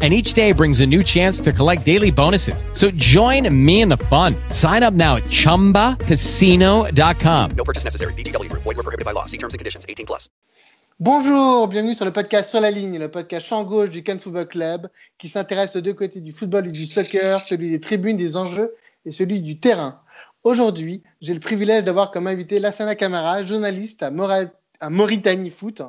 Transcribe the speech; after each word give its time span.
and 0.00 0.14
each 0.14 0.34
day 0.34 0.52
brings 0.52 0.78
a 0.78 0.86
new 0.86 1.02
chance 1.02 1.40
to 1.40 1.52
collect 1.52 1.84
daily 1.84 2.12
bonuses. 2.12 2.64
So 2.72 2.92
join 2.92 3.52
me 3.52 3.80
in 3.80 3.88
the 3.88 3.96
fun. 3.96 4.36
Sign 4.50 4.84
up 4.84 4.94
now 4.94 5.16
at 5.16 5.24
ChumbaCasino.com. 5.24 7.50
No 7.56 7.64
purchase 7.64 7.82
necessary. 7.82 8.14
BGW. 8.14 8.52
Void 8.52 8.64
were 8.64 8.74
prohibited 8.74 9.04
by 9.04 9.10
law. 9.10 9.24
See 9.24 9.38
terms 9.38 9.54
and 9.54 9.58
conditions. 9.58 9.84
18 9.88 10.06
plus. 10.06 10.30
Bonjour, 11.00 11.68
bienvenue 11.68 11.94
sur 11.94 12.06
le 12.06 12.12
podcast 12.12 12.50
Sur 12.50 12.60
la 12.60 12.72
ligne, 12.72 12.98
le 12.98 13.08
podcast 13.08 13.46
champ 13.46 13.62
gauche 13.62 13.90
du 13.90 14.02
Cannes 14.02 14.18
Football 14.18 14.48
Club 14.48 14.88
qui 15.16 15.28
s'intéresse 15.28 15.76
aux 15.76 15.80
deux 15.80 15.94
côtés 15.94 16.20
du 16.20 16.32
football 16.32 16.66
et 16.66 16.72
du 16.72 16.88
soccer, 16.88 17.40
celui 17.40 17.70
des 17.70 17.78
tribunes, 17.78 18.16
des 18.16 18.36
enjeux 18.36 18.74
et 19.04 19.12
celui 19.12 19.40
du 19.40 19.60
terrain. 19.60 20.02
Aujourd'hui, 20.42 21.04
j'ai 21.20 21.34
le 21.34 21.40
privilège 21.40 21.84
d'avoir 21.84 22.10
comme 22.10 22.26
invité 22.26 22.58
Lassana 22.58 22.96
Camara, 22.96 23.44
journaliste 23.44 24.02
à, 24.02 24.10
Mora 24.10 24.40
à 24.80 24.90
Mauritanie 24.90 25.50
Foot, 25.50 25.82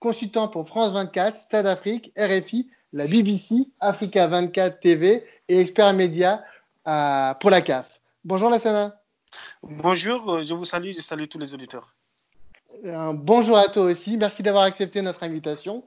consultant 0.00 0.48
pour 0.48 0.66
France 0.66 0.92
24, 0.92 1.36
Stade 1.36 1.68
Afrique, 1.68 2.12
RFI 2.18 2.68
la 2.92 3.06
BBC, 3.06 3.68
Africa 3.80 4.26
24 4.26 4.80
TV 4.80 5.24
et 5.48 5.60
expert 5.60 5.92
média 5.94 6.42
euh, 6.86 7.34
pour 7.34 7.50
la 7.50 7.60
CAF. 7.60 8.00
Bonjour 8.24 8.50
Lassana. 8.50 9.00
Bonjour, 9.62 10.30
euh, 10.30 10.42
je 10.42 10.54
vous 10.54 10.64
salue, 10.64 10.92
je 10.96 11.02
salue 11.02 11.24
tous 11.28 11.38
les 11.38 11.54
auditeurs. 11.54 11.94
Un 12.84 13.14
bonjour 13.14 13.58
à 13.58 13.64
toi 13.64 13.84
aussi, 13.84 14.16
merci 14.16 14.42
d'avoir 14.42 14.64
accepté 14.64 15.02
notre 15.02 15.22
invitation. 15.22 15.84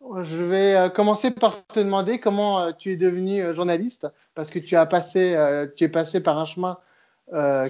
Je 0.00 0.36
vais 0.36 0.74
euh, 0.74 0.88
commencer 0.88 1.30
par 1.30 1.66
te 1.66 1.80
demander 1.80 2.18
comment 2.20 2.72
tu 2.72 2.92
es 2.92 2.96
devenu 2.96 3.52
journaliste, 3.52 4.06
parce 4.34 4.50
que 4.50 4.58
tu 4.58 4.76
as 4.76 4.86
passé, 4.86 5.36
tu 5.76 5.84
es 5.84 5.88
passé 5.88 6.22
par 6.22 6.38
un 6.38 6.44
chemin 6.44 6.78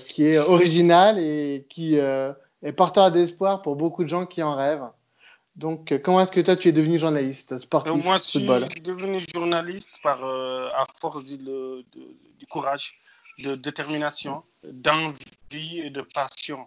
qui 0.06 0.26
est 0.26 0.38
original 0.38 1.18
et 1.18 1.66
qui 1.68 1.96
est 1.96 2.72
porteur 2.76 3.10
d'espoir 3.10 3.62
pour 3.62 3.74
beaucoup 3.74 4.04
de 4.04 4.08
gens 4.08 4.26
qui 4.26 4.42
en 4.42 4.54
rêvent. 4.54 4.88
Donc, 5.58 5.90
euh, 5.90 5.98
comment 5.98 6.20
est-ce 6.20 6.30
que 6.30 6.40
toi, 6.40 6.54
tu 6.54 6.68
es 6.68 6.72
devenu 6.72 7.00
journaliste 7.00 7.58
sportif 7.58 7.92
Moi, 8.04 8.16
je 8.18 8.22
suis 8.22 8.80
devenu 8.80 9.18
journaliste 9.34 9.98
par, 10.04 10.24
euh, 10.24 10.68
à 10.72 10.86
force 11.00 11.24
du 11.24 12.46
courage, 12.48 12.94
de 13.40 13.56
détermination, 13.56 14.44
d'envie 14.62 15.80
et 15.80 15.90
de 15.90 16.02
passion. 16.02 16.64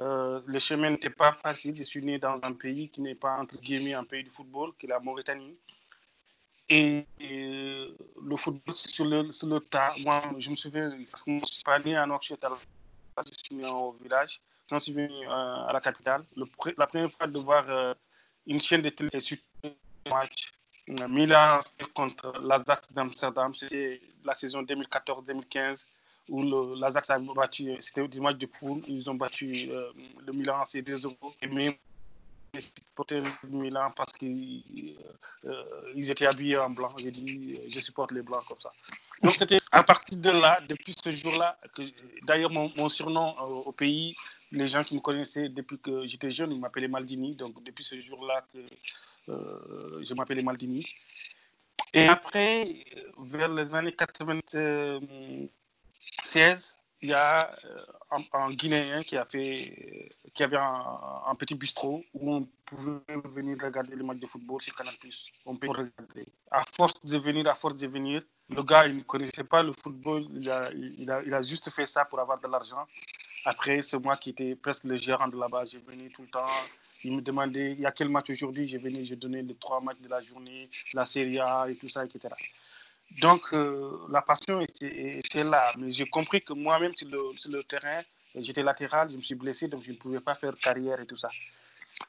Euh, 0.00 0.40
le 0.46 0.60
chemin 0.60 0.90
n'était 0.90 1.10
pas 1.10 1.32
facile. 1.32 1.74
Je 1.74 1.82
suis 1.82 2.04
né 2.04 2.20
dans 2.20 2.38
un 2.44 2.52
pays 2.52 2.88
qui 2.88 3.00
n'est 3.00 3.16
pas, 3.16 3.36
entre 3.36 3.60
guillemets, 3.60 3.94
un 3.94 4.04
pays 4.04 4.22
de 4.22 4.30
football, 4.30 4.74
qui 4.78 4.86
est 4.86 4.90
la 4.90 5.00
Mauritanie. 5.00 5.56
Et, 6.68 7.04
le 7.18 8.36
football, 8.36 8.74
c'est 8.74 8.90
sur 8.90 9.06
le, 9.06 9.32
sur 9.32 9.48
le 9.48 9.58
tas. 9.58 9.94
Moi, 10.04 10.22
je 10.38 10.50
me 10.50 10.54
souviens, 10.54 10.88
je 10.92 11.32
ne 11.32 11.40
suis 11.44 11.64
pas 11.64 11.80
né 11.80 11.96
à 11.96 12.06
Nouakchott, 12.06 12.44
je 13.26 13.32
suis 13.44 13.56
né 13.56 13.66
au 13.66 13.96
village. 14.00 14.40
Quand 14.68 14.78
je 14.78 14.84
suis 14.84 14.92
venu 14.92 15.26
euh, 15.26 15.66
à 15.68 15.70
la 15.72 15.80
capitale, 15.80 16.24
la 16.36 16.86
première 16.86 17.10
fois 17.10 17.26
de 17.26 17.38
voir 17.38 17.64
euh, 17.68 17.94
une 18.46 18.60
chaîne 18.60 18.82
de 18.82 18.90
télé 18.90 19.18
sur 19.18 19.38
le 19.64 19.70
match. 20.10 20.52
Euh, 20.90 21.08
Milan 21.08 21.60
contre 21.94 22.32
l'Ajax 22.40 22.92
d'Amsterdam, 22.92 23.54
c'était 23.54 24.00
la 24.24 24.34
saison 24.34 24.62
2014-2015 24.62 25.86
où 26.30 26.42
l'Ajax 26.76 27.08
a 27.08 27.18
battu, 27.18 27.74
c'était 27.80 28.06
du 28.06 28.20
match 28.20 28.36
de 28.36 28.46
poule, 28.46 28.82
ils 28.86 29.10
ont 29.10 29.14
battu 29.14 29.70
le 30.26 30.32
Milan, 30.32 30.62
c'est 30.66 30.82
2-0. 30.82 31.14
Et 31.40 31.46
même 31.46 31.74
supporter 32.58 33.20
le 33.20 33.48
Milan 33.48 33.90
parce 33.96 34.12
qu'ils 34.12 34.96
étaient 35.94 36.26
habillés 36.26 36.58
en 36.58 36.70
blanc. 36.70 36.94
J'ai 36.98 37.10
dit, 37.10 37.54
je 37.68 37.80
supporte 37.80 38.12
les 38.12 38.22
blancs 38.22 38.44
comme 38.48 38.60
ça. 38.60 38.70
Donc 39.22 39.32
c'était 39.32 39.60
à 39.72 39.82
partir 39.82 40.18
de 40.18 40.30
là, 40.30 40.60
depuis 40.68 40.94
ce 40.94 41.10
jour-là, 41.10 41.58
d'ailleurs 42.22 42.50
mon, 42.50 42.88
surnom 42.88 43.36
au 43.38 43.72
pays 43.72 44.16
les 44.52 44.66
gens 44.66 44.82
qui 44.82 44.94
me 44.94 45.00
connaissaient 45.00 45.48
depuis 45.48 45.78
que 45.78 46.06
j'étais 46.06 46.30
jeune, 46.30 46.52
ils 46.52 46.60
m'appelaient 46.60 46.88
Maldini. 46.88 47.34
Donc, 47.34 47.62
depuis 47.64 47.84
ce 47.84 48.00
jour-là 48.00 48.46
que 48.52 48.58
euh, 49.30 50.02
je 50.02 50.14
m'appelais 50.14 50.42
Maldini. 50.42 50.86
Et 51.94 52.06
après, 52.06 52.84
vers 53.18 53.52
les 53.52 53.74
années 53.74 53.92
96, 53.92 56.76
il 57.00 57.10
y 57.10 57.12
a 57.12 57.54
euh, 57.64 58.18
un, 58.32 58.50
Guinéen 58.52 59.02
qui, 59.04 59.16
a 59.16 59.24
fait, 59.24 60.10
qui 60.34 60.42
avait 60.42 60.56
un, 60.56 61.34
petit 61.38 61.54
bistrot 61.54 62.04
où 62.14 62.34
on 62.34 62.48
pouvait 62.66 63.00
venir 63.24 63.56
regarder 63.62 63.94
les 63.94 64.02
matchs 64.02 64.18
de 64.18 64.26
football 64.26 64.60
sur 64.60 64.74
Canal+. 64.74 64.94
On 65.46 65.56
peut 65.56 65.68
regarder. 65.68 66.26
À 66.50 66.64
force 66.64 67.04
de 67.04 67.18
venir, 67.18 67.46
à 67.48 67.54
force 67.54 67.76
de 67.76 67.86
venir, 67.86 68.22
le 68.50 68.62
gars, 68.62 68.86
il 68.86 68.96
ne 68.96 69.02
connaissait 69.02 69.44
pas 69.44 69.62
le 69.62 69.72
football. 69.72 70.26
Il 70.32 70.50
a, 70.50 70.70
il 70.72 71.34
a, 71.34 71.42
juste 71.42 71.70
fait 71.70 71.86
ça 71.86 72.04
pour 72.04 72.18
avoir 72.18 72.40
de 72.40 72.48
l'argent. 72.48 72.84
Après, 73.44 73.80
c'est 73.82 73.98
moi 73.98 74.16
qui 74.16 74.30
étais 74.30 74.56
presque 74.56 74.84
le 74.84 74.96
gérant 74.96 75.28
de 75.28 75.38
là-bas. 75.38 75.64
J'ai 75.66 75.78
venu 75.78 76.08
tout 76.10 76.22
le 76.22 76.28
temps. 76.28 76.46
Il 77.04 77.14
me 77.14 77.20
demandait 77.20 77.72
il 77.72 77.80
y 77.80 77.86
a 77.86 77.92
quel 77.92 78.08
match 78.08 78.30
aujourd'hui? 78.30 78.66
J'ai 78.66 78.78
venu, 78.78 79.04
j'ai 79.04 79.16
donné 79.16 79.42
les 79.42 79.54
trois 79.54 79.80
matchs 79.80 80.00
de 80.00 80.08
la 80.08 80.20
journée, 80.20 80.68
la 80.94 81.06
Serie 81.06 81.38
A 81.38 81.66
et 81.68 81.76
tout 81.76 81.88
ça, 81.88 82.04
etc. 82.04 82.34
Donc, 83.20 83.42
euh, 83.52 83.98
la 84.10 84.22
passion 84.22 84.60
était, 84.60 85.44
là. 85.44 85.72
Mais 85.78 85.90
j'ai 85.90 86.06
compris 86.06 86.42
que 86.42 86.52
moi-même, 86.52 86.92
sur 86.94 87.08
le, 87.50 87.62
terrain, 87.62 88.02
j'étais 88.34 88.62
latéral, 88.62 89.10
je 89.10 89.16
me 89.16 89.22
suis 89.22 89.34
blessé, 89.34 89.68
donc 89.68 89.82
je 89.82 89.90
ne 89.90 89.96
pouvais 89.96 90.20
pas 90.20 90.34
faire 90.34 90.56
carrière 90.56 91.00
et 91.00 91.06
tout 91.06 91.16
ça. 91.16 91.30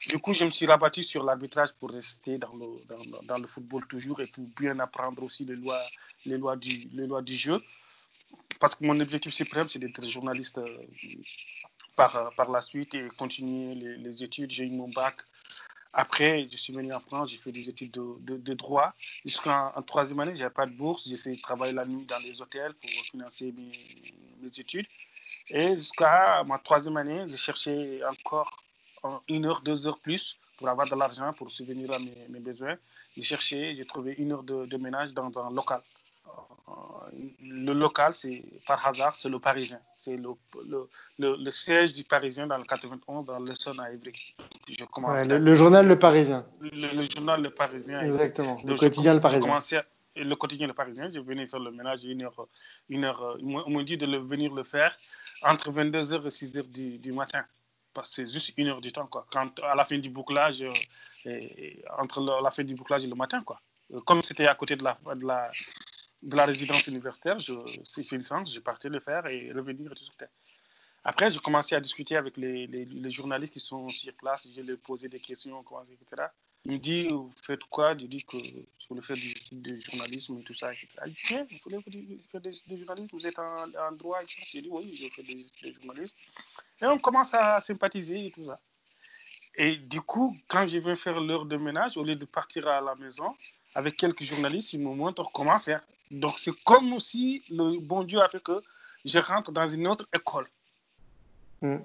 Du 0.08 0.18
coup, 0.18 0.34
je 0.34 0.44
me 0.44 0.50
suis 0.50 0.66
rabattu 0.66 1.02
sur 1.02 1.24
l'arbitrage 1.24 1.72
pour 1.72 1.90
rester 1.90 2.38
dans 2.38 3.38
le, 3.38 3.46
football 3.48 3.86
toujours 3.86 4.20
et 4.20 4.26
pour 4.26 4.44
bien 4.58 4.78
apprendre 4.78 5.22
aussi 5.22 5.44
les 5.44 5.56
lois, 5.56 5.82
les 6.26 6.38
lois, 6.38 6.56
du, 6.56 6.88
les 6.92 7.08
jeu 7.26 7.60
parce 8.60 8.74
que 8.74 8.84
mon 8.84 9.00
objectif 9.00 9.32
suprême, 9.32 9.68
c'est 9.68 9.78
d'être 9.78 10.06
journaliste 10.06 10.58
euh, 10.58 10.78
par, 11.96 12.30
par 12.36 12.50
la 12.50 12.60
suite 12.60 12.94
et 12.94 13.08
continuer 13.16 13.74
les, 13.74 14.22
études. 14.22 14.50
J'ai 14.50 14.64
eu 14.64 14.70
mon 14.70 14.88
bac. 14.88 15.16
Après, 15.92 16.46
je 16.50 16.56
suis 16.56 16.72
venu 16.72 16.92
en 16.92 17.00
France, 17.00 17.30
j'ai 17.30 17.36
fait 17.36 17.50
des 17.50 17.68
études 17.68 17.90
de, 17.90 18.36
de, 18.36 18.54
droit. 18.54 18.94
Jusqu'en 19.24 19.70
troisième 19.86 20.20
année, 20.20 20.34
je 20.34 20.40
n'avais 20.40 20.54
pas 20.54 20.66
de 20.66 20.76
bourse. 20.76 21.08
J'ai 21.08 21.16
fait 21.16 21.34
travailler 21.42 21.72
la 21.72 21.84
nuit 21.84 22.06
dans 22.06 22.18
les 22.18 22.40
hôtels 22.40 22.74
pour 22.74 22.90
financer 23.10 23.52
mes, 23.52 23.72
études. 24.58 24.86
Et 25.50 25.68
jusqu'à 25.76 26.44
ma 26.44 26.58
troisième 26.58 26.96
année, 26.96 27.24
j'ai 27.26 27.36
cherché 27.36 28.00
encore 28.04 28.50
une 29.28 29.46
heure, 29.46 29.60
deux 29.62 29.88
heures 29.88 29.98
plus 29.98 30.38
pour 30.56 30.68
avoir 30.68 30.88
de 30.88 30.94
l'argent 30.94 31.32
pour 31.32 31.50
subvenir 31.50 31.90
à 31.92 31.98
mes, 31.98 32.40
besoins. 32.40 32.76
J'ai 33.16 33.22
cherché, 33.22 33.74
j'ai 33.74 33.84
trouvé 33.84 34.14
une 34.18 34.32
heure 34.32 34.44
de, 34.44 34.66
de 34.66 34.76
ménage 34.76 35.12
dans 35.12 35.38
un 35.38 35.50
local 35.50 35.82
le 37.42 37.72
local, 37.72 38.14
c'est 38.14 38.42
par 38.66 38.86
hasard, 38.86 39.16
c'est 39.16 39.28
le 39.28 39.38
Parisien. 39.38 39.80
C'est 39.96 40.16
le, 40.16 40.30
le, 40.64 40.88
le, 41.18 41.50
siège 41.50 41.92
du 41.92 42.04
Parisien 42.04 42.46
dans 42.46 42.58
le 42.58 42.64
91, 42.64 43.24
dans 43.24 43.38
le 43.38 43.54
son 43.54 43.78
à 43.78 43.90
Ivry. 43.90 44.34
le, 44.68 45.56
journal 45.56 45.86
Le 45.86 45.98
Parisien. 45.98 46.46
Le, 46.60 47.02
journal 47.02 47.42
Le 47.42 47.50
Parisien. 47.50 48.00
Exactement. 48.00 48.58
Le 48.64 48.76
quotidien 48.76 49.14
Le 49.14 49.20
Parisien. 49.20 49.82
le 50.16 50.34
quotidien 50.34 50.66
Le 50.66 50.74
Parisien, 50.74 51.10
je 51.12 51.20
venais 51.20 51.46
faire 51.46 51.60
le 51.60 51.70
ménage 51.70 52.04
une 52.04 52.22
heure. 52.22 52.46
Une 52.88 53.04
heure 53.04 53.36
on 53.42 53.70
m'a 53.70 53.82
dit 53.82 53.96
de 53.96 54.06
le, 54.06 54.18
venir 54.18 54.52
le 54.54 54.64
faire 54.64 54.96
entre 55.42 55.70
22h 55.72 56.24
et 56.24 56.28
6h 56.28 56.70
du, 56.70 56.98
du 56.98 57.12
matin. 57.12 57.44
Parce 57.92 58.10
que 58.10 58.14
c'est 58.16 58.32
juste 58.32 58.54
une 58.56 58.68
heure 58.68 58.80
du 58.80 58.92
temps. 58.92 59.06
Quoi. 59.06 59.26
Quand, 59.32 59.50
à 59.60 59.74
la 59.74 59.84
fin 59.84 59.98
du 59.98 60.10
bouclage, 60.10 60.64
et, 61.24 61.82
entre 61.98 62.40
la 62.42 62.50
fin 62.50 62.62
du 62.62 62.74
bouclage 62.74 63.04
et 63.04 63.08
le 63.08 63.16
matin. 63.16 63.42
Quoi. 63.42 63.60
Comme 64.06 64.22
c'était 64.22 64.46
à 64.46 64.54
côté 64.54 64.76
de 64.76 64.84
la, 64.84 64.96
de 65.16 65.26
la 65.26 65.50
de 66.22 66.36
la 66.36 66.44
résidence 66.44 66.86
universitaire, 66.86 67.38
c'est 67.84 68.12
une 68.12 68.18
licence, 68.18 68.54
je 68.54 68.60
partais 68.60 68.88
le 68.88 69.00
faire 69.00 69.26
et 69.26 69.52
revenir 69.52 69.90
tout 69.94 70.04
ça. 70.04 70.26
Après, 71.02 71.30
j'ai 71.30 71.38
commencé 71.38 71.74
à 71.74 71.80
discuter 71.80 72.16
avec 72.16 72.36
les, 72.36 73.10
journalistes 73.10 73.54
qui 73.54 73.60
sont 73.60 73.88
sur 73.88 74.12
place, 74.14 74.46
je 74.54 74.60
leur 74.60 74.78
posais 74.78 75.08
des 75.08 75.20
questions, 75.20 75.64
etc. 75.82 76.28
Il 76.66 76.72
me 76.72 76.78
dit, 76.78 77.08
vous 77.08 77.30
faites 77.42 77.64
quoi? 77.70 77.96
Je 77.96 78.04
dis 78.04 78.22
que 78.22 78.36
je 78.36 78.86
voulais 78.88 79.00
faire 79.00 79.16
du, 79.16 79.32
du 79.52 79.80
journalisme 79.80 80.38
et 80.38 80.42
tout 80.42 80.52
ça, 80.52 80.70
etc. 80.72 80.88
Il 81.06 81.14
dit, 81.14 81.54
vous 81.54 81.58
voulez 81.64 81.82
faire 82.30 82.40
du, 82.42 82.76
journalisme? 82.76 83.08
Vous 83.12 83.26
êtes 83.26 83.38
en, 83.38 83.92
droit 83.92 84.22
etc. 84.22 84.42
Je 84.52 84.60
dis, 84.60 84.68
oui, 84.68 85.00
je 85.02 85.08
fais 85.08 85.22
du 85.22 85.46
journalisme. 85.80 86.14
Et 86.82 86.86
on 86.86 86.98
commence 86.98 87.32
à 87.32 87.60
sympathiser 87.60 88.26
et 88.26 88.30
tout 88.30 88.44
ça. 88.44 88.60
Et 89.54 89.76
du 89.76 90.02
coup, 90.02 90.36
quand 90.48 90.66
je 90.66 90.78
viens 90.78 90.96
faire 90.96 91.18
l'heure 91.20 91.46
de 91.46 91.56
ménage, 91.56 91.96
au 91.96 92.04
lieu 92.04 92.14
de 92.14 92.26
partir 92.26 92.68
à 92.68 92.82
la 92.82 92.94
maison, 92.94 93.34
avec 93.74 93.96
quelques 93.96 94.22
journalistes, 94.22 94.74
ils 94.74 94.80
me 94.80 94.94
montrent 94.94 95.30
comment 95.32 95.58
faire. 95.58 95.82
Donc, 96.10 96.38
c'est 96.38 96.58
comme 96.64 96.98
si 96.98 97.44
le 97.50 97.78
bon 97.80 98.02
Dieu 98.02 98.20
a 98.20 98.28
fait 98.28 98.42
que 98.42 98.62
je 99.04 99.18
rentre 99.18 99.52
dans 99.52 99.66
une 99.66 99.86
autre 99.86 100.08
école. 100.14 100.48
Mm. 101.62 101.76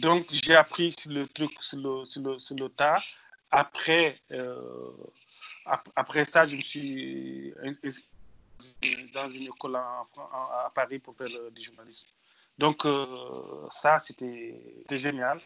Donc, 0.00 0.26
j'ai 0.30 0.54
appris 0.54 0.92
sur 0.98 1.10
le 1.12 1.26
truc, 1.28 1.50
sur 1.60 1.78
le, 1.78 2.04
sur 2.04 2.22
le, 2.22 2.38
sur 2.38 2.56
le 2.56 2.68
tas. 2.68 3.02
Après, 3.50 4.14
euh, 4.32 4.90
après 5.96 6.24
ça, 6.24 6.44
je 6.44 6.56
me 6.56 6.60
suis 6.60 7.54
dans 9.12 9.28
une 9.28 9.44
école 9.44 9.76
à 9.76 10.70
Paris 10.74 10.98
pour 10.98 11.16
faire 11.16 11.50
du 11.50 11.62
journalisme. 11.62 12.08
Donc, 12.58 12.84
euh, 12.84 13.66
ça, 13.70 13.98
c'était 13.98 14.60
génial. 14.90 15.38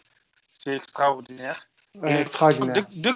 C'est 0.51 0.77
extraordinaire. 0.77 1.59
Ouais, 2.03 2.21
extraordinaire. 2.21 2.85
Dès, 2.93 3.11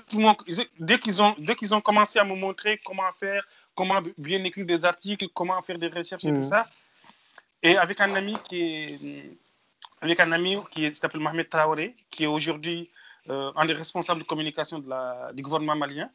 dès 0.78 0.98
qu'ils 0.98 1.22
ont, 1.22 1.34
dès 1.38 1.54
qu'ils 1.54 1.74
ont 1.74 1.80
commencé 1.80 2.18
à 2.18 2.24
me 2.24 2.34
montrer 2.36 2.78
comment 2.84 3.10
faire, 3.18 3.46
comment 3.74 4.00
bien 4.18 4.42
écrire 4.44 4.66
des 4.66 4.84
articles, 4.84 5.28
comment 5.34 5.60
faire 5.62 5.78
des 5.78 5.88
recherches 5.88 6.24
et 6.24 6.34
tout 6.34 6.42
ça, 6.44 6.68
et 7.62 7.76
avec 7.76 8.00
un 8.00 8.14
ami 8.14 8.36
qui 8.48 8.60
est, 8.60 9.38
avec 10.00 10.18
un 10.20 10.32
ami 10.32 10.56
qui 10.70 10.92
s'appelle 10.94 11.20
Mohamed 11.20 11.48
Traoré, 11.48 11.94
qui 12.10 12.24
est 12.24 12.26
aujourd'hui 12.26 12.90
euh, 13.30 13.52
un 13.54 13.64
des 13.64 13.72
responsables 13.72 14.22
de 14.22 14.26
communication 14.26 14.80
de 14.80 14.88
la, 14.88 15.30
du 15.32 15.42
gouvernement 15.42 15.76
malien, 15.76 16.10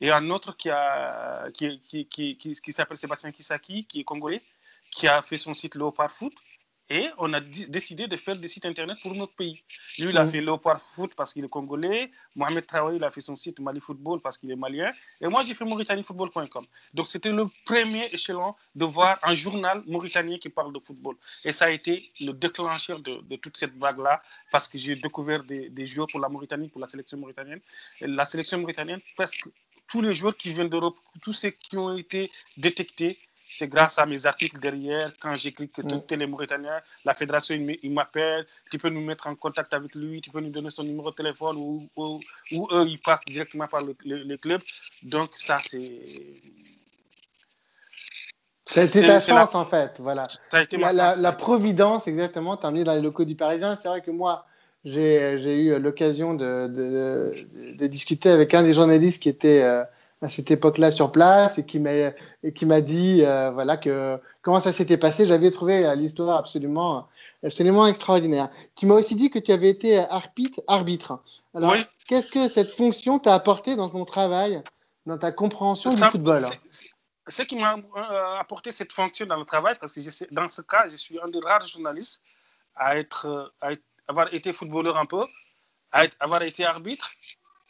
et 0.00 0.10
un 0.10 0.28
autre 0.30 0.56
qui, 0.56 0.68
a, 0.68 1.48
qui, 1.54 1.80
qui, 1.88 2.06
qui, 2.06 2.36
qui, 2.36 2.72
s'appelle 2.72 2.98
Sébastien 2.98 3.32
Kisaki, 3.32 3.86
qui 3.86 4.00
est 4.00 4.04
congolais, 4.04 4.42
qui 4.90 5.08
a 5.08 5.22
fait 5.22 5.38
son 5.38 5.54
site 5.54 5.76
Léopard 5.76 6.10
Foot. 6.10 6.34
Et 6.94 7.08
on 7.16 7.32
a 7.32 7.40
décidé 7.40 8.06
de 8.06 8.16
faire 8.18 8.36
des 8.36 8.48
sites 8.48 8.66
internet 8.66 8.98
pour 9.02 9.14
notre 9.14 9.32
pays. 9.42 9.56
Lui, 9.98 10.10
il 10.10 10.18
a 10.18 10.24
Mhm. 10.24 10.30
fait 10.32 10.40
Léopard 10.42 10.80
Foot 10.94 11.12
parce 11.18 11.32
qu'il 11.32 11.42
est 11.42 11.48
congolais. 11.48 12.10
Mohamed 12.36 12.66
Traoré, 12.66 12.96
il 12.96 13.04
a 13.04 13.10
fait 13.10 13.22
son 13.22 13.34
site 13.34 13.58
Mali 13.60 13.80
Football 13.80 14.20
parce 14.20 14.36
qu'il 14.38 14.50
est 14.50 14.60
malien. 14.66 14.92
Et 15.22 15.28
moi, 15.28 15.40
j'ai 15.42 15.54
fait 15.54 15.64
MauritaniFootball.com. 15.64 16.66
Donc, 16.92 17.06
c'était 17.12 17.30
le 17.40 17.44
premier 17.64 18.04
échelon 18.16 18.54
de 18.74 18.84
voir 18.84 19.18
un 19.22 19.34
journal 19.34 19.82
mauritanien 19.86 20.36
qui 20.38 20.50
parle 20.50 20.72
de 20.74 20.80
football. 20.86 21.16
Et 21.46 21.52
ça 21.52 21.64
a 21.66 21.70
été 21.70 22.10
le 22.20 22.32
déclencheur 22.34 23.00
de, 23.00 23.14
de 23.30 23.36
toute 23.36 23.56
cette 23.56 23.74
vague-là 23.78 24.22
parce 24.50 24.68
que 24.68 24.76
j'ai 24.76 24.96
découvert 24.96 25.42
des, 25.44 25.70
des 25.70 25.86
joueurs 25.86 26.08
pour 26.12 26.20
la 26.20 26.28
Mauritanie, 26.28 26.68
pour 26.68 26.80
la 26.82 26.88
sélection 26.88 27.16
mauritanienne. 27.16 27.60
Et 28.02 28.06
la 28.06 28.26
sélection 28.26 28.58
mauritanienne, 28.58 29.00
presque 29.16 29.48
tous 29.88 30.02
les 30.02 30.12
joueurs 30.12 30.36
qui 30.36 30.52
viennent 30.52 30.68
d'Europe, 30.68 30.96
tous 31.22 31.32
ceux 31.32 31.50
qui 31.50 31.76
ont 31.78 31.96
été 31.96 32.30
détectés, 32.56 33.18
c'est 33.52 33.68
grâce 33.68 33.98
à 33.98 34.06
mes 34.06 34.24
articles 34.26 34.58
derrière, 34.58 35.12
quand 35.20 35.36
j'écris 35.36 35.68
que 35.68 35.82
Mm. 35.82 36.00
tel 36.06 36.22
est 36.22 36.26
mauritanien, 36.26 36.80
la 37.04 37.14
fédération, 37.14 37.54
il 37.54 37.92
m'appelle, 37.92 38.46
tu 38.70 38.78
peux 38.78 38.88
nous 38.88 39.02
mettre 39.04 39.26
en 39.26 39.34
contact 39.34 39.74
avec 39.74 39.94
lui, 39.94 40.20
tu 40.22 40.30
peux 40.30 40.40
nous 40.40 40.50
donner 40.50 40.70
son 40.70 40.82
numéro 40.84 41.10
de 41.10 41.14
téléphone 41.16 41.56
ou, 41.58 41.88
ou, 41.96 42.20
ou 42.52 42.68
eux, 42.72 42.86
ils 42.88 42.98
passent 42.98 43.24
directement 43.26 43.68
par 43.68 43.82
le, 43.84 43.94
le- 44.06 44.24
le 44.24 44.36
club. 44.38 44.62
Donc, 45.02 45.30
ça, 45.34 45.58
c'est. 45.58 46.02
C'est- 48.66 49.00
ta 49.02 49.06
la- 49.14 49.20
chance, 49.20 49.54
en 49.54 49.66
fait. 49.66 50.00
Voilà. 50.00 50.26
La, 50.72 51.32
providence, 51.32 52.08
exactement, 52.08 52.56
t'as 52.56 52.68
emmené 52.68 52.84
dans 52.84 52.94
les 52.94 53.02
locaux 53.02 53.24
du 53.26 53.34
Parisien. 53.34 53.76
C'est 53.76 53.88
vrai 53.88 54.00
que 54.00 54.10
moi, 54.10 54.46
j'ai 54.84 55.40
j'ai 55.42 55.60
eu 55.60 55.78
l'occasion 55.78 56.32
de, 56.34 56.68
de, 56.68 57.34
de- 57.54 57.72
de 57.76 57.86
discuter 57.86 58.30
avec 58.30 58.54
un 58.54 58.62
des 58.62 58.72
journalistes 58.72 59.22
qui 59.22 59.28
était 59.28 59.62
euh, 59.62 59.84
à 60.22 60.28
cette 60.28 60.50
époque-là 60.50 60.90
sur 60.92 61.10
place 61.12 61.58
et 61.58 61.66
qui 61.66 61.78
m'a 61.80 61.90
et 62.44 62.52
qui 62.54 62.64
m'a 62.64 62.80
dit 62.80 63.22
euh, 63.24 63.50
voilà 63.50 63.76
que 63.76 64.18
comment 64.40 64.60
ça 64.60 64.72
s'était 64.72 64.96
passé. 64.96 65.26
J'avais 65.26 65.50
trouvé 65.50 65.84
euh, 65.84 65.94
l'histoire 65.96 66.38
absolument 66.38 67.08
absolument 67.44 67.86
extraordinaire. 67.86 68.48
Tu 68.76 68.86
m'as 68.86 68.94
aussi 68.94 69.14
dit 69.16 69.30
que 69.30 69.38
tu 69.40 69.52
avais 69.52 69.68
été 69.68 69.98
arbitre. 69.98 70.60
arbitre. 70.68 71.18
Alors, 71.54 71.72
Oui. 71.72 71.84
qu'est-ce 72.06 72.28
que 72.28 72.46
cette 72.48 72.70
fonction 72.70 73.18
t'a 73.18 73.34
apporté 73.34 73.74
dans 73.76 73.88
ton 73.88 74.04
travail, 74.04 74.62
dans 75.06 75.18
ta 75.18 75.32
compréhension 75.32 75.90
Ça- 75.90 76.06
du 76.06 76.12
football? 76.12 76.40
Ce 77.28 77.42
qui 77.42 77.56
m'a 77.56 77.74
euh, 77.76 78.38
apporté 78.40 78.72
cette 78.72 78.92
fonction 78.92 79.26
dans 79.26 79.36
le 79.36 79.44
travail, 79.44 79.76
parce 79.80 79.92
que 79.92 80.00
je 80.00 80.10
dans 80.32 80.48
ce 80.48 80.62
cas, 80.62 80.84
je 80.88 80.96
suis 80.96 81.18
un 81.20 81.28
des 81.28 81.40
rares 81.40 81.64
journalistes 81.66 82.20
à, 82.74 82.96
être, 82.98 83.26
euh, 83.26 83.46
à 83.60 83.72
être- 83.72 83.82
avoir 84.08 84.32
été 84.34 84.52
footballeur 84.52 84.96
un 84.96 85.06
peu, 85.06 85.24
à 85.92 86.04
être- 86.04 86.16
avoir 86.20 86.42
été 86.42 86.64
arbitre 86.64 87.10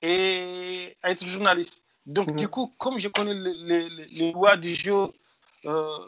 et 0.03 0.97
à 1.03 1.11
être 1.11 1.25
journaliste. 1.27 1.85
Donc, 2.07 2.29
Mhm. 2.29 2.37
du 2.37 2.49
coup, 2.49 2.73
comme 2.79 2.99
je 2.99 3.09
connais 3.09 3.35
les, 3.35 3.55
les- 3.55 3.89
les- 3.89 4.07
les 4.07 4.33
lois 4.33 4.57
du 4.57 4.75
jeu, 4.75 5.07
euh, 5.67 5.99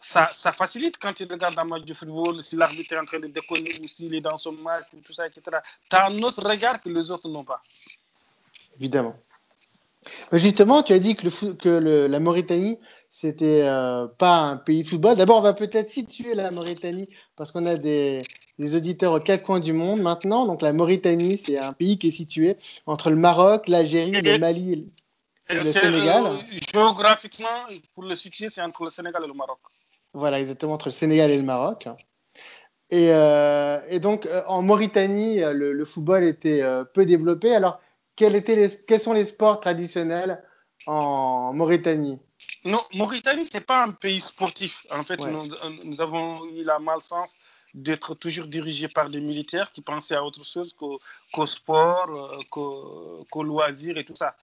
ça, 0.00 0.30
ça 0.32 0.52
facilite 0.52 0.96
quand 0.98 1.12
tu 1.12 1.24
regardes 1.24 1.58
un 1.58 1.64
match 1.64 1.84
de 1.84 1.94
football, 1.94 2.42
si 2.42 2.56
l'arbitre 2.56 2.94
est 2.94 2.98
en 2.98 3.04
train 3.04 3.20
de 3.20 3.28
déconner 3.28 3.70
ou 3.82 3.86
s'il 3.88 4.14
est 4.14 4.20
dans 4.20 4.36
son 4.36 4.52
match, 4.52 4.86
ou 4.94 5.00
tout 5.00 5.12
ça, 5.12 5.26
etc. 5.26 5.58
Tu 5.90 5.96
as 5.96 6.06
un 6.06 6.18
autre 6.22 6.42
regard 6.42 6.80
que 6.80 6.88
les 6.88 7.10
autres 7.10 7.28
n'ont 7.28 7.44
pas. 7.44 7.62
Évidemment. 8.78 9.14
Mais 10.32 10.38
Justement, 10.40 10.82
tu 10.82 10.92
as 10.92 10.98
dit 10.98 11.14
que, 11.14 11.24
le 11.24 11.30
fo- 11.30 11.56
que 11.56 11.68
le- 11.68 12.06
la 12.08 12.18
Mauritanie, 12.18 12.78
c'était 13.10 13.62
euh, 13.62 14.08
pas 14.08 14.38
un 14.38 14.56
pays 14.56 14.82
de 14.82 14.88
football. 14.88 15.16
D'abord, 15.16 15.38
on 15.38 15.42
va 15.42 15.52
peut-être 15.52 15.90
situer 15.90 16.34
la 16.34 16.50
Mauritanie 16.50 17.08
parce 17.36 17.52
qu'on 17.52 17.66
a 17.66 17.76
des, 17.76 18.22
des 18.58 18.74
auditeurs 18.74 19.12
aux 19.12 19.20
quatre 19.20 19.44
coins 19.44 19.60
du 19.60 19.72
monde 19.72 20.00
maintenant. 20.00 20.46
Donc, 20.46 20.62
la 20.62 20.72
Mauritanie, 20.72 21.38
c'est 21.38 21.58
un 21.58 21.72
pays 21.72 21.98
qui 21.98 22.08
est 22.08 22.12
situé 22.12 22.56
entre 22.86 23.10
le 23.10 23.16
Maroc, 23.16 23.68
l'Algérie, 23.68 24.20
le 24.20 24.38
Mali 24.38 24.90
et- 25.48 25.54
le 25.54 25.64
Sénégal. 25.64 26.24
euh, 26.26 26.58
géographiquement, 26.72 27.66
pour 27.94 28.04
le 28.04 28.14
situer, 28.14 28.48
c'est 28.48 28.62
entre 28.62 28.84
le 28.84 28.90
Sénégal 28.90 29.24
et 29.24 29.26
le 29.26 29.34
Maroc. 29.34 29.60
Voilà, 30.14 30.38
exactement, 30.40 30.74
entre 30.74 30.88
le 30.88 30.92
Sénégal 30.92 31.30
et 31.30 31.36
le 31.36 31.42
Maroc. 31.42 31.88
Et, 32.90 33.10
euh, 33.10 33.80
et 33.88 34.00
donc, 34.00 34.26
euh, 34.26 34.42
en 34.46 34.60
Mauritanie, 34.62 35.40
le, 35.40 35.72
le 35.72 35.84
football 35.84 36.24
était 36.24 36.60
euh, 36.60 36.84
peu 36.84 37.06
développé. 37.06 37.54
Alors, 37.54 37.80
quels, 38.16 38.34
étaient 38.34 38.56
les, 38.56 38.68
quels 38.86 39.00
sont 39.00 39.14
les 39.14 39.24
sports 39.24 39.60
traditionnels 39.60 40.42
en 40.86 41.54
Mauritanie? 41.54 42.18
Non, 42.64 42.82
Mauritanie, 42.92 43.46
c'est 43.50 43.66
pas 43.66 43.82
un 43.84 43.92
pays 43.92 44.20
sportif. 44.20 44.86
En 44.90 45.04
fait, 45.04 45.18
Ouais. 45.20 45.30
nous, 45.30 45.48
nous 45.84 46.00
avons 46.02 46.44
eu 46.46 46.64
la 46.64 46.78
malchance 46.78 47.34
d'être 47.72 48.14
toujours 48.14 48.46
dirigés 48.46 48.88
par 48.88 49.08
des 49.08 49.20
militaires 49.20 49.72
qui 49.72 49.80
pensaient 49.80 50.16
à 50.16 50.22
autre 50.22 50.44
chose 50.44 50.74
qu'au, 50.74 51.46
sport, 51.46 52.44
qu'au, 52.50 53.26
qu'au 53.30 53.42
loisir 53.42 53.96
et 53.96 54.04
tout 54.04 54.14
ça. 54.16 54.36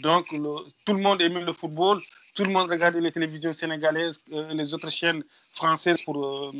Donc, 0.00 0.30
le- 0.32 0.64
tout 0.84 0.94
le 0.94 1.00
monde 1.00 1.20
aimait 1.22 1.44
le 1.44 1.52
football, 1.52 2.00
tout 2.34 2.44
le 2.44 2.50
monde 2.50 2.70
regardait 2.70 3.00
les 3.00 3.12
télévisions 3.12 3.52
sénégalaises, 3.52 4.22
euh, 4.32 4.52
les 4.54 4.72
autres 4.74 4.90
chaînes 4.90 5.22
françaises 5.52 6.00
pour. 6.02 6.24
euh, 6.24 6.50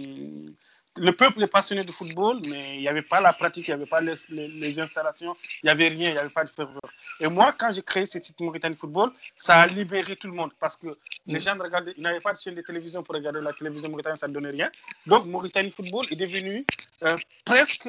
le 0.96 1.10
peuple 1.12 1.42
est 1.42 1.46
passionné 1.46 1.84
de 1.84 1.90
football, 1.90 2.42
mais 2.50 2.74
il 2.74 2.80
n'y 2.80 2.88
avait 2.88 3.00
pas 3.00 3.18
la 3.22 3.32
pratique, 3.32 3.66
il 3.66 3.70
n'y 3.70 3.74
avait 3.80 3.86
pas 3.86 4.02
les, 4.02 4.12
les- 4.28 4.48
les 4.48 4.78
installations, 4.78 5.34
il 5.62 5.66
n'y 5.66 5.70
avait 5.70 5.88
rien, 5.88 6.10
il 6.10 6.12
n'y 6.12 6.18
avait 6.18 6.28
pas 6.28 6.44
de 6.44 6.50
ferveur. 6.50 6.82
Et 7.18 7.28
moi, 7.28 7.54
quand 7.58 7.72
j'ai 7.72 7.80
créé 7.80 8.04
ce 8.04 8.20
site 8.22 8.38
Mauritanie 8.40 8.76
Football, 8.76 9.10
ça 9.34 9.56
a 9.62 9.66
libéré 9.66 10.16
tout 10.16 10.26
le 10.26 10.34
monde 10.34 10.50
parce 10.60 10.76
que 10.76 10.88
les 11.26 11.40
gens 11.40 11.56
regardaient, 11.58 11.94
ils 11.96 12.02
n'avaient 12.02 12.20
pas 12.20 12.34
de 12.34 12.38
chaîne 12.38 12.56
de 12.56 12.60
télévision 12.60 13.02
pour 13.02 13.14
regarder 13.14 13.40
la 13.40 13.54
télévision 13.54 13.88
mauritanienne, 13.88 14.18
ça 14.18 14.28
ne 14.28 14.34
donnait 14.34 14.50
rien. 14.50 14.70
Donc, 15.06 15.24
Mauritanie 15.24 15.70
Football 15.70 16.08
est 16.10 16.16
devenu 16.16 16.66
euh, 17.04 17.16
presque 17.46 17.88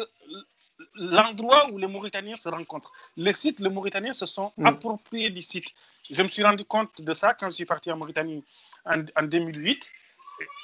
l'endroit 0.96 1.70
où 1.72 1.78
les 1.78 1.88
Mauritaniens 1.88 2.36
se 2.36 2.50
rencontrent. 2.50 2.92
Les 3.18 3.34
sites, 3.34 3.60
les 3.60 3.70
Mauritaniens 3.70 4.14
se 4.14 4.26
sont 4.26 4.52
Mm. 4.58 4.66
appropriés 4.68 5.30
du 5.30 5.42
site. 5.42 5.74
Je 6.10 6.22
me 6.22 6.28
suis 6.28 6.44
rendu 6.44 6.66
compte 6.66 7.02
de 7.02 7.14
ça 7.14 7.34
quand 7.34 7.50
je 7.50 7.56
suis 7.56 7.66
parti 7.66 7.92
en 7.92 7.98
Mauritanie 7.98 8.44
en, 8.86 9.02
en 9.16 9.24
2008 9.24 9.92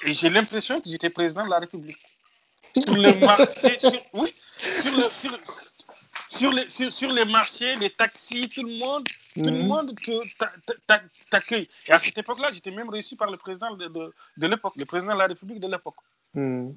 et, 0.06 0.12
j'ai 0.12 0.28
l'impression 0.30 0.80
que 0.80 0.88
j'étais 0.88 1.10
président 1.10 1.44
de 1.44 1.50
la 1.50 1.58
République. 1.60 1.98
Sur 2.82 2.94
les 2.96 3.14
marchés, 3.20 3.78
sur, 3.80 4.00
oui, 4.12 4.34
sur, 4.58 4.96
le- 4.96 5.10
sur, 5.12 5.38
sur 6.28 6.52
les, 6.52 6.68
sur, 6.68 6.92
sur 6.92 7.10
les 7.12 7.24
marchés, 7.24 7.74
les 7.76 7.90
taxis, 7.90 8.48
tout 8.48 8.62
le 8.62 8.76
monde, 8.78 9.06
tout 9.34 9.40
le 9.50 9.62
Mhm. 9.62 9.66
monde 9.66 9.94
t'accueille. 11.30 11.68
Et 11.86 11.92
à 11.92 11.98
cette 11.98 12.18
époque-là, 12.18 12.50
j'étais 12.50 12.70
même 12.70 12.90
reçu 12.90 13.16
par 13.16 13.30
le 13.30 13.36
président 13.36 13.74
de, 13.74 13.86
de, 13.88 14.12
de 14.36 14.46
l'époque, 14.46 14.74
le 14.76 14.84
président 14.84 15.14
de 15.14 15.18
la 15.18 15.26
République 15.26 15.60
de 15.60 15.68
l'époque. 15.68 15.96
Hmm. 16.34 16.70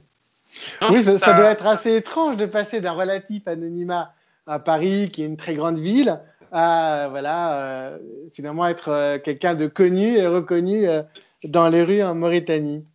Donc, 0.81 0.91
Oui, 0.91 1.03
ça- 1.03 1.33
doit 1.33 1.49
être 1.51 1.67
assez 1.67 1.95
étrange 1.95 2.37
de 2.37 2.45
passer 2.45 2.81
d'un 2.81 2.91
relatif 2.91 3.47
anonymat 3.47 4.13
à 4.47 4.59
Paris, 4.59 5.09
qui 5.11 5.23
est 5.23 5.25
une 5.25 5.37
très 5.37 5.53
grande 5.53 5.79
ville, 5.79 6.19
à 6.51 7.07
voilà, 7.09 7.53
euh, 7.59 7.97
finalement 8.33 8.67
être 8.67 8.89
euh, 8.89 9.17
quelqu'un 9.19 9.55
de 9.55 9.67
connu 9.67 10.17
et 10.17 10.27
reconnu 10.27 10.87
euh, 10.87 11.01
dans 11.45 11.67
les 11.69 11.83
rues 11.83 12.03
en 12.03 12.13
Mauritanie. 12.15 12.85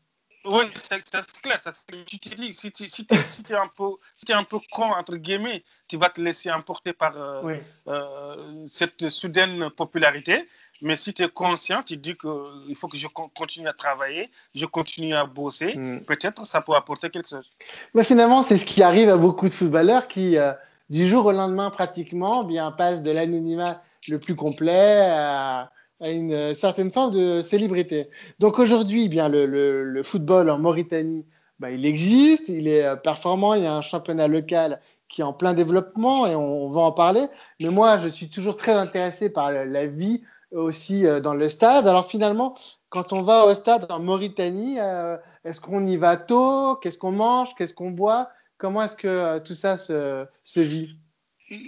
Oui, 0.51 0.65
c'est 0.77 1.01
clair. 1.43 1.61
ça, 1.61 1.73
tu 2.07 2.19
te 2.19 2.35
dis, 2.35 2.53
si 2.53 2.73
tu 2.73 2.85
es 2.85 2.89
si 2.89 3.07
si 3.29 3.55
un, 3.55 3.67
peu- 3.77 3.97
si 4.17 4.25
t'es 4.25 4.33
un 4.33 4.45
peu 4.45 4.59
con, 4.71 4.85
entre 4.93 5.17
guillemets, 5.17 5.63
tu 5.89 5.97
vas 5.99 6.09
te 6.09 6.21
laisser 6.21 6.51
emporter 6.51 6.93
par 6.93 7.13
euh, 7.17 7.43
Oui. 7.45 7.55
euh, 7.87 8.65
cette 8.67 9.09
soudaine 9.11 9.69
popularité. 9.71 10.47
Mais 10.81 10.97
si 10.97 11.13
tu 11.13 11.23
es 11.23 11.29
conscient, 11.29 11.83
tu 11.83 11.97
te 11.97 12.01
dis 12.01 12.17
qu'il 12.17 12.77
faut 12.77 12.89
que 12.89 12.97
je 12.97 13.09
con- 13.09 13.31
continue 13.37 13.69
à 13.69 13.73
travailler, 13.75 14.31
je 14.55 14.65
continue 14.67 15.15
à 15.15 15.25
bosser. 15.27 15.75
Mm. 15.75 16.05
Peut-être 16.07 16.47
ça 16.47 16.61
peut 16.63 16.75
apporter 16.75 17.11
quelque 17.11 17.29
chose. 17.29 17.51
Mais 17.95 18.05
finalement, 18.05 18.43
c'est 18.43 18.57
ce 18.57 18.65
qui 18.65 18.83
arrive 18.83 19.11
à 19.11 19.17
beaucoup 19.17 19.49
de 19.49 19.55
footballeurs 19.55 20.09
qui, 20.09 20.39
euh, 20.39 20.53
du 20.89 21.07
jour 21.07 21.27
au 21.27 21.33
lendemain, 21.33 21.71
pratiquement, 21.71 22.45
bien 22.45 22.71
passent 22.73 23.03
de 23.03 23.11
l'anonymat 23.11 23.83
le 24.07 24.19
plus 24.19 24.35
complet 24.35 25.11
à, 25.11 25.71
à 26.01 26.11
une 26.11 26.33
euh, 26.33 26.55
certaine 26.55 26.93
forme 26.93 27.15
de 27.15 27.43
célébrité. 27.43 28.09
Donc 28.39 28.59
aujourd'hui, 28.59 29.05
eh 29.05 29.09
bien 29.09 29.29
le, 29.29 29.47
le, 29.47 29.85
le 29.85 30.03
football 30.03 30.51
en 30.51 30.59
Mauritanie, 30.59 31.27
bah, 31.59 31.71
il 31.71 31.85
existe, 31.85 32.49
il 32.49 32.69
est 32.69 32.85
euh, 32.85 32.97
performant, 32.97 33.55
il 33.55 33.65
y 33.65 33.67
a 33.67 33.75
un 33.75 33.83
championnat 33.83 34.29
local 34.29 34.81
qui 35.09 35.23
est 35.23 35.25
en 35.25 35.33
plein 35.33 35.55
développement 35.55 36.27
et 36.27 36.37
on, 36.37 36.67
on 36.67 36.71
va 36.71 36.83
en 36.83 36.93
parler. 36.93 37.27
Mais 37.61 37.71
moi, 37.71 37.99
je 37.99 38.09
suis 38.09 38.29
toujours 38.29 38.57
très 38.57 38.73
intéressé 38.73 39.31
par 39.31 39.51
la, 39.51 39.87
vie 39.87 40.23
aussi 40.53 41.07
euh, 41.07 41.21
dans 41.21 41.35
le 41.35 41.49
stade. 41.49 41.89
Alors 41.89 42.09
finalement, 42.09 42.55
quand 42.89 43.13
on 43.13 43.23
va 43.23 43.45
au 43.47 43.55
stade 43.55 43.91
en 43.91 44.01
Mauritanie, 44.01 44.79
euh, 44.81 45.17
est-ce 45.45 45.61
qu'on 45.61 45.87
y 45.87 45.97
va 45.97 46.17
tôt? 46.17 46.77
Qu'est-ce 46.77 46.99
qu'on 46.99 47.13
mange? 47.13 47.55
Qu'est-ce 47.57 47.75
qu'on 47.75 47.91
boit? 47.91 48.31
Comment 48.59 48.83
est-ce 48.83 48.97
que 48.97 49.09
euh, 49.09 49.41
tout 49.41 49.55
ça 49.55 49.79
se, 49.79 50.27
se 50.45 50.61
vit? 50.61 50.97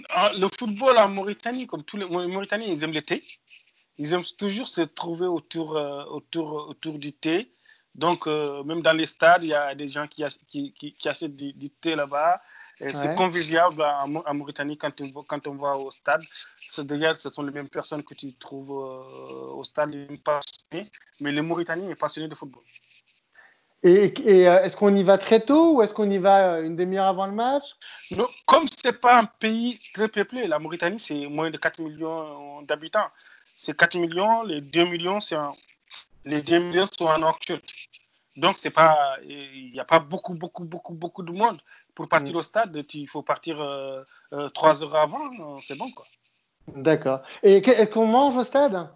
Ah, 0.09 0.31
Le 0.39 0.47
football 0.47 0.97
en 0.97 1.09
Mauritanie, 1.09 1.65
comme 1.67 1.83
tous 1.83 1.97
les 1.97 2.07
Mauritaniens, 2.07 2.67
ils 2.67 2.83
aiment 2.83 2.93
le 2.93 3.01
thé. 3.01 3.23
Ils 4.01 4.13
aiment 4.13 4.23
toujours 4.35 4.67
se 4.67 4.81
trouver 4.81 5.27
autour, 5.27 5.77
euh, 5.77 6.03
autour, 6.05 6.69
autour 6.69 6.97
du 6.97 7.13
thé. 7.13 7.51
Donc, 7.93 8.25
euh, 8.25 8.63
même 8.63 8.81
dans 8.81 8.93
les 8.93 9.05
stades, 9.05 9.43
il 9.43 9.51
y 9.51 9.53
a 9.53 9.75
des 9.75 9.87
gens 9.87 10.07
qui, 10.07 10.23
ach- 10.23 10.39
qui, 10.47 10.73
qui, 10.73 10.93
qui 10.93 11.07
achètent 11.07 11.35
du, 11.35 11.53
du 11.53 11.69
thé 11.69 11.95
là-bas. 11.95 12.41
C'est 12.79 13.13
convivial 13.15 13.69
en, 13.79 14.33
Mauritanie 14.33 14.75
quand 14.75 14.99
on, 15.01 15.11
va, 15.11 15.21
quand 15.27 15.45
on 15.45 15.53
va 15.55 15.77
au 15.77 15.91
stade. 15.91 16.23
D'ailleurs, 16.79 17.15
ce 17.15 17.29
sont 17.29 17.43
les 17.43 17.51
mêmes 17.51 17.69
personnes 17.69 18.01
que 18.01 18.15
tu 18.15 18.33
trouves 18.33 18.71
euh, 18.71 19.59
au 19.59 19.63
stade, 19.63 19.91
mais 21.19 21.31
les 21.31 21.43
Mauritaniens 21.43 21.89
sont 21.89 21.95
passionnés 21.95 22.27
de 22.27 22.33
football. 22.33 22.63
Et, 23.83 24.13
euh, 24.47 24.63
est-ce 24.63 24.75
qu'on 24.75 24.95
y 24.95 25.03
va 25.03 25.19
très 25.19 25.41
tôt 25.41 25.75
ou 25.75 25.81
est-ce 25.83 25.93
qu'on 25.93 26.09
y 26.09 26.17
va 26.17 26.59
une 26.61 26.75
demi-heure 26.75 27.05
avant 27.05 27.27
le 27.27 27.33
match? 27.33 27.75
Non, 28.11 28.27
Comme 28.47 28.67
ce 28.67 28.87
n'est 28.87 28.93
pas 28.93 29.19
un 29.19 29.25
pays 29.25 29.79
très 29.93 30.07
peuplé, 30.07 30.47
la 30.47 30.57
Mauritanie, 30.57 30.99
c'est 30.99 31.27
moins 31.27 31.51
de 31.51 31.57
4 31.57 31.79
millions 31.81 32.61
d'habitants. 32.63 33.09
C'est 33.63 33.77
4 33.77 33.99
millions, 33.99 34.41
les 34.41 34.59
2 34.59 34.85
millions, 34.85 35.19
c'est 35.19 35.35
les 36.25 36.41
2 36.41 36.57
millions 36.57 36.87
sont 36.87 37.05
en 37.05 37.19
nocturne. 37.19 37.61
Donc, 38.35 38.57
c'est 38.57 38.71
pas, 38.71 39.17
il 39.23 39.69
n'y 39.71 39.79
a 39.79 39.85
pas 39.85 39.99
beaucoup, 39.99 40.33
beaucoup, 40.33 40.65
beaucoup, 40.65 40.95
beaucoup 40.95 41.21
de 41.21 41.31
monde. 41.31 41.61
Pour 41.93 42.07
partir 42.07 42.35
au 42.37 42.41
stade, 42.41 42.83
il 42.95 43.07
faut 43.07 43.21
partir 43.21 43.61
euh, 43.61 44.03
3 44.55 44.83
heures 44.83 44.95
avant, 44.95 45.61
c'est 45.61 45.75
bon, 45.75 45.91
quoi. 45.91 46.07
D'accord. 46.75 47.21
Et 47.43 47.61
qu'on 47.61 48.07
mange 48.07 48.35
au 48.35 48.43
stade? 48.43 48.89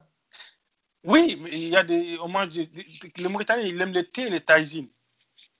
Oui, 1.04 1.38
mais 1.40 1.52
il 1.52 1.70
y 1.70 1.78
a 1.78 1.84
des. 1.84 2.18
Au 2.18 2.28
moins, 2.28 2.48
le 2.48 3.28
Mauritanien, 3.30 3.62
il 3.68 3.80
aime 3.80 3.94
le 3.94 4.04
thé 4.04 4.24
et 4.24 4.30
les 4.32 4.40
taïsines. 4.40 4.90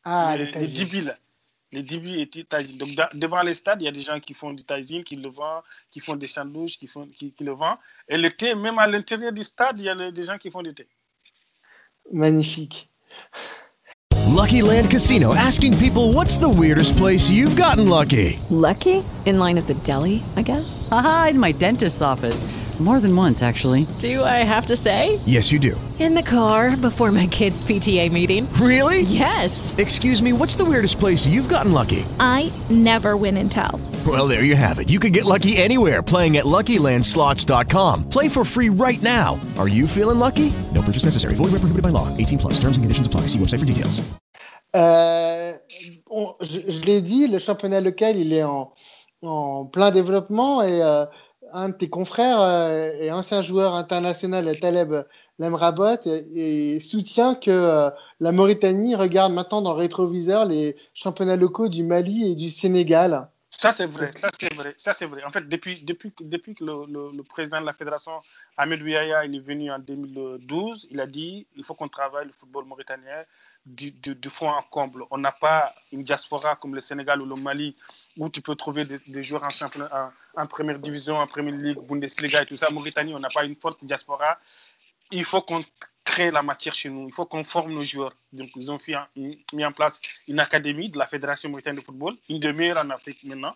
Ah, 0.04 0.36
les, 0.36 0.48
les, 0.48 0.62
Les 0.62 0.68
dibis 0.68 1.08
et 1.08 1.12
les 1.72 2.46
taïsines. 2.46 2.78
Donc, 2.78 2.90
devant 3.14 3.42
les 3.42 3.54
stades, 3.54 3.82
il 3.82 3.86
y 3.86 3.88
a 3.88 3.92
des 3.92 4.02
gens 4.02 4.20
qui 4.20 4.34
font 4.34 4.54
du 4.54 4.64
taïsine, 4.64 5.04
qui 5.04 5.16
le 5.16 5.30
vendent, 5.30 5.64
qui 5.92 6.00
font 6.00 6.16
des 6.16 6.28
sandwichs, 6.28 6.78
qui, 6.78 6.88
font, 6.88 7.08
qui, 7.08 7.34
le 7.40 7.52
vendent. 7.52 7.78
Et 8.08 8.18
le 8.18 8.32
thé, 8.32 8.56
même 8.56 8.80
à 8.80 8.88
l'intérieur 8.88 9.32
du 9.32 9.44
stade, 9.44 9.80
il 9.80 9.86
y 9.86 9.90
a 9.90 10.12
des 10.12 10.24
gens 10.24 10.38
qui 10.38 10.52
font 10.52 10.62
du 10.62 10.74
thé. 10.74 10.88
Magnifique. 12.12 12.90
Lucky 14.36 14.62
Land 14.62 14.90
Casino 14.92 15.34
asking 15.34 15.78
people 15.78 16.12
what's 16.12 16.38
the 16.38 16.50
weirdest 16.50 16.98
place 16.98 17.30
you've 17.30 17.56
gotten 17.56 17.88
lucky? 17.88 18.38
Lucky? 18.50 19.04
In 19.26 19.38
line 19.38 19.58
at 19.58 19.68
the 19.68 19.76
deli, 19.76 20.24
I 20.36 20.42
guess? 20.42 20.88
Aha, 20.92 21.28
in 21.30 21.40
my 21.40 21.52
dentist's 21.54 22.02
office. 22.02 22.44
More 22.80 23.00
than 23.00 23.16
once, 23.16 23.42
actually. 23.42 23.88
Do 24.00 24.22
I 24.22 24.44
have 24.44 24.66
to 24.66 24.76
say? 24.76 25.18
Yes, 25.26 25.50
you 25.50 25.60
do. 25.60 25.80
In 25.98 26.14
the 26.14 26.24
car 26.24 26.76
before 26.76 27.10
my 27.10 27.28
kids' 27.28 27.64
PTA 27.64 28.12
meeting. 28.12 28.52
Really? 28.60 29.02
Yes. 29.04 29.74
Excuse 29.78 30.22
me, 30.22 30.34
what's 30.34 30.58
the 30.58 30.66
weirdest 30.66 31.00
place 31.00 31.26
you've 31.26 31.48
gotten 31.48 31.72
lucky? 31.72 32.06
I 32.20 32.52
never 32.70 33.16
win 33.16 33.38
and 33.38 33.50
tell. 33.50 33.80
Well, 34.06 34.28
there 34.28 34.44
you 34.44 34.58
have 34.58 34.80
it. 34.80 34.90
You 34.90 35.00
can 35.00 35.14
get 35.14 35.24
lucky 35.24 35.56
anywhere 35.56 36.04
playing 36.04 36.36
at 36.36 36.44
LuckyLandSlots.com. 36.44 38.10
Play 38.10 38.28
for 38.28 38.44
free 38.44 38.68
right 38.70 39.02
now. 39.02 39.40
Are 39.58 39.70
you 39.70 39.88
feeling 39.88 40.20
lucky? 40.20 40.52
No 40.74 40.82
purchase 40.82 41.06
necessary. 41.06 41.36
Void 41.36 41.54
where 41.54 41.62
prohibited 41.62 41.82
by 41.82 41.90
law. 41.90 42.10
18 42.18 42.38
plus. 42.40 42.60
Terms 42.60 42.76
and 42.76 42.84
conditions 42.84 43.08
apply. 43.08 43.22
See 43.28 43.40
website 43.40 43.60
for 43.60 43.66
details. 43.66 44.02
Euh, 44.76 45.54
on, 46.10 46.36
je, 46.42 46.60
je 46.70 46.82
l'ai 46.82 47.00
dit, 47.00 47.28
le 47.28 47.40
championnat 47.40 47.80
local, 47.80 48.18
il 48.18 48.34
est 48.34 48.44
en, 48.44 48.74
en 49.22 49.66
plein 49.66 49.92
développement 49.92 50.62
et 50.62 50.82
euh, 50.82 51.06
un 51.56 51.70
de 51.70 51.74
tes 51.74 51.90
confrères 51.90 52.42
euh, 52.42 52.92
et 53.00 53.12
ancien 53.12 53.42
joueur 53.42 53.74
international, 53.74 54.58
Taleb 54.60 55.06
Lemrabot, 55.40 56.06
et, 56.06 56.80
soutient 56.80 57.36
que 57.36 57.52
euh, 57.52 57.90
la 58.20 58.32
Mauritanie 58.32 58.96
regarde 58.96 59.34
maintenant 59.34 59.62
dans 59.62 59.74
le 59.74 59.80
rétroviseur 59.80 60.46
les 60.46 60.76
championnats 60.94 61.38
locaux 61.38 61.70
du 61.70 61.84
Mali 61.84 62.32
et 62.32 62.36
du 62.36 62.50
Sénégal. 62.50 63.28
Ça, 63.58 63.72
c'est 63.72 63.86
vrai, 63.86 64.08
ça, 64.08 64.28
c'est 64.38 64.54
vrai, 64.54 64.74
ça, 64.76 64.92
c'est 64.92 65.06
vrai. 65.06 65.24
En 65.24 65.32
fait, 65.32 65.48
depuis, 65.48 65.86
que 65.86 66.64
le, 66.64 67.22
président 67.24 67.62
de 67.62 67.66
la 67.66 67.74
fédération, 67.74 68.12
Ahmed 68.58 68.82
Ouiaya, 68.82 69.24
il 69.24 69.36
est 69.36 69.40
venu 69.40 69.72
en 69.72 69.80
2012, 69.80 70.90
il 70.92 71.00
a 71.00 71.08
dit 71.08 71.48
il 71.56 71.64
faut 71.64 71.74
qu'on 71.74 71.88
travaille 71.88 72.26
le 72.26 72.34
football 72.34 72.66
mauritanien 72.66 73.24
du, 73.66 73.94
fond 74.28 74.50
en 74.50 74.62
comble. 74.62 75.06
On 75.10 75.18
n'a 75.18 75.32
pas 75.32 75.74
une 75.94 76.04
diaspora 76.04 76.58
comme 76.58 76.76
le 76.76 76.82
Sénégal 76.82 77.22
ou 77.22 77.26
le 77.26 77.36
Mali 77.36 77.76
où 78.18 78.30
tu 78.30 78.42
peux 78.42 78.56
trouver 78.56 78.86
des, 78.86 79.24
joueurs 79.24 79.48
en, 80.36 80.48
première 80.48 80.80
division, 80.80 81.18
en 81.18 81.28
première 81.28 81.56
ligue, 81.56 81.80
Bundesliga 81.80 82.44
et 82.44 82.46
tout 82.46 82.56
ça. 82.56 82.70
Mauritanie, 82.72 83.14
on 83.14 83.20
n'a 83.20 83.30
pas 83.30 83.44
une 83.44 83.56
forte 83.56 83.84
diaspora. 83.84 84.40
Il 85.12 85.26
faut 85.26 85.42
qu'on 85.42 85.64
crée 86.04 86.32
la 86.32 86.42
matière 86.42 86.74
chez 86.74 86.90
nous. 86.90 87.08
Il 87.08 87.14
faut 87.14 87.26
qu'on 87.26 87.44
forme 87.44 87.74
nos 87.74 87.84
joueurs. 87.84 88.16
Donc, 88.32 88.50
ils 88.56 88.72
ont 88.72 88.78
mis 89.54 89.66
en 89.66 89.72
place 89.72 90.02
une 90.28 90.40
académie 90.40 90.90
de 90.90 90.98
la 90.98 91.08
Fédération 91.08 91.50
mauritanienne 91.50 91.82
de 91.82 91.86
football, 91.86 92.16
une 92.30 92.40
des 92.40 92.54
meilleures 92.54 92.78
en 92.78 92.90
Afrique 92.90 93.24
maintenant. 93.24 93.56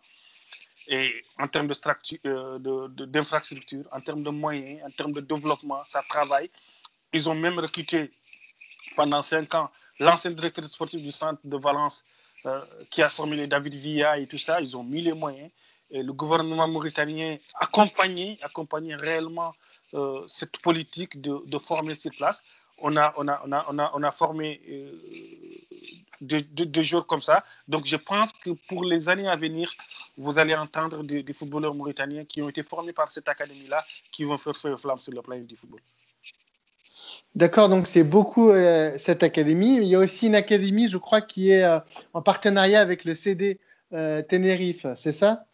Et 0.88 1.24
en 1.38 1.48
termes 1.48 1.68
d'infrastructure, 1.68 2.60
de, 2.60 3.88
en 3.92 4.02
termes 4.02 4.24
de 4.24 4.30
moyens, 4.32 4.82
en 4.86 4.92
termes 4.92 5.14
de 5.14 5.22
développement, 5.22 5.84
ça 5.86 6.02
travaille. 6.10 6.50
Ils 7.14 7.30
ont 7.30 7.36
même 7.36 7.60
recruté 7.60 8.12
pendant 8.96 9.22
cinq 9.22 9.54
ans 9.54 9.70
l'ancien 10.00 10.32
directeur 10.32 10.68
sportif 10.68 11.02
du 11.02 11.12
centre 11.12 11.40
de 11.44 11.58
Valence 11.58 12.04
euh, 12.04 12.19
qui 12.90 13.02
a 13.02 13.10
formé 13.10 13.48
David 13.48 13.74
Villa 13.74 14.18
et 14.18 14.28
tout 14.28 14.38
ça. 14.38 14.62
Ils 14.62 14.76
ont 14.78 14.84
mis 14.84 15.02
les 15.02 15.14
moyens. 15.14 15.50
Le 15.92 16.12
gouvernement 16.12 16.68
mauritanien 16.68 17.38
accompagné, 17.60 18.38
accompagné 18.42 18.96
réellement 18.96 19.54
euh, 19.96 20.24
cette 20.28 20.60
politique 20.60 21.20
de, 21.20 21.42
de, 21.48 21.58
former 21.58 21.96
sur 21.96 22.12
place. 22.12 22.44
On 22.78 22.96
a, 22.96 23.12
on 23.18 23.28
a, 23.28 23.42
on 23.44 23.52
a, 23.52 23.66
on 23.70 23.80
a, 23.80 23.92
on 23.96 24.04
a 24.04 24.12
formé 24.12 24.62
euh, 24.70 24.92
deux, 26.22 26.42
deux, 26.42 26.84
jours 26.84 27.08
comme 27.08 27.22
ça. 27.22 27.44
Donc 27.68 27.88
je 27.88 27.96
pense 27.96 28.32
que 28.34 28.52
pour 28.68 28.86
les 28.86 29.10
années 29.10 29.28
à 29.28 29.36
venir, 29.36 29.74
vous 30.16 30.38
allez 30.38 30.54
entendre 30.54 31.04
des, 31.04 31.24
des 31.24 31.34
footballeurs 31.34 31.74
mauritaniens 31.74 32.24
qui 32.24 32.44
ont 32.44 32.50
été 32.50 32.62
formés 32.62 32.94
par 32.94 33.10
cette 33.10 33.28
académie-là 33.28 33.84
qui 34.12 34.26
vont 34.26 34.38
faire 34.38 34.56
feu 34.56 34.74
et 34.74 34.78
flamme 34.78 35.00
sur 35.00 35.12
le 35.12 35.24
plan 35.24 35.40
du 35.40 35.56
football. 35.56 35.82
D'accord, 37.36 37.70
donc 37.70 37.88
c'est 37.88 38.04
beaucoup 38.04 38.50
euh, 38.50 38.94
cette 38.98 39.24
académie. 39.24 39.78
Il 39.78 39.84
y 39.84 39.96
a 39.96 40.00
aussi 40.00 40.28
une 40.28 40.36
académie, 40.36 40.90
je 40.90 40.98
crois, 40.98 41.22
qui 41.22 41.52
est 41.52 41.64
euh, 41.64 41.80
en 42.14 42.22
partenariat 42.22 42.82
avec 42.82 43.06
le 43.06 43.16
CD 43.16 43.60
euh, 43.94 44.22
Tenerife, 44.22 44.86
c'est 44.96 45.12
ça? 45.12 45.46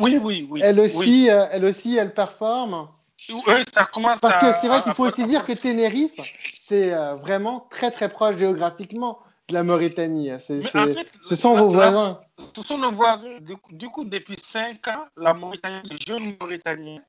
Oui, 0.00 0.18
oui, 0.22 0.46
oui. 0.50 0.60
Elle 0.62 0.80
aussi, 0.80 0.98
oui. 0.98 1.28
elle 1.28 1.64
aussi, 1.64 1.96
elle 1.96 2.12
performe. 2.14 2.88
Oui, 3.28 3.62
ça 3.72 3.84
commence 3.84 4.20
Parce 4.20 4.38
que 4.38 4.52
c'est 4.60 4.68
vrai 4.68 4.82
qu'il 4.82 4.92
faut 4.94 5.06
aussi 5.06 5.24
dire 5.24 5.44
que 5.44 5.52
Tenerife, 5.52 6.12
c'est 6.58 6.92
euh, 6.92 7.14
vraiment 7.14 7.66
très 7.70 7.90
très 7.90 8.08
proche 8.08 8.36
géographiquement 8.36 9.18
de 9.48 9.54
la 9.54 9.62
Mauritanie. 9.62 10.30
C'est, 10.38 10.58
en 10.76 10.86
fait, 10.86 11.12
ce 11.20 11.34
sont 11.34 11.54
la, 11.54 11.62
vos 11.62 11.70
voisins. 11.70 12.20
Ce 12.54 12.62
sont 12.62 12.78
nos 12.78 12.92
voisins. 12.92 13.38
Du, 13.40 13.54
du, 13.70 13.88
coup, 13.88 14.04
depuis 14.04 14.36
5 14.38 14.86
ans, 14.88 15.06
la 15.16 15.34
Mauritanie, 15.34 15.80
les 15.84 15.96
jeunes 16.04 16.36
Mauritaniens, 16.40 17.02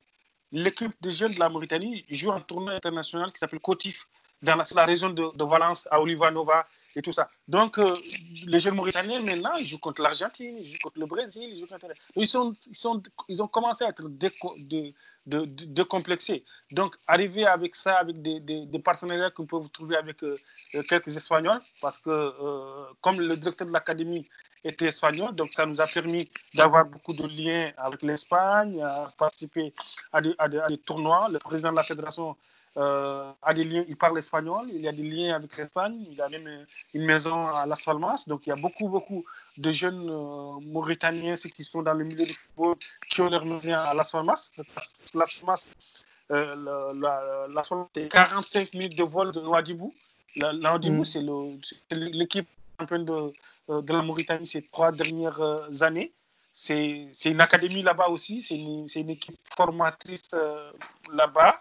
l'équipe 0.52 0.94
des 1.02 1.12
jeunes 1.12 1.34
de 1.34 1.40
la 1.40 1.50
Mauritanie 1.50 2.06
joue 2.10 2.32
un 2.32 2.42
tournoi 2.42 2.74
international 2.74 3.32
qui 3.32 3.40
s'appelle 3.40 3.60
Cotif, 3.60 4.08
dans 4.42 4.56
la, 4.76 4.86
région 4.86 5.10
de, 5.10 5.36
de, 5.36 5.44
Valence, 5.44 5.88
à 5.90 6.00
Olivanova 6.00 6.68
et 6.98 7.02
tout 7.04 7.12
ça. 7.12 7.30
Donc, 7.48 7.78
euh, 7.78 7.96
les 8.48 8.60
jeunes 8.60 8.74
Mauritaniens, 8.74 9.22
maintenant, 9.22 9.56
ils 9.60 9.68
jouent 9.68 9.78
contre 9.78 10.02
l'Argentine, 10.02 10.58
ils 10.58 10.66
jouent 10.66 10.80
contre 10.84 11.00
le 11.00 11.06
Brésil, 11.06 11.48
ils 11.48 11.60
jouent 11.60 11.68
contre... 11.68 11.86
Ils, 12.16 12.26
sont, 12.26 12.56
ils, 12.68 12.76
sont, 12.76 13.04
ils 13.30 13.44
ont 13.44 13.48
commencé 13.48 13.86
à 13.86 13.90
être 13.90 14.10
déco, 14.10 14.56
de, 14.58 14.94
de, 15.28 15.46
de, 15.46 15.66
de, 15.66 15.84
complexer. 15.84 16.44
Donc, 16.72 16.96
arriver 17.08 17.46
avec 17.46 17.76
ça, 17.76 17.98
avec 17.98 18.20
des, 18.24 18.80
partenariats 18.84 19.30
qu'on 19.30 19.46
peut 19.46 19.60
trouver 19.72 19.96
avec 19.96 20.24
euh, 20.24 20.36
quelques 20.90 21.16
Espagnols, 21.16 21.62
parce 21.82 22.00
que 22.00 22.10
euh, 22.10 22.86
comme 23.02 23.20
le 23.22 23.38
directeur 23.38 23.68
de 23.68 23.74
l'académie 23.74 24.28
était 24.64 24.88
espagnol, 24.88 25.36
donc 25.36 25.54
ça 25.54 25.68
nous 25.68 25.80
a 25.80 25.86
permis 25.86 26.28
d'avoir 26.56 26.84
beaucoup 26.86 27.14
de 27.14 27.28
liens 27.28 27.72
avec 27.78 28.02
l'Espagne, 28.02 28.82
à 28.82 29.14
participer 29.20 29.72
à 30.12 30.20
des, 30.22 30.78
tournois. 30.84 31.30
Le 31.30 31.38
président 31.38 31.72
de 31.72 31.78
la 31.78 31.84
fédération 31.84 32.36
euh, 32.78 33.32
a 33.42 33.54
des 33.54 33.64
liens, 33.64 33.84
il 33.88 33.98
parle 33.98 34.18
espagnol, 34.20 34.66
il 34.70 34.82
y 34.82 34.88
a 34.88 34.92
des 34.92 35.04
liens 35.04 35.36
avec 35.36 35.58
l'Espagne, 35.58 36.06
il 36.12 36.22
a 36.22 36.30
même 36.30 36.66
une 36.94 37.06
maison 37.06 37.48
à 37.48 37.66
Las 37.66 37.84
Palmas, 37.84 38.26
donc 38.28 38.46
il 38.46 38.50
y 38.50 38.54
a 38.54 38.56
beaucoup, 38.56 38.88
beaucoup 38.88 39.26
de 39.58 39.72
jeunes 39.72 40.08
euh, 40.10 40.60
Mauritaniens, 40.62 41.36
ceux 41.36 41.50
qui 41.50 41.64
sont 41.64 41.82
dans 41.82 41.94
le 41.94 42.04
milieu 42.04 42.26
du 42.26 42.34
football, 42.34 42.76
qui 43.10 43.22
ont 43.22 43.30
leur 43.30 43.46
maison 43.46 43.74
à 43.74 43.94
Las 43.96 44.12
Palmas. 44.12 44.52
Las 45.16 45.34
Palmas, 45.34 45.72
euh, 46.32 46.94
la, 46.94 47.48
la, 47.50 47.62
c'est 47.96 48.10
45 48.10 48.74
minutes 48.74 48.98
de 48.98 49.04
vol 49.04 49.32
de 49.32 49.42
Nouadhibou. 49.42 49.92
La, 50.36 50.54
Nouadhibou, 50.54 51.02
mm. 51.02 51.06
c'est 51.06 51.96
l'équipe 51.96 52.48
championne 52.80 53.06
de, 53.06 53.34
de 53.82 53.94
la 53.94 54.02
Mauritanie 54.04 54.46
ces 54.46 54.68
trois 54.68 54.92
dernières 54.92 55.42
années. 55.82 56.14
C'est 56.60 57.12
une 57.26 57.40
académie 57.40 57.84
là-bas 57.84 58.08
aussi, 58.10 58.42
c'est 58.42 58.56
une, 58.56 58.88
une, 58.96 59.10
équipe 59.12 59.38
formatrice 59.56 60.22
euh, 60.34 60.72
là-bas. 61.14 61.60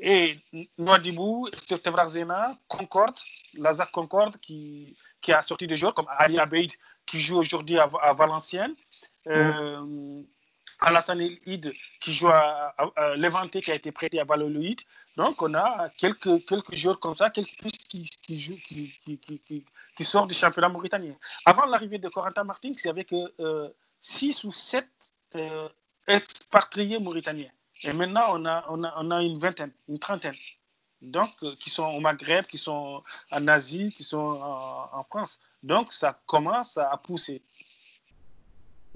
Et 0.00 0.38
Nouadhibou, 0.78 1.48
Tevrazena, 1.82 2.58
Concorde, 2.68 3.18
Lazare 3.54 3.90
Concorde 3.90 4.36
qui, 4.38 4.96
qui 5.20 5.32
a 5.32 5.42
sorti 5.42 5.66
des 5.66 5.76
joueurs 5.76 5.94
comme 5.94 6.06
Ali 6.18 6.38
Abeid 6.38 6.72
qui 7.06 7.18
joue 7.18 7.38
aujourd'hui 7.38 7.78
à, 7.78 8.12
Valenciennes. 8.12 8.74
Mm. 9.26 9.30
Euh, 9.30 10.22
Alassane 10.78 11.22
Hid 11.46 11.72
qui 12.00 12.12
joue 12.12 12.28
à, 12.28 12.74
à, 12.78 13.48
qui 13.48 13.70
a 13.70 13.74
été 13.74 13.92
prêté 13.92 14.20
à 14.20 14.24
Valladolid. 14.24 14.80
Donc 15.16 15.40
on 15.42 15.54
a 15.54 15.88
quelques, 15.96 16.44
quelques 16.44 16.74
joueurs 16.74 17.00
comme 17.00 17.14
ça, 17.14 17.30
quelques 17.30 17.56
pistes 17.56 17.86
qui, 17.88 18.04
jouent, 18.36 18.56
qui, 18.56 20.04
sortent 20.04 20.28
du 20.28 20.34
championnat 20.34 20.68
mauritanien. 20.68 21.14
Avant 21.46 21.64
l'arrivée 21.64 21.98
de 21.98 22.08
Corentin 22.08 22.44
Martins, 22.44 22.72
il 22.72 22.86
y 22.86 22.90
avait 22.90 23.04
que 23.04 23.32
euh, 23.40 23.70
6 24.00 24.44
ou 24.44 24.52
7 24.52 24.86
euh, 25.36 25.68
expatriés 26.06 26.98
mauritaniens. 26.98 27.50
Et 27.82 27.92
maintenant, 27.92 28.26
on 28.32 28.44
a, 28.44 28.64
on, 28.68 28.84
a, 28.84 28.94
on 28.98 29.10
a 29.10 29.22
une 29.22 29.38
vingtaine, 29.38 29.70
une 29.88 29.98
trentaine. 29.98 30.34
Donc, 31.02 31.30
euh, 31.42 31.54
qui 31.60 31.70
sont 31.70 31.84
au 31.84 32.00
Maghreb, 32.00 32.46
qui 32.46 32.56
sont 32.56 33.02
en 33.30 33.48
Asie, 33.48 33.90
qui 33.90 34.02
sont 34.02 34.40
en, 34.42 35.04
France. 35.04 35.40
Donc, 35.62 35.92
ça 35.92 36.18
commence 36.26 36.78
à 36.78 36.96
pousser. 36.96 37.42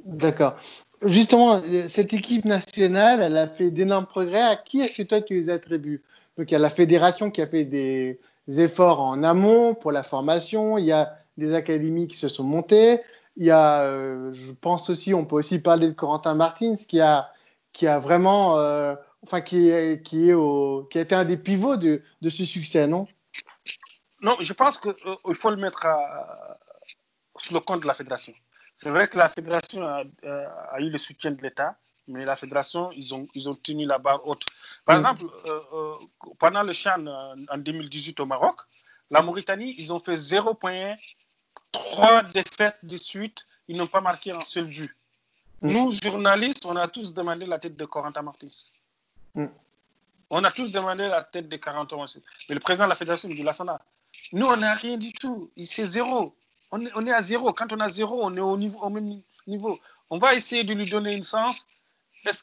D'accord. 0.04 0.54
Justement, 1.02 1.60
cette 1.86 2.12
équipe 2.12 2.44
nationale, 2.44 3.20
elle 3.22 3.36
a 3.36 3.46
fait 3.46 3.70
d'énormes 3.70 4.06
progrès. 4.06 4.42
À 4.42 4.56
qui 4.56 4.80
est-ce 4.80 5.02
que 5.02 5.02
toi 5.02 5.20
tu 5.20 5.34
les 5.34 5.50
attribues? 5.50 6.02
Donc 6.36 6.50
il 6.50 6.54
y 6.54 6.56
a 6.56 6.60
la 6.60 6.70
fédération 6.70 7.30
qui 7.30 7.42
a 7.42 7.46
fait 7.46 7.64
des 7.64 8.18
efforts 8.48 9.00
en 9.00 9.22
amont 9.22 9.74
pour 9.74 9.92
la 9.92 10.02
formation. 10.02 10.78
Il 10.78 10.86
y 10.86 10.92
a 10.92 11.16
des 11.36 11.54
académies 11.54 12.06
qui 12.06 12.16
se 12.16 12.28
sont 12.28 12.44
montées. 12.44 13.00
Il 13.36 13.46
y 13.46 13.50
a, 13.50 13.82
euh, 13.82 14.32
je 14.34 14.52
pense 14.52 14.90
aussi, 14.90 15.14
on 15.14 15.24
peut 15.24 15.36
aussi 15.36 15.58
parler 15.58 15.86
de 15.86 15.92
Corentin 15.92 16.34
Martins 16.34 16.74
qui 16.88 17.00
a, 17.00 17.30
qui 17.72 17.86
a 17.86 17.98
vraiment, 17.98 18.58
euh, 18.58 18.94
enfin 19.22 19.40
qui 19.40 19.68
est, 19.68 20.02
qui 20.02 20.30
est 20.30 20.34
au, 20.34 20.88
qui 20.90 20.98
a 20.98 21.02
été 21.02 21.14
un 21.14 21.24
des 21.24 21.36
pivots 21.36 21.76
de, 21.76 22.02
de 22.20 22.30
ce 22.30 22.44
succès, 22.44 22.86
non? 22.86 23.06
Non, 24.22 24.36
je 24.40 24.52
pense 24.52 24.78
qu'il 24.78 24.90
euh, 25.06 25.34
faut 25.34 25.50
le 25.50 25.56
mettre 25.56 25.86
à, 25.86 26.58
sur 27.38 27.54
le 27.54 27.60
compte 27.60 27.82
de 27.82 27.86
la 27.86 27.94
fédération. 27.94 28.34
C'est 28.76 28.90
vrai 28.90 29.08
que 29.08 29.18
la 29.18 29.28
fédération 29.28 29.86
a, 29.86 30.02
a 30.72 30.80
eu 30.80 30.90
le 30.90 30.98
soutien 30.98 31.30
de 31.32 31.42
l'État, 31.42 31.76
mais 32.06 32.24
la 32.24 32.36
fédération, 32.36 32.90
ils 32.92 33.14
ont, 33.14 33.28
ils 33.34 33.48
ont 33.48 33.54
tenu 33.54 33.86
la 33.86 33.98
barre 33.98 34.26
haute. 34.26 34.44
Par 34.84 34.96
Mm. 34.96 34.98
exemple, 34.98 35.24
euh, 35.44 35.60
euh, 35.72 35.94
pendant 36.38 36.62
le 36.62 36.72
Chan 36.72 37.06
euh, 37.06 37.34
en 37.50 37.58
2018 37.58 38.20
au 38.20 38.26
Maroc, 38.26 38.60
la 39.10 39.22
Mauritanie, 39.22 39.74
ils 39.78 39.92
ont 39.92 39.98
fait 39.98 40.16
0 40.16 40.54
points, 40.54 40.96
3 41.72 42.22
défaites 42.24 42.78
de 42.82 42.96
suite, 42.96 43.46
ils 43.68 43.76
n'ont 43.76 43.86
pas 43.86 44.00
marqué 44.00 44.32
un 44.32 44.40
seul 44.40 44.66
but. 44.66 44.96
Mm. 45.62 45.72
Nous, 45.72 45.92
journalistes, 46.02 46.64
on 46.66 46.76
a 46.76 46.88
tous 46.88 47.12
demandé 47.14 47.46
la 47.46 47.58
tête 47.58 47.76
de 47.76 47.84
Corentin 47.84 48.22
Martins. 48.22 48.48
Mm. 49.34 49.46
On 50.30 50.44
a 50.44 50.50
tous 50.52 50.70
demandé 50.70 51.06
la 51.08 51.22
tête 51.22 51.48
de 51.48 51.56
Corentin 51.56 51.96
Martins. 51.96 52.20
Mais 52.48 52.54
le 52.54 52.60
président 52.60 52.84
de 52.84 52.90
la 52.90 52.94
fédération 52.96 53.28
dit, 53.28 53.42
Lassana, 53.42 53.80
nous, 54.32 54.46
on 54.46 54.56
n'a 54.56 54.74
rien 54.74 54.96
du 54.96 55.12
tout. 55.12 55.50
Il- 55.56 55.66
C'est 55.66 55.86
zéro. 55.86 56.34
On 56.70 56.84
est, 56.86 56.90
on 56.94 57.04
est 57.06 57.12
à 57.12 57.20
zéro. 57.22 57.52
Quand 57.52 57.72
on 57.72 57.80
a 57.80 57.88
zéro, 57.88 58.20
on 58.24 58.36
est 58.36 58.40
au, 58.40 58.56
niveau, 58.56 58.78
au 58.80 58.90
même 58.90 59.20
niveau. 59.46 59.78
On 60.08 60.18
va 60.18 60.34
essayer 60.34 60.64
de 60.64 60.72
lui 60.72 60.88
donner 60.88 61.14
une 61.14 61.22
sens. 61.22 61.66
Parce 62.22 62.42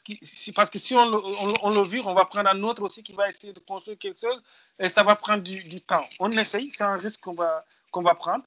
que 0.70 0.78
si 0.78 0.94
on 0.96 1.08
le, 1.08 1.16
on, 1.16 1.54
on 1.62 1.70
le 1.70 1.86
vire, 1.86 2.06
on 2.08 2.14
va 2.14 2.24
prendre 2.24 2.50
un 2.50 2.62
autre 2.64 2.82
aussi 2.82 3.02
qui 3.02 3.12
va 3.12 3.28
essayer 3.28 3.52
de 3.52 3.60
construire 3.60 3.96
quelque 3.98 4.20
chose 4.20 4.42
et 4.78 4.88
ça 4.88 5.02
va 5.04 5.14
prendre 5.14 5.42
du, 5.42 5.62
du 5.62 5.80
temps. 5.80 6.02
On 6.18 6.30
essaye, 6.32 6.70
c'est 6.74 6.82
un 6.84 6.96
risque 6.96 7.20
qu'on 7.20 7.34
va, 7.34 7.64
qu'on 7.92 8.02
va 8.02 8.14
prendre. 8.16 8.44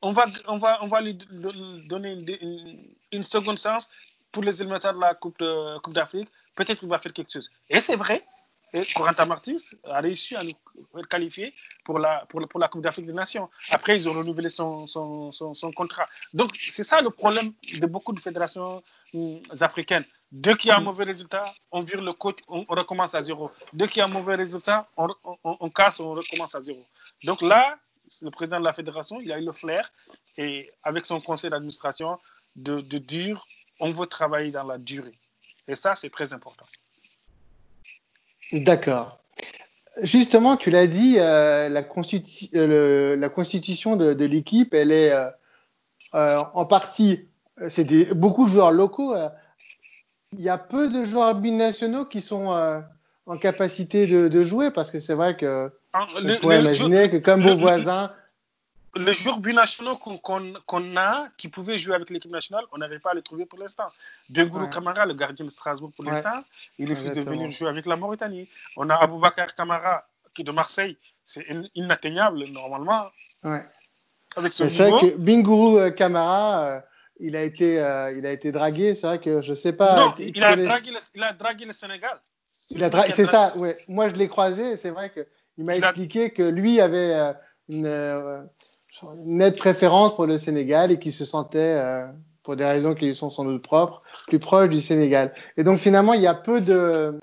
On 0.00 0.12
va, 0.12 0.26
on 0.46 0.58
va, 0.58 0.78
on 0.82 0.86
va 0.86 1.00
lui 1.00 1.14
do- 1.14 1.52
donner 1.86 2.12
une, 2.12 2.94
une, 3.12 3.22
seconde 3.22 3.58
chance 3.58 3.90
pour 4.30 4.42
les 4.44 4.62
élémentaires 4.62 4.94
de 4.94 5.00
la 5.00 5.14
Coupe 5.14 5.42
Coupe 5.82 5.94
d'Afrique. 5.94 6.28
Peut-être 6.54 6.78
qu'il 6.78 6.88
va 6.88 6.98
faire 6.98 7.12
quelque 7.12 7.32
chose. 7.32 7.50
Et 7.68 7.80
c'est 7.80 7.96
vrai, 7.96 8.22
et 8.74 8.84
Corentin 8.94 9.24
Martins 9.24 9.56
a 9.84 10.00
réussi 10.00 10.36
à 10.36 10.42
nous 10.42 10.52
qualifier 11.08 11.54
pour 11.84 11.98
la, 11.98 12.26
pour, 12.28 12.40
la- 12.40 12.46
pour 12.46 12.60
la 12.60 12.68
Coupe 12.68 12.82
d'Afrique 12.82 13.06
des 13.06 13.12
Nations. 13.12 13.48
Après, 13.70 13.96
ils 13.96 14.08
ont 14.08 14.12
renouvelé 14.12 14.48
son, 14.48 14.86
son, 14.86 15.32
son, 15.32 15.72
contrat. 15.72 16.06
Donc, 16.34 16.52
c'est 16.62 16.84
ça 16.84 17.00
le 17.00 17.10
problème 17.10 17.52
de 17.80 17.86
beaucoup 17.86 18.12
de 18.12 18.20
fédérations 18.20 18.82
hum, 19.14 19.40
africaines. 19.60 20.04
Dès 20.30 20.54
qu'il 20.56 20.68
y 20.68 20.70
a 20.72 20.76
un 20.76 20.80
mauvais 20.80 21.04
résultat, 21.04 21.54
on 21.72 21.80
vire 21.80 22.02
le 22.02 22.12
coach, 22.12 22.36
on, 22.48 22.64
recommence 22.68 23.14
à 23.14 23.22
zéro. 23.22 23.50
Dès 23.72 23.88
qu'il 23.88 24.00
y 24.00 24.02
a 24.02 24.04
un 24.04 24.08
mauvais 24.08 24.34
résultat, 24.34 24.86
on, 24.98 25.08
on 25.42 25.70
casse, 25.70 26.00
on 26.00 26.10
recommence 26.10 26.54
à 26.54 26.60
zéro. 26.60 26.84
Donc 27.24 27.40
là, 27.40 27.78
le 28.22 28.30
président 28.30 28.58
de 28.58 28.64
la 28.64 28.72
fédération, 28.72 29.20
il 29.20 29.32
a 29.32 29.40
eu 29.40 29.44
le 29.44 29.52
flair, 29.52 29.92
et 30.36 30.70
avec 30.82 31.06
son 31.06 31.20
conseil 31.20 31.50
d'administration, 31.50 32.18
de, 32.56 32.80
dire 32.98 33.44
on 33.80 33.90
veut 33.90 34.06
travailler 34.06 34.50
dans 34.50 34.64
la 34.64 34.78
durée. 34.78 35.18
Et 35.68 35.74
ça, 35.74 35.94
c'est 35.94 36.10
très 36.10 36.32
important. 36.32 36.66
D'accord. 38.52 39.20
Justement, 40.02 40.56
tu 40.56 40.70
l'as 40.70 40.86
dit, 40.86 41.16
euh, 41.18 41.68
euh, 41.68 43.16
la 43.16 43.28
constitution 43.28 43.96
de, 43.96 44.24
l'équipe, 44.24 44.74
elle 44.74 44.92
est 44.92 45.12
euh, 46.14 46.42
en 46.54 46.64
partie, 46.64 47.28
c'est 47.68 48.14
beaucoup 48.14 48.46
de 48.46 48.50
joueurs 48.50 48.72
locaux. 48.72 49.14
Il 50.32 50.40
y 50.40 50.48
a 50.48 50.58
peu 50.58 50.88
de 50.88 51.04
joueurs 51.04 51.34
binationaux 51.34 52.04
qui 52.04 52.20
sont 52.20 52.82
en 53.28 53.36
capacité 53.38 54.06
de, 54.06 54.28
de 54.28 54.42
jouer 54.42 54.70
parce 54.70 54.90
que 54.90 54.98
c'est 54.98 55.14
vrai 55.14 55.36
que 55.36 55.70
Hein, 55.94 56.06
on 56.16 56.36
pourrait 56.40 56.60
imaginer 56.60 57.02
le- 57.02 57.08
que 57.08 57.16
comme 57.18 57.42
le- 57.42 57.50
vos 57.52 57.56
voisins, 57.58 58.12
les 58.96 59.14
joueurs 59.14 59.38
binationaux 59.38 59.96
qu'on 59.96 60.96
a, 60.96 61.28
qui 61.36 61.48
pouvaient 61.48 61.78
jouer 61.78 61.94
avec 61.94 62.10
l'équipe 62.10 62.30
nationale, 62.30 62.64
on 62.72 62.78
n'arrive 62.78 63.00
pas 63.00 63.12
à 63.12 63.14
les 63.14 63.22
trouver 63.22 63.46
pour 63.46 63.58
l'instant. 63.58 63.88
Bengourou 64.28 64.64
Ouais. 64.64 64.70
Kamara, 64.70 65.06
le 65.06 65.14
gardien 65.14 65.44
de 65.44 65.50
Strasbourg 65.50 65.92
pour 65.94 66.04
Ouais. 66.04 66.12
l'instant, 66.12 66.42
il 66.78 66.88
risque 66.88 67.04
de 67.04 67.08
Exactement. 67.10 67.36
venir 67.36 67.50
jouer 67.50 67.68
avec 67.68 67.86
la 67.86 67.96
Mauritanie. 67.96 68.48
On 68.76 68.88
a 68.90 68.96
Aboubakar 68.96 69.54
Kamara, 69.54 70.06
qui 70.34 70.42
est 70.42 70.44
de 70.44 70.50
Marseille, 70.52 70.96
c'est 71.24 71.44
in- 71.50 71.62
inatteignable 71.74 72.44
normalement, 72.50 73.04
ouais. 73.44 73.64
avec 74.36 74.52
ce 74.52 74.68
c'est 74.68 74.90
vrai 74.90 75.10
que 75.10 75.16
Bingourou 75.16 75.78
euh, 75.78 75.90
Kamara, 75.90 76.64
euh, 76.64 76.80
il 77.20 77.36
a 77.36 77.42
été, 77.42 77.78
euh, 77.80 78.12
il 78.16 78.24
a 78.26 78.32
été 78.32 78.52
dragué. 78.52 78.94
C'est 78.94 79.06
vrai 79.06 79.20
que 79.20 79.42
je 79.42 79.52
sais 79.54 79.72
pas. 79.74 79.96
non, 79.96 80.14
il 80.18 80.36
il 80.36 80.42
a, 80.44 80.50
connaît- 80.50 80.64
dragué 80.64 80.90
le, 80.92 80.98
il 81.14 81.22
a 81.22 81.32
dragué 81.34 81.64
le 81.66 81.72
Sénégal. 81.72 82.18
C'est 83.14 83.24
ça, 83.32 83.56
ouais. 83.56 83.78
Moi, 83.88 84.08
je 84.08 84.14
l'ai 84.14 84.28
croisé 84.28 84.72
et 84.72 84.76
c'est 84.76 84.90
vrai 84.90 85.10
que 85.10 85.26
il 85.56 85.64
m'a 85.64 85.74
expliqué 85.90 86.30
que 86.30 86.42
lui 86.42 86.80
avait 86.80 87.14
euh, 87.14 87.32
une, 87.68 87.86
euh, 87.86 88.42
une 89.24 89.38
nette 89.38 89.56
préférence 89.56 90.14
pour 90.14 90.26
le 90.26 90.38
Sénégal 90.38 90.92
et 90.92 90.98
qu'il 90.98 91.12
se 91.12 91.24
sentait, 91.24 91.58
euh, 91.78 92.06
pour 92.42 92.56
des 92.56 92.64
raisons 92.64 92.94
qui 92.94 93.06
lui 93.06 93.14
sont 93.14 93.30
sans 93.30 93.44
doute 93.44 93.62
propres, 93.62 94.02
plus 94.26 94.38
proche 94.38 94.68
du 94.70 94.80
Sénégal. 94.80 95.32
Et 95.56 95.64
donc 95.64 95.78
finalement, 95.78 96.12
il 96.14 96.20
y 96.20 96.26
a 96.26 96.34
peu 96.34 96.60
de, 96.60 97.18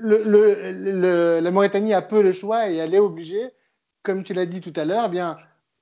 le, 0.00 0.22
le, 0.24 0.72
le- 1.00 1.40
la 1.40 1.50
Mauritanie 1.50 1.94
a 1.94 2.02
peu 2.02 2.22
le 2.22 2.32
choix 2.32 2.70
et 2.70 2.76
elle 2.76 2.94
est 2.94 2.98
obligée, 3.00 3.50
comme 4.02 4.22
tu 4.24 4.32
l'as 4.34 4.46
dit 4.46 4.60
tout 4.60 4.72
à 4.76 4.84
l'heure, 4.84 5.04
eh 5.06 5.10
bien 5.10 5.36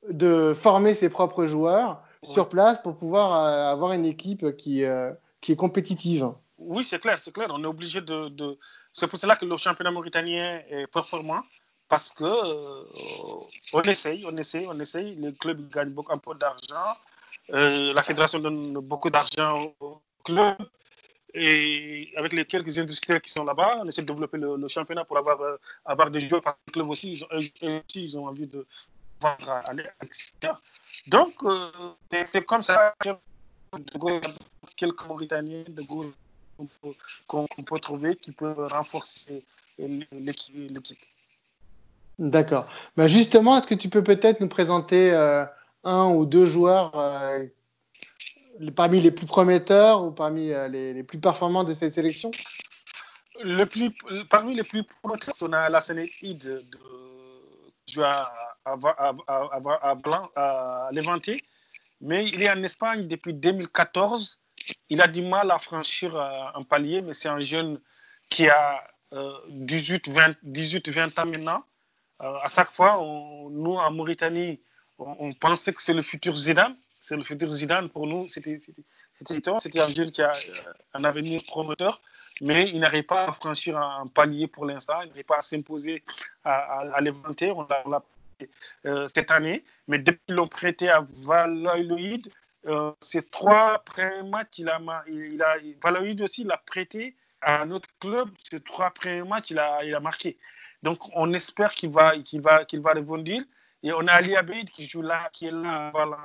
de 0.09 0.55
former 0.59 0.95
ses 0.95 1.09
propres 1.11 1.45
joueurs 1.47 2.03
sur 2.23 2.49
place 2.49 2.81
pour 2.83 2.97
pouvoir 2.97 3.33
avoir 3.69 3.93
une 3.93 4.05
équipe 4.07 4.57
qui, 4.57 4.83
qui 5.41 5.53
est 5.53 5.57
compétitive. 5.57 6.31
Oui, 6.61 6.85
c'est 6.85 7.01
clair, 7.01 7.19
c'est 7.19 7.33
clair. 7.33 7.49
On 7.51 7.63
est 7.65 7.67
obligé 7.67 8.01
de. 8.03 8.29
de... 8.29 8.59
C'est 8.93 9.09
pour 9.09 9.19
cela 9.19 9.35
que 9.35 9.47
le 9.47 9.57
championnat 9.57 9.91
mauritanien 9.91 10.61
est 10.69 10.87
performant. 10.87 11.43
Parce 11.89 12.13
que 12.13 12.23
euh, 12.23 12.85
on 13.73 13.83
essaye, 13.83 14.25
on 14.25 14.37
essaye, 14.37 14.67
on 14.69 14.79
essaye. 14.79 15.17
Les 15.17 15.33
clubs 15.35 15.69
gagnent 15.71 15.91
beaucoup, 15.91 16.13
un 16.13 16.19
peu 16.19 16.35
d'argent. 16.35 16.97
Euh, 17.53 17.93
la 17.93 18.03
fédération 18.03 18.39
donne 18.39 18.75
beaucoup 18.75 19.11
d'argent 19.11 19.75
aux 19.81 20.01
clubs. 20.23 20.57
Et 21.35 22.13
avec 22.17 22.33
les 22.33 22.45
quelques 22.45 22.79
industriels 22.79 23.21
qui 23.21 23.33
sont 23.33 23.45
là-bas, 23.45 23.71
on 23.81 23.89
essaie 23.89 24.03
de 24.03 24.07
développer 24.07 24.39
le, 24.39 24.69
championnat 24.69 25.05
pour 25.05 25.19
avoir, 25.19 25.41
euh, 25.41 25.57
avoir 25.85 26.11
des 26.11 26.21
joueurs. 26.21 26.43
Les 26.69 26.73
clubs 26.73 26.89
aussi, 26.91 27.15
ils 27.15 27.25
ont, 27.25 27.29
eux 27.33 27.83
aussi, 27.89 28.05
ils 28.05 28.19
ont 28.19 28.27
envie 28.27 28.47
de 28.47 28.65
voir 29.21 29.37
à 29.49 29.73
l'extérieur. 29.73 30.61
Donc, 31.09 31.35
c'est 32.11 32.45
comme 32.45 32.63
ça. 32.63 32.95
Quelques 34.77 35.07
Mauritaniens, 35.07 35.65
de 35.69 35.83
gros 35.83 36.07
qu'on 37.27 37.47
peut, 37.47 37.63
peut 37.63 37.79
trouver 37.79 38.17
qui 38.17 38.33
peuvent 38.33 38.67
renforcer 38.71 39.45
l'équipe. 39.79 40.99
D'accord. 42.19 42.67
Bah 42.97 43.09
justement, 43.09 43.57
est-ce 43.57 43.67
que 43.67 43.75
tu 43.75 43.89
peux 43.89 44.05
peut-être 44.05 44.41
nous 44.41 44.49
présenter 44.49 45.11
euh, 45.13 45.45
un 45.85 46.13
ou 46.13 46.27
deux 46.27 46.47
joueurs 46.47 46.93
euh, 46.99 47.47
parmi 48.77 49.01
les 49.01 49.11
plus 49.11 49.27
prometteurs 49.27 50.05
ou 50.05 50.11
parmi 50.11 50.53
euh, 50.53 50.69
les, 50.69 50.93
les, 50.93 51.03
plus 51.03 51.19
performants 51.19 51.65
de 51.65 51.73
cette 51.73 51.95
sélection? 51.95 52.31
Le 53.43 53.65
plus, 53.65 53.91
Parmi 54.29 54.55
les 54.55 54.65
plus 54.65 54.85
prometteurs, 54.85 55.35
on 55.41 55.53
a 55.55 55.71
la 55.71 55.81
Sénéide 55.81 56.39
de, 56.39 56.65
de 57.97 58.03
à, 58.03 58.31
à, 58.67 58.77
à, 59.27 59.89
à, 59.89 59.95
Blanc, 59.95 60.29
à 60.37 60.91
Levante, 60.93 61.31
mais 62.03 62.27
il 62.27 62.43
est 62.43 62.51
en 62.51 62.63
Espagne 62.63 63.09
depuis 63.09 63.33
2014. 63.33 64.39
Il 64.89 65.01
a 65.01 65.09
du 65.09 65.23
mal 65.23 65.51
à 65.51 65.59
franchir 65.59 66.17
un 66.17 66.63
palier, 66.63 67.01
mais 67.01 67.13
c'est 67.13 67.29
un 67.29 67.41
jeune 67.41 67.81
qui 68.29 68.49
a 68.49 68.83
euh, 69.13 69.33
18-20 69.51 70.37
18, 70.43 70.89
20 70.89 71.19
ans 71.19 71.27
maintenant. 71.27 71.65
Euh, 72.23 72.37
à 72.43 72.49
chaque 72.49 72.71
fois, 72.71 72.97
nous 73.51 73.75
en 73.75 73.91
Mauritanie, 73.91 74.61
on, 74.99 75.33
pensait 75.33 75.73
que 75.73 75.83
c'est 75.83 75.95
le 75.95 76.03
futur 76.03 76.37
Zidane. 76.37 76.77
C'est 77.01 77.17
le 77.17 77.23
futur 77.23 77.51
Zidane 77.51 77.89
pour 77.89 78.07
nous. 78.07 78.29
C'était 78.29 78.61
un 79.81 79.89
jeune 79.89 80.13
qui 80.13 80.23
a 80.23 80.31
euh, 80.31 80.73
un 80.95 81.05
avenir 81.05 81.43
prometteur, 81.45 82.01
mais 82.41 82.69
il 82.69 82.79
n'arrive 82.79 83.05
pas 83.05 83.27
à 83.27 83.33
franchir 83.33 83.79
un, 83.79 84.07
palier 84.07 84.47
pour 84.47 84.67
l'instant. 84.67 85.01
Il 85.03 85.09
n'arrive 85.09 85.25
pas 85.25 85.39
à 85.39 85.41
s'imposer 85.41 86.05
à, 86.45 86.81
à, 86.95 87.01
l'éventer. 87.01 87.51
On 87.51 87.67
l'a 87.89 88.03
euh, 88.87 89.07
cette 89.15 89.31
année, 89.31 89.65
mais 89.89 89.99
depuis 89.99 90.21
qu'ils 90.27 90.37
l'ont 90.37 90.49
prêté 90.49 90.89
à 90.89 91.07
Valladolid, 91.15 92.31
euh, 92.67 92.93
ces 93.01 93.23
trois 93.23 93.79
premiers 93.85 94.29
matchs, 94.29 94.59
il 94.59 94.69
a, 94.69 94.81
il 95.09 95.43
a, 95.43 96.25
aussi 96.25 96.45
l'a 96.45 96.59
prêté 96.59 97.17
à 97.41 97.63
un 97.63 97.71
autre 97.71 97.89
club. 98.01 98.31
Ces 98.39 98.61
trois 98.61 98.91
premiers 98.91 99.23
matchs, 99.23 99.51
il 99.51 99.59
a, 99.59 99.85
il 99.85 99.95
a 99.95 100.01
marqué. 100.01 100.37
Donc, 100.83 100.99
on 101.15 101.33
espère 101.33 101.75
qu'il 101.75 101.91
va, 101.91 102.19
qu'il 102.19 102.41
va, 102.41 102.65
qu'il 102.65 102.81
va 102.81 102.93
rebondir. 102.93 103.43
Et 103.83 103.93
on 103.93 104.07
a 104.07 104.13
Ali 104.13 104.37
Abed 104.37 104.71
qui 104.71 104.87
joue 104.87 105.03
là, 105.03 105.31
qui 105.33 105.47
est 105.47 105.51
là, 105.51 105.91
voilà, 105.93 106.19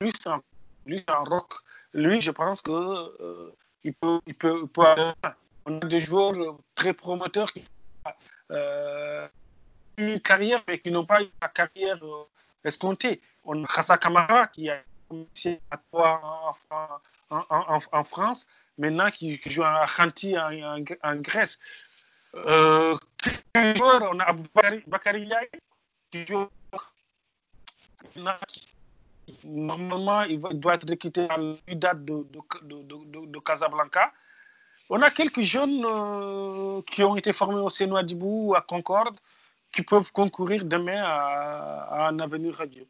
lui, 0.00 0.10
c'est 0.18 0.30
un, 0.30 1.24
rock. 1.24 1.52
Lui, 1.92 2.20
je 2.22 2.30
pense 2.30 2.62
que 2.62 2.70
euh, 2.70 3.54
il 3.84 3.92
peut, 3.92 4.20
il 4.26 4.34
peut, 4.34 4.60
il 4.62 4.68
peut 4.68 4.86
avoir, 4.86 5.14
on 5.66 5.78
a 5.80 5.86
des 5.86 6.00
joueurs 6.00 6.56
très 6.74 6.94
promoteurs 6.94 7.52
qui 7.52 7.62
euh, 8.50 9.28
une 9.98 10.18
carrière, 10.20 10.62
mais 10.66 10.78
qui 10.78 10.90
n'ont 10.90 11.04
pas 11.04 11.22
eu 11.22 11.28
la 11.42 11.48
carrière 11.48 12.00
escomptée. 12.64 13.20
On 13.44 13.64
a 13.64 13.66
Khassa 13.66 13.98
Kamara 13.98 14.46
qui 14.48 14.68
a 14.70 14.82
à 15.70 15.76
toi 15.90 16.54
en, 17.30 17.80
en, 17.92 18.04
France, 18.04 18.46
maintenant 18.78 19.10
qui, 19.10 19.40
joue 19.46 19.64
à 19.64 19.86
Khanti 19.86 20.36
en, 20.38 21.16
Grèce. 21.16 21.58
Euh, 22.34 22.96
on 23.56 24.20
a 24.20 24.32
Bakary, 24.86 25.28
qui 26.12 26.26
joue 26.26 26.48
normalement 29.44 30.22
il, 30.22 30.40
doit 30.40 30.74
être 30.74 30.88
recruté 30.88 31.28
à 31.30 31.36
de, 31.38 32.26
de, 33.26 33.38
Casablanca. 33.40 34.12
On 34.88 35.02
a 35.02 35.10
quelques 35.10 35.40
jeunes 35.40 35.84
euh, 35.84 36.82
qui 36.82 37.02
ont 37.04 37.16
été 37.16 37.32
formés 37.32 37.60
au 37.60 37.68
Sénois 37.68 38.02
Dibou, 38.02 38.54
à 38.56 38.62
Concorde, 38.62 39.16
qui 39.72 39.82
peuvent 39.82 40.10
concourir 40.12 40.64
demain 40.64 41.02
à, 41.04 42.08
un 42.08 42.18
avenir 42.18 42.54
radieux. 42.54 42.86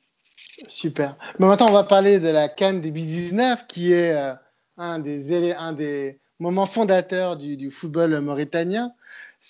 Super. 0.66 1.16
Mais 1.38 1.47
maintenant, 1.47 1.69
on 1.69 1.73
va 1.73 1.85
parler 1.85 2.19
de 2.19 2.29
la 2.29 2.49
Cannes 2.49 2.81
des 2.81 2.90
19 2.90 3.66
qui 3.66 3.93
est 3.93 4.12
euh, 4.12 4.35
un, 4.79 4.99
des, 4.99 6.19
moments 6.38 6.66
fondateurs 6.66 7.37
du, 7.37 7.71
football 7.71 8.19
mauritanien. 8.21 8.93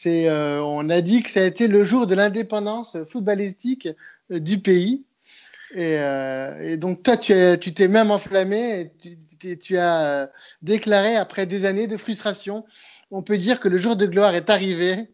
Euh, 0.07 0.61
on 0.61 0.89
a 0.89 1.01
dit 1.01 1.23
que 1.23 1.31
ça 1.31 1.41
a 1.41 1.45
été 1.45 1.69
le 1.69 1.85
jour 1.85 2.07
de 2.07 2.15
l'indépendance 2.15 2.97
footballistique 3.11 3.89
euh, 4.31 4.39
du 4.39 4.59
pays. 4.59 5.05
Et, 5.73 6.77
donc 6.79 7.05
toi, 7.05 7.17
tu, 7.17 7.33
es, 7.33 7.57
tu 7.57 7.73
t'es 7.73 7.87
même 7.87 8.11
enflammé 8.11 8.93
et 9.45 9.57
tu 9.57 9.79
as 9.79 10.29
déclaré 10.63 11.15
après 11.15 11.47
des 11.47 11.65
années 11.65 11.87
de 11.87 11.97
frustration, 11.97 12.65
on 13.13 13.23
peut 13.23 13.39
dire 13.39 13.61
que 13.61 13.69
le 13.69 13.79
jour 13.79 13.95
de 13.95 14.07
gloire 14.07 14.35
est 14.35 14.51
arrivé. 14.51 15.09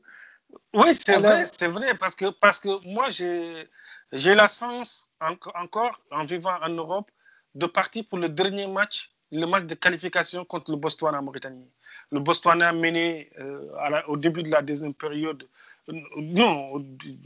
Oui, 0.72 0.94
c'est 0.94 1.10
Alors... 1.10 1.32
vrai, 1.32 1.44
c'est 1.44 1.68
vrai, 1.68 1.94
parce 1.94 2.14
que, 2.14 2.26
parce 2.30 2.60
que 2.60 2.84
moi, 2.86 3.08
j'ai, 3.10 3.68
j'ai 4.12 4.34
la 4.34 4.46
chance 4.46 5.08
en, 5.20 5.34
encore, 5.54 6.00
en 6.10 6.24
vivant 6.24 6.56
en 6.62 6.68
Europe, 6.68 7.10
de 7.54 7.66
partir 7.66 8.04
pour 8.08 8.18
le 8.18 8.28
dernier 8.28 8.66
match, 8.66 9.10
le 9.32 9.46
match 9.46 9.64
de 9.64 9.74
qualification 9.74 10.44
contre 10.44 10.70
le 10.70 10.76
Botswana 10.76 11.18
en 11.18 11.22
Mauritanie. 11.22 11.70
Le 12.12 12.20
Botswana 12.20 12.68
a 12.68 12.72
mené 12.72 13.30
euh, 13.38 13.66
la, 13.90 14.08
au 14.08 14.16
début 14.16 14.42
de 14.42 14.50
la 14.50 14.62
deuxième 14.62 14.94
période, 14.94 15.48
euh, 15.88 15.94
non, 16.16 16.74
au, 16.74 16.82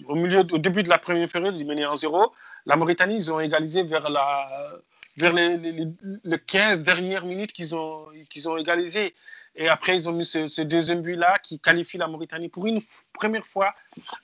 au, 0.07 0.15
milieu, 0.15 0.41
au 0.41 0.59
début 0.59 0.83
de 0.83 0.89
la 0.89 0.99
première 0.99 1.29
période, 1.29 1.57
ils 1.57 1.67
menaient 1.67 1.87
en 1.87 1.97
zéro. 1.97 2.33
La 2.67 2.77
Mauritanie, 2.77 3.17
ils 3.17 3.33
ont 3.33 3.41
égalisé 3.41 3.83
vers 3.83 4.09
la, 4.09 4.49
vers 5.17 5.33
les, 5.33 5.57
les, 5.57 5.89
les 6.25 6.39
15 6.39 6.81
dernières 6.81 7.25
minutes 7.25 7.53
qu'ils 7.53 7.75
ont, 7.75 8.07
qu'ils 8.31 8.49
ont 8.49 8.57
égalisé. 8.57 9.15
Et 9.55 9.69
après, 9.69 9.97
ils 9.97 10.09
ont 10.09 10.13
mis 10.13 10.25
ce, 10.25 10.63
deuxième 10.63 11.03
but-là 11.03 11.39
qui 11.43 11.59
qualifie 11.59 11.99
la 11.99 12.07
Mauritanie 12.07 12.49
pour 12.49 12.67
une 12.67 12.81
première 13.13 13.47
fois 13.47 13.75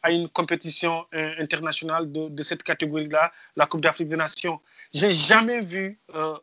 à 0.03 0.11
une 0.13 0.29
compétition 0.29 1.05
euh, 1.15 1.35
internationale 1.39 2.11
de, 2.11 2.43
cette 2.43 2.63
catégorie-là, 2.63 3.33
la 3.57 3.67
Coupe 3.67 3.81
d'Afrique 3.81 4.09
des 4.09 4.17
Nations. 4.17 4.61
J'ai 4.93 5.13
jamais 5.13 5.61
vu, 5.61 6.01
euh, 6.15 6.37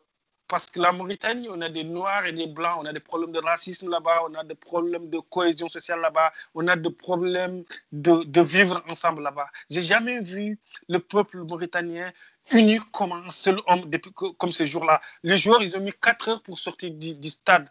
parce 0.48 0.66
que 0.70 0.78
la 0.80 0.92
Mauritanie, 0.92 1.48
on 1.50 1.60
a 1.62 1.70
des 1.70 1.84
Noirs 1.84 2.26
et 2.26 2.32
des 2.32 2.46
Blancs, 2.46 2.76
on 2.78 2.84
a 2.84 2.92
des 2.92 3.00
problèmes 3.00 3.32
de 3.32 3.40
racisme 3.40 3.88
là-bas, 3.88 4.20
on 4.28 4.34
a 4.34 4.44
des 4.44 4.54
problèmes 4.54 5.08
de 5.08 5.18
cohésion 5.18 5.68
sociale 5.68 6.00
là-bas, 6.00 6.32
on 6.54 6.68
a 6.68 6.76
des 6.76 6.90
problèmes 6.90 7.64
de, 7.92 8.40
vivre 8.42 8.84
ensemble 8.88 9.22
là-bas. 9.22 9.48
J'ai 9.70 9.82
jamais 9.82 10.20
vu 10.20 10.58
le 10.88 10.98
peuple 10.98 11.38
mauritanien 11.38 12.12
uni 12.52 12.78
comme 12.92 13.12
un 13.12 13.30
seul 13.30 13.58
homme 13.66 13.88
depuis, 13.88 14.12
comme 14.38 14.52
ce 14.52 14.66
jour-là. 14.66 15.00
Les 15.22 15.38
joueurs, 15.38 15.62
ils 15.62 15.74
ont 15.78 15.80
mis 15.80 15.92
4 15.92 16.28
heures 16.28 16.42
pour 16.42 16.58
sortir 16.58 16.90
du 16.92 17.30
stade. 17.30 17.70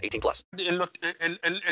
18 0.00 0.20
plus. 0.20 0.44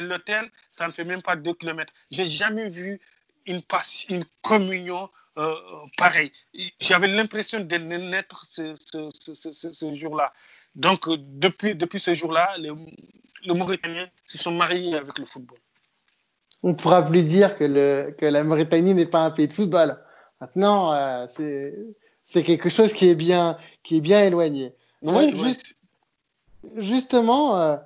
L'hôtel, 0.00 0.50
ça 0.70 0.86
ne 0.86 0.92
fait 0.92 1.04
même 1.04 1.22
pas 1.22 1.36
2 1.36 1.54
km. 1.54 1.92
J'ai 2.10 2.26
jamais 2.26 2.68
vu 2.68 3.00
une, 3.46 3.62
une 4.08 4.24
communion 4.42 5.08
euh, 5.38 5.54
pareille. 5.96 6.32
J'avais 6.80 7.08
l'impression 7.08 7.60
de 7.60 7.76
naître 7.76 8.44
ce, 8.46 8.74
ce, 8.74 9.08
ce, 9.34 9.52
ce, 9.52 9.72
ce 9.72 9.94
jour-là. 9.94 10.32
Donc, 10.74 11.08
euh, 11.08 11.16
depuis, 11.18 11.74
depuis 11.74 12.00
ce 12.00 12.14
jour-là, 12.14 12.56
les, 12.58 12.70
les 13.42 13.54
Mauritaniens 13.54 14.08
se 14.24 14.38
sont 14.38 14.52
mariés 14.52 14.96
avec 14.96 15.18
le 15.18 15.24
football. 15.24 15.58
On 16.62 16.70
ne 16.70 16.74
pourra 16.74 17.02
plus 17.02 17.22
dire 17.22 17.56
que, 17.56 17.64
le, 17.64 18.14
que 18.18 18.26
la 18.26 18.42
Mauritanie 18.42 18.94
n'est 18.94 19.06
pas 19.06 19.24
un 19.24 19.30
pays 19.30 19.48
de 19.48 19.52
football. 19.52 19.98
Maintenant, 20.40 20.92
euh, 20.92 21.26
c'est 21.28 22.42
quelque 22.42 22.68
chose 22.68 22.92
qui 22.92 23.08
est 23.08 23.14
bien, 23.14 23.56
qui 23.82 23.98
est 23.98 24.00
bien 24.00 24.24
éloigné. 24.24 24.74
Oui, 25.02 25.36
juste, 25.36 25.76
justement, 26.76 27.60
euh, 27.60 27.76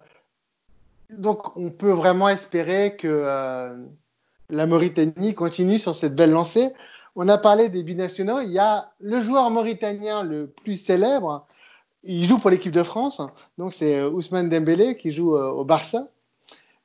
donc 1.17 1.57
on 1.57 1.71
peut 1.71 1.93
vraiment 1.93 2.29
espérer 2.29 2.97
que 2.97 3.09
euh, 3.09 3.77
la 4.51 4.67
Mauritanie 4.67 5.35
continue 5.35 5.79
sur 5.79 5.95
cette 5.95 6.15
belle 6.15 6.31
lancée. 6.31 6.71
On 7.15 7.29
a 7.29 7.39
parlé 7.39 7.69
des 7.69 7.83
binationaux. 7.83 8.41
Il 8.41 8.51
y 8.51 8.59
a 8.59 8.91
le 9.01 9.21
joueur 9.23 9.51
mauritanien 9.51 10.23
le 10.23 10.47
plus 10.47 10.77
célèbre. 10.77 11.47
Il 12.03 12.25
joue 12.25 12.39
pour 12.39 12.51
l'équipe 12.51 12.73
de 12.73 12.83
France. 12.83 13.21
Donc 13.59 13.73
c'est 13.73 14.03
Ousmane 14.05 14.49
Dembélé 14.49 14.97
qui 14.97 15.11
joue 15.11 15.37
euh, 15.37 15.51
au 15.51 15.65
Barça. 15.65 16.09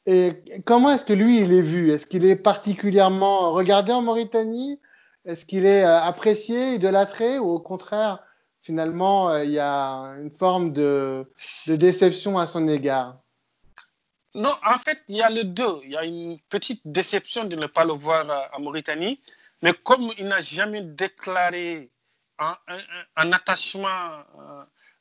Et 0.06 0.42
comment 0.64 0.92
est-ce 0.92 1.04
que 1.04 1.14
lui, 1.14 1.42
il 1.42 1.52
est 1.52 1.62
vu? 1.62 1.92
Est-ce 1.92 2.08
qu'il 2.08 2.26
est 2.26 2.38
particulièrement 2.38 3.52
regardé 3.52 3.92
en 3.92 4.02
Mauritanie? 4.02 4.80
Est-ce 5.26 5.46
qu'il 5.46 5.66
est 5.66 5.84
euh, 5.84 6.00
apprécié, 6.00 6.76
idolâtré? 6.76 7.40
Ou 7.40 7.50
au 7.50 7.60
contraire, 7.60 8.24
finalement, 8.62 9.30
euh, 9.30 9.44
il 9.44 9.52
y 9.52 9.60
a 9.60 10.14
une 10.22 10.32
forme 10.32 10.72
de, 10.72 11.26
de 11.68 11.76
déception 11.76 12.38
à 12.38 12.48
son 12.48 12.68
égard? 12.70 13.18
Non, 14.38 14.56
en 14.64 14.78
fait, 14.78 15.00
il 15.08 15.18
y 15.18 15.22
a 15.24 15.30
le 15.30 15.44
deux. 15.44 15.80
Il 15.84 15.92
y 15.92 15.98
a 15.98 16.06
une 16.06 16.38
petite 16.50 16.82
déception 16.86 17.46
de 17.46 17.56
ne 17.56 17.66
pas 17.66 17.84
le 17.84 17.94
voir 17.94 18.50
en 18.54 18.60
Mauritanie. 18.60 19.20
Mais 19.64 19.74
comme 19.74 20.14
il 20.20 20.28
n'a 20.28 20.40
jamais 20.40 20.82
déclaré 20.82 21.90
un, 22.38 22.56
un, 22.68 22.80
un 23.16 23.32
attachement 23.32 24.24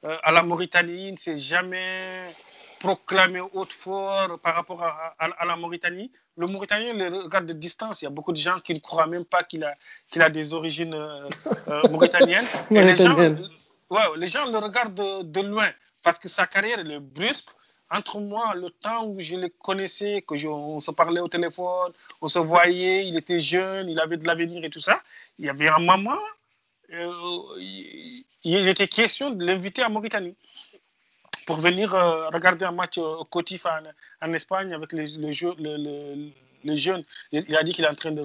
euh, 0.04 0.16
à 0.22 0.32
la 0.32 0.42
Mauritanie, 0.42 1.08
il 1.08 1.12
ne 1.12 1.18
s'est 1.18 1.36
jamais 1.36 2.32
proclamé 2.80 3.40
haut 3.40 3.64
fort 3.64 4.38
par 4.40 4.54
rapport 4.54 4.82
à, 4.82 5.14
à, 5.18 5.26
à, 5.26 5.44
la 5.44 5.56
Mauritanie. 5.56 6.10
Le 6.38 6.46
Mauritanien 6.46 6.94
le 6.94 7.24
regarde 7.24 7.46
de 7.46 7.52
distance. 7.52 8.00
Il 8.00 8.06
y 8.06 8.08
a 8.08 8.10
beaucoup 8.10 8.32
de 8.32 8.38
gens 8.38 8.60
qui 8.60 8.72
ne 8.72 8.78
croient 8.78 9.06
même 9.06 9.24
pas 9.24 9.42
qu'il 9.42 9.64
a, 9.64 9.74
qu'il 10.08 10.22
a 10.22 10.30
des 10.30 10.54
origines 10.54 10.94
euh, 10.94 11.28
euh, 11.68 11.82
mauritaniennes. 11.90 12.44
Et 12.70 12.82
les, 12.82 12.96
gens, 12.96 13.16
ouais, 13.16 14.02
les 14.16 14.28
gens 14.28 14.50
le 14.50 14.58
regardent 14.58 14.94
de, 14.94 15.22
de, 15.22 15.40
loin 15.40 15.68
parce 16.02 16.18
que 16.18 16.28
sa 16.28 16.46
carrière 16.46 16.78
elle 16.78 16.92
est 16.92 17.00
brusque. 17.00 17.50
Entre 17.90 18.18
moi, 18.18 18.54
le 18.54 18.70
temps 18.70 19.06
où 19.06 19.20
je 19.20 19.36
le 19.36 19.48
connaissais, 19.48 20.22
que 20.26 20.36
je, 20.36 20.48
on 20.48 20.80
se 20.80 20.90
parlait 20.90 21.20
au 21.20 21.28
téléphone, 21.28 21.92
on 22.20 22.26
se 22.26 22.40
voyait, 22.40 23.06
il 23.06 23.16
était 23.16 23.38
jeune, 23.38 23.88
il 23.88 24.00
avait 24.00 24.16
de 24.16 24.26
l'avenir 24.26 24.64
et 24.64 24.70
tout 24.70 24.80
ça, 24.80 25.00
il 25.38 25.46
y 25.46 25.48
avait 25.48 25.68
un 25.68 25.78
moment, 25.78 26.18
euh, 26.92 27.10
il 28.42 28.68
était 28.68 28.88
question 28.88 29.30
de 29.30 29.44
l'inviter 29.44 29.82
à 29.82 29.88
Mauritanie 29.88 30.36
pour 31.46 31.56
venir 31.56 31.94
euh, 31.94 32.28
regarder 32.28 32.64
un 32.64 32.72
match 32.72 32.98
euh, 32.98 33.22
cotif 33.30 33.66
en, 34.20 34.32
Espagne 34.32 34.72
avec 34.72 34.92
les, 34.92 35.06
jeunes. 35.32 37.04
Il, 37.30 37.44
il, 37.48 37.56
a 37.56 37.62
dit 37.62 37.72
qu'il 37.72 37.84
est 37.84 37.88
en 37.88 37.94
train 37.94 38.10
de 38.10 38.20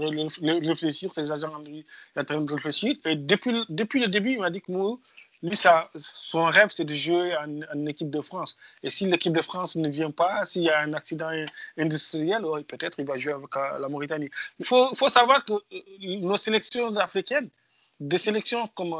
réfléchir, 0.68 1.14
ses 1.14 1.32
agents 1.32 1.60
lui 1.60 1.86
est 2.16 2.20
en 2.20 2.24
train 2.24 2.42
de 2.42 2.52
réfléchir. 2.52 2.96
Et 3.06 3.16
depuis, 3.16 3.64
depuis 3.70 4.00
le 4.00 4.08
début, 4.08 4.32
il 4.34 4.40
m'a 4.40 4.50
dit 4.50 4.62
que 4.62 4.72
moi, 4.72 4.98
lui, 5.44 5.58
son 5.96 6.46
rêve, 6.46 6.70
c'est 6.70 6.86
de 6.86 6.94
jouer 6.94 7.36
en, 7.36 7.86
équipe 7.88 8.12
de 8.12 8.22
France. 8.22 8.58
Et 8.84 8.90
si 8.90 9.08
l'équipe 9.08 9.34
de 9.34 9.42
France 9.42 9.76
ne 9.76 9.90
vient 9.90 10.12
pas, 10.12 10.46
s'il 10.46 10.64
y 10.64 10.70
a 10.70 10.80
un 10.80 10.94
accident 10.94 11.32
industriel, 11.78 12.44
peut-être 12.68 13.00
il 13.00 13.06
va 13.06 13.16
jouer 13.18 13.34
avec 13.34 13.56
euh, 13.58 13.80
la 13.80 13.90
Mauritanie. 13.90 14.30
Il 14.60 14.66
faut, 14.66 14.94
savoir 15.10 15.44
que 15.44 15.54
nos 16.20 16.38
sélections 16.38 16.96
africaines, 16.98 17.50
des 18.00 18.20
sélections 18.20 18.68
comme 18.76 18.96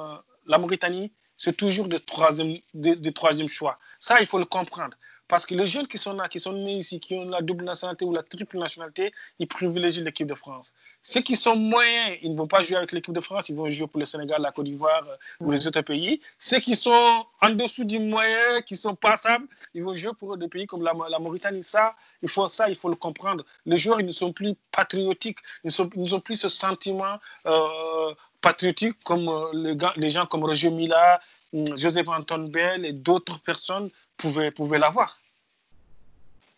la 0.48 0.58
Mauritanie, 0.58 1.12
c'est 1.36 1.56
toujours 1.56 1.88
de 1.88 1.98
troisième, 1.98 2.58
de, 2.74 2.96
de 2.96 3.10
troisième 3.10 3.48
choix. 3.48 3.78
Ça, 4.00 4.20
il 4.20 4.28
faut 4.28 4.40
le 4.40 4.46
comprendre. 4.46 4.96
Parce 5.32 5.46
que 5.46 5.56
les 5.56 5.66
jeunes 5.66 5.88
qui 5.88 5.98
sont 5.98 6.12
là, 6.12 6.28
qui 6.28 6.42
sont 6.42 6.52
nés 6.52 6.76
ici, 6.76 7.00
qui 7.00 7.16
ont 7.16 7.24
la 7.24 7.42
double 7.42 7.64
nationalité 7.64 8.04
ou 8.04 8.14
la 8.14 8.22
triple 8.22 8.58
nationalité, 8.58 9.14
ils 9.40 9.48
privilégient 9.48 10.04
l'équipe 10.04 10.28
de 10.28 10.36
France. 10.36 10.74
Ceux 11.02 11.22
qui 11.22 11.38
sont 11.38 11.56
moyens, 11.56 12.18
ils 12.22 12.34
ne 12.34 12.38
vont 12.38 12.48
pas 12.48 12.62
jouer 12.64 12.76
avec 12.76 12.92
l'équipe 12.92 13.14
de 13.14 13.22
France, 13.22 13.48
ils 13.48 13.56
vont 13.56 13.70
jouer 13.70 13.88
pour 13.88 14.00
le 14.00 14.04
Sénégal, 14.04 14.42
la 14.42 14.52
Côte 14.52 14.66
d'Ivoire 14.66 15.08
euh, 15.08 15.16
ou 15.46 15.52
les 15.52 15.66
autres 15.66 15.80
pays. 15.84 16.20
Ceux 16.38 16.60
qui 16.60 16.76
sont 16.76 17.26
en 17.40 17.50
dessous 17.52 17.86
du 17.86 17.98
moyen, 17.98 18.62
qui 18.66 18.76
sont 18.76 18.94
passables, 18.94 19.48
ils 19.74 19.82
vont 19.82 19.96
jouer 19.96 20.12
pour 20.20 20.36
des 20.36 20.50
pays 20.50 20.68
comme 20.68 20.84
la, 20.84 20.94
Mauritanie. 20.94 21.64
Ça, 21.64 21.96
il 22.22 22.28
faut 22.28 22.50
ça, 22.50 22.68
il 22.68 22.76
faut 22.76 22.90
le 22.90 22.98
comprendre. 22.98 23.46
Les 23.66 23.78
joueurs, 23.78 24.02
ils 24.02 24.06
ne 24.06 24.12
sont 24.12 24.34
plus 24.34 24.54
patriotiques, 24.74 25.40
ils 25.64 25.72
n'ont 25.96 26.20
plus 26.20 26.36
ce 26.36 26.50
sentiment 26.50 27.20
euh, 27.46 28.14
patriotique 28.42 28.98
comme 29.04 29.30
euh, 29.30 29.50
les, 29.54 29.76
gars, 29.76 29.94
les, 29.96 30.10
gens 30.10 30.26
comme 30.26 30.44
Roger 30.44 30.70
Mila, 30.70 31.20
hum, 31.54 31.66
Joseph 31.78 32.08
Anton 32.10 32.50
Bell 32.52 32.86
et 32.86 32.94
d'autres 32.94 33.40
personnes 33.40 33.90
pouvaient, 34.18 34.52
pouvaient 34.52 34.80
l'avoir. 34.80 35.20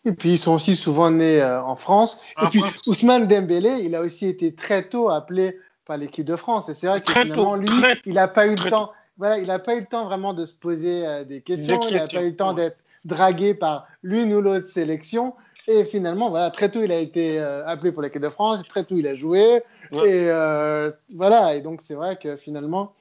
Et 0.06 0.12
puis 0.12 0.32
ils 0.32 0.38
sont 0.38 0.52
aussi 0.52 0.76
souvent 0.76 1.10
nés 1.10 1.40
euh, 1.40 1.62
en 1.62 1.76
France. 1.76 2.26
En 2.36 2.46
et 2.46 2.48
puis 2.48 2.60
France. 2.60 2.86
Ousmane 2.86 3.26
Dembélé, 3.26 3.80
il 3.82 3.94
a 3.94 4.02
aussi 4.02 4.26
été 4.26 4.54
très 4.54 4.86
tôt 4.88 5.08
appelé 5.08 5.58
par 5.86 5.96
l'équipe 5.96 6.24
de 6.26 6.36
France. 6.36 6.68
Et 6.68 6.74
c'est 6.74 6.86
vrai 6.86 7.00
que 7.00 7.06
Très 7.06 7.22
finalement, 7.22 7.54
tôt, 7.54 7.60
lui, 7.60 7.80
très- 7.80 8.00
il 8.06 8.14
n'a 8.14 8.28
pas 8.28 8.46
eu 8.46 8.54
le 8.54 8.70
temps. 8.70 8.92
Voilà, 9.16 9.38
il 9.38 9.46
n'a 9.46 9.58
pas 9.58 9.76
eu 9.76 9.80
le 9.80 9.86
temps 9.86 10.04
vraiment 10.06 10.34
de 10.34 10.44
se 10.44 10.54
poser 10.54 11.06
euh, 11.06 11.24
des 11.24 11.40
questions. 11.40 11.78
Des 11.78 11.88
Il 11.88 11.96
n'a 11.96 12.06
pas 12.06 12.22
eu 12.22 12.30
le 12.30 12.36
temps 12.36 12.54
ouais. 12.54 12.64
d'être 12.64 12.78
dragué 13.04 13.54
par 13.54 13.86
l'une 14.02 14.32
ou 14.34 14.40
l'autre 14.40 14.66
sélection. 14.66 15.34
Et 15.66 15.84
finalement, 15.84 16.30
voilà, 16.30 16.50
très 16.50 16.70
tôt, 16.70 16.82
il 16.82 16.92
a 16.92 16.98
été 16.98 17.40
euh, 17.40 17.66
appelé 17.66 17.92
pour 17.92 18.02
l'équipe 18.02 18.20
de 18.20 18.28
France. 18.28 18.62
Très 18.68 18.84
tôt, 18.84 18.96
il 18.96 19.06
a 19.06 19.14
joué. 19.14 19.62
Ouais. 19.92 20.10
Et 20.10 20.28
euh, 20.28 20.90
voilà. 21.14 21.54
Et 21.54 21.62
donc, 21.62 21.80
c'est 21.82 21.94
vrai 21.94 22.16
que 22.16 22.36
finalement, 22.36 22.92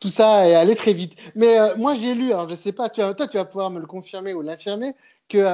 tout 0.00 0.08
ça 0.08 0.48
est 0.48 0.54
allé 0.54 0.74
très 0.74 0.92
vite. 0.92 1.16
Mais 1.34 1.60
euh, 1.60 1.76
moi, 1.76 1.94
j'ai 1.94 2.14
lu, 2.14 2.32
alors 2.32 2.48
je 2.48 2.54
sais 2.54 2.72
pas, 2.72 2.88
tu 2.88 3.00
toi, 3.00 3.28
tu 3.28 3.36
vas 3.36 3.44
pouvoir 3.44 3.70
me 3.70 3.78
le 3.80 3.86
confirmer 3.86 4.34
ou 4.34 4.42
l'infirmer, 4.42 4.94
que 5.28 5.46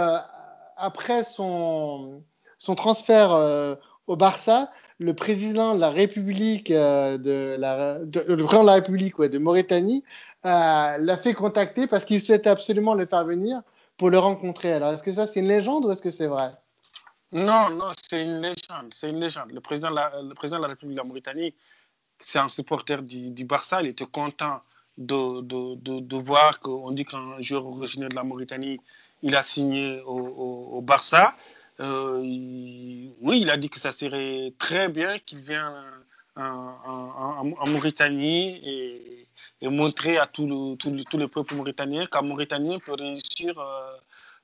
après 0.77 1.25
son, 1.25 2.23
son 2.59 2.75
transfert 2.75 3.77
au 4.07 4.17
Barça, 4.17 4.71
le 4.99 5.15
président 5.15 5.75
de 5.75 5.81
la 5.81 5.91
République 5.91 6.71
euh, 6.71 7.19
de 7.19 7.57
la, 7.59 7.99
de- 7.99 8.25
le 8.27 8.37
président 8.45 8.63
de 8.63 8.67
la 8.69 8.75
République 8.75 9.19
ouais, 9.19 9.29
de 9.29 9.39
Mauritanie 9.39 10.05
euh, 10.45 10.97
l'a 10.99 11.17
fait 11.17 11.35
contacter 11.35 11.87
parce 11.87 12.05
qu'il 12.05 12.21
souhaitait 12.21 12.51
absolument 12.51 12.95
le 12.95 13.07
faire 13.07 13.25
venir 13.25 13.63
pour 13.97 14.11
le 14.11 14.19
rencontrer. 14.19 14.73
Alors, 14.73 14.93
est-ce 14.93 15.03
que 15.03 15.13
ça 15.13 15.27
c'est 15.27 15.41
une 15.41 15.49
légende 15.49 15.85
ou 15.85 15.91
est-ce 15.91 16.03
que 16.03 16.11
c'est 16.11 16.27
vrai? 16.27 16.53
Non, 17.33 17.71
non, 17.71 17.91
c'est 18.09 18.23
une 18.23 18.41
légende. 18.41 18.93
C'est 18.93 19.11
une 19.11 19.21
légende. 19.21 19.53
Le 19.53 19.61
président, 19.61 19.91
le 19.91 20.35
président 20.35 20.59
de 20.59 20.63
la 20.63 20.69
République 20.69 20.97
de 20.97 21.01
la 21.01 21.05
Mauritanie, 21.05 21.55
c'est 22.21 22.39
un 22.39 22.49
supporter 22.49 23.03
du, 23.03 23.45
Barça. 23.45 23.83
Il 23.83 23.89
était 23.89 24.07
content 24.07 24.61
de, 24.97 25.43
de, 25.43 26.01
de, 26.01 26.17
voir 26.17 26.61
qu'on 26.61 26.93
dit 26.93 27.05
qu'un 27.05 27.41
joueur 27.41 27.67
originaire 27.67 28.09
de 28.09 28.15
la 28.15 28.23
Mauritanie, 28.23 28.81
il 29.23 29.35
a 29.37 29.43
signé 29.43 30.01
au, 30.07 30.81
Barça. 30.83 31.35
Euh, 31.81 32.21
oui, 33.21 33.41
il 33.43 33.51
a 33.51 33.57
dit 33.59 33.69
que 33.69 33.79
ça 33.79 33.93
serait 33.93 34.55
très 34.59 34.89
bien 34.89 35.19
qu'il 35.19 35.41
vienne 35.41 35.75
en, 36.37 37.67
Mauritanie 37.67 38.61
et, 38.65 39.69
montrer 39.69 40.19
à 40.19 40.27
tout 40.27 40.47
le, 40.47 40.77
tout 40.77 41.19
le, 41.19 41.29
peuple 41.29 41.55
mauritanien 41.55 42.07
qu'un 42.07 42.23
Mauritanien 42.23 42.79
peut 42.79 42.95
réussir, 42.95 43.59
euh, 43.59 43.97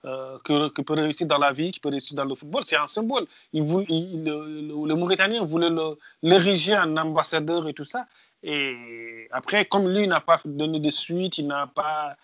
euh, 0.05 0.39
que, 0.71 0.83
peut 0.83 0.95
réussir 0.95 1.27
dans 1.27 1.39
la 1.39 1.53
vie, 1.53 1.71
qu'il 1.71 1.81
peut 1.81 1.91
réussir 1.91 2.17
dans 2.17 2.25
le 2.25 2.35
football. 2.35 2.63
C'est 2.65 2.77
un 2.77 2.87
symbole. 2.87 3.27
Il 3.53 3.63
voulait, 3.63 3.87
il- 3.89 4.25
le, 4.25 4.95
Mauritanien 4.95 5.45
voulait 5.45 5.71
l'ériger 6.23 6.77
en 6.77 6.97
ambassadeur 6.97 7.69
et 7.69 7.75
tout 7.75 7.85
ça. 7.85 8.07
Et 8.43 9.29
après, 9.31 9.65
comme 9.67 9.89
lui 9.89 10.09
n'a 10.09 10.21
pas 10.21 10.41
donné 10.45 10.81
de 10.81 10.91
suite, 10.91 11.39
il 11.39 11.47
n'a 11.47 11.69
pas, 11.69 12.17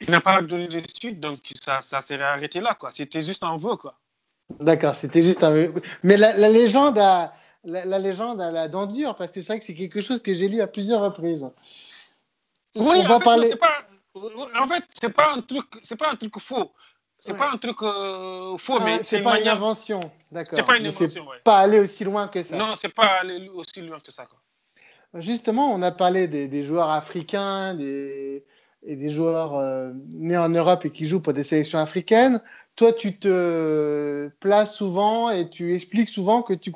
il 0.00 0.20
pas 0.20 0.42
donné 0.42 0.66
de 0.66 0.82
suite, 1.00 1.20
donc 1.20 1.40
ça, 1.60 1.80
s'est 1.80 2.20
arrêté 2.20 2.60
là. 2.60 2.76
C'était 2.90 3.22
juste 3.22 3.44
un 3.44 3.56
vœu. 3.56 3.76
D'accord, 4.60 4.94
c'était 4.94 5.22
juste 5.22 5.44
un. 5.44 5.54
Mais 6.02 6.16
la, 6.16 6.36
la 6.36 6.48
légende 6.48 6.98
a 6.98 7.32
la, 7.64 7.84
la 7.84 7.98
légende 7.98 8.40
a 8.40 8.50
la 8.50 8.68
dent 8.68 8.86
dure 8.86 9.16
parce 9.16 9.32
que 9.32 9.40
c'est 9.40 9.52
vrai 9.52 9.58
que 9.58 9.64
c'est 9.64 9.74
quelque 9.74 10.00
chose 10.00 10.22
que 10.22 10.32
j'ai 10.34 10.48
lu 10.48 10.60
à 10.60 10.66
plusieurs 10.66 11.00
reprises. 11.00 11.50
Oui, 12.74 12.98
On 12.98 13.04
va 13.04 13.16
en 13.16 13.18
fait, 13.18 13.24
parler- 13.24 13.48
c'est 13.48 13.56
pas, 13.56 13.76
en 14.14 14.66
fait, 14.66 14.84
c'est 15.00 15.12
pas 15.12 15.32
un 15.32 15.40
truc, 15.40 15.66
c'est 15.82 15.96
pas 15.96 16.10
un 16.10 16.16
truc 16.16 16.38
faux. 16.38 16.72
C'est 17.20 17.32
Ouais. 17.32 17.38
pas 17.38 17.50
un 17.50 17.56
truc 17.56 17.82
euh, 17.82 18.56
faux, 18.58 18.78
Ah, 18.80 18.84
mais 18.84 19.02
c'est 19.02 19.22
pas 19.22 19.40
une 19.40 19.48
invention, 19.48 20.12
d'accord. 20.30 20.56
C'est 20.56 20.64
pas 20.64 20.76
une 20.76 20.86
invention, 20.86 21.26
ouais. 21.28 21.38
Pas 21.42 21.58
aller 21.58 21.80
aussi 21.80 22.04
loin 22.04 22.28
que 22.28 22.40
ça. 22.44 22.56
Non, 22.56 22.74
c'est 22.76 22.90
pas 22.94 23.06
aller 23.20 23.48
aussi 23.48 23.80
loin 23.80 23.98
que 23.98 24.12
ça, 24.12 24.24
quoi. 24.26 24.38
Justement, 25.14 25.72
on 25.72 25.82
a 25.82 25.90
parlé 25.90 26.28
des, 26.28 26.46
des 26.48 26.64
joueurs 26.64 26.90
africains 26.90 27.74
des, 27.74 28.44
et 28.84 28.94
des 28.94 29.10
joueurs 29.10 29.56
euh, 29.56 29.90
nés 30.12 30.36
en 30.36 30.50
Europe 30.50 30.84
et 30.84 30.90
qui 30.90 31.06
jouent 31.06 31.20
pour 31.20 31.32
des 31.32 31.42
sélections 31.42 31.78
africaines. 31.78 32.40
Toi, 32.76 32.92
tu 32.92 33.18
te 33.18 34.28
places 34.38 34.76
souvent 34.76 35.30
et 35.30 35.48
tu 35.50 35.74
expliques 35.74 36.10
souvent 36.10 36.42
que 36.42 36.52
tu 36.52 36.70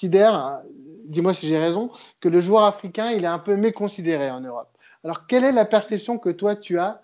considères, 0.00 0.62
dis-moi 1.04 1.34
si 1.34 1.46
j'ai 1.46 1.58
raison, 1.58 1.90
que 2.20 2.30
le 2.30 2.40
joueur 2.40 2.64
africain, 2.64 3.10
il 3.10 3.24
est 3.24 3.26
un 3.26 3.38
peu 3.38 3.56
méconsidéré 3.56 4.30
en 4.30 4.40
Europe. 4.40 4.74
Alors, 5.04 5.26
quelle 5.26 5.44
est 5.44 5.52
la 5.52 5.66
perception 5.66 6.18
que 6.18 6.30
toi, 6.30 6.56
tu 6.56 6.78
as 6.78 7.02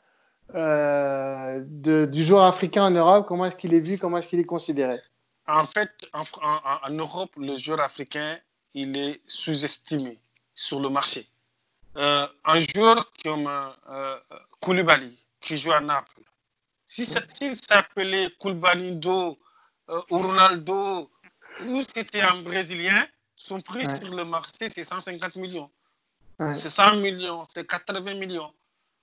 euh, 0.54 1.60
du 1.62 2.24
joueur 2.24 2.44
africain 2.44 2.84
en 2.84 2.90
Europe? 2.90 3.26
Comment 3.28 3.44
est-ce 3.44 3.56
qu'il 3.56 3.74
est 3.74 3.80
vu? 3.80 3.98
Comment 3.98 4.16
est-ce 4.16 4.28
qu'il 4.28 4.40
est 4.40 4.44
considéré? 4.44 4.98
En 5.46 5.66
fait, 5.66 5.90
en, 6.14 6.90
Europe, 6.90 7.32
le 7.36 7.56
joueur 7.58 7.80
africain, 7.80 8.38
il 8.72 8.96
est 8.96 9.20
sous-estimé 9.26 10.18
sur 10.54 10.80
le 10.80 10.88
marché. 10.88 11.28
Euh, 11.98 12.26
un 12.46 12.58
joueur 12.58 13.12
comme 13.22 13.46
euh, 13.46 14.16
Koulibaly, 14.60 15.18
qui 15.42 15.58
joue 15.58 15.72
à 15.72 15.80
Naples, 15.80 16.22
si 16.86 17.04
s'il 17.04 17.56
s'appelait 17.56 18.30
Koulibaly-Do 18.40 19.36
euh, 19.88 20.00
ou 20.10 20.18
Ronaldo, 20.18 21.10
ou 21.66 21.82
c'était 21.82 22.20
un 22.20 22.42
Brésilien, 22.42 23.06
son 23.34 23.60
prix 23.60 23.86
Ouais. 23.86 23.96
sur 23.96 24.14
le 24.14 24.24
marché, 24.24 24.68
c'est 24.68 24.84
150 24.84 25.36
millions. 25.36 25.70
Ouais. 26.38 26.54
C'est 26.54 26.70
100 26.70 26.96
millions, 26.96 27.42
c'est 27.44 27.66
80 27.66 28.14
millions. 28.14 28.52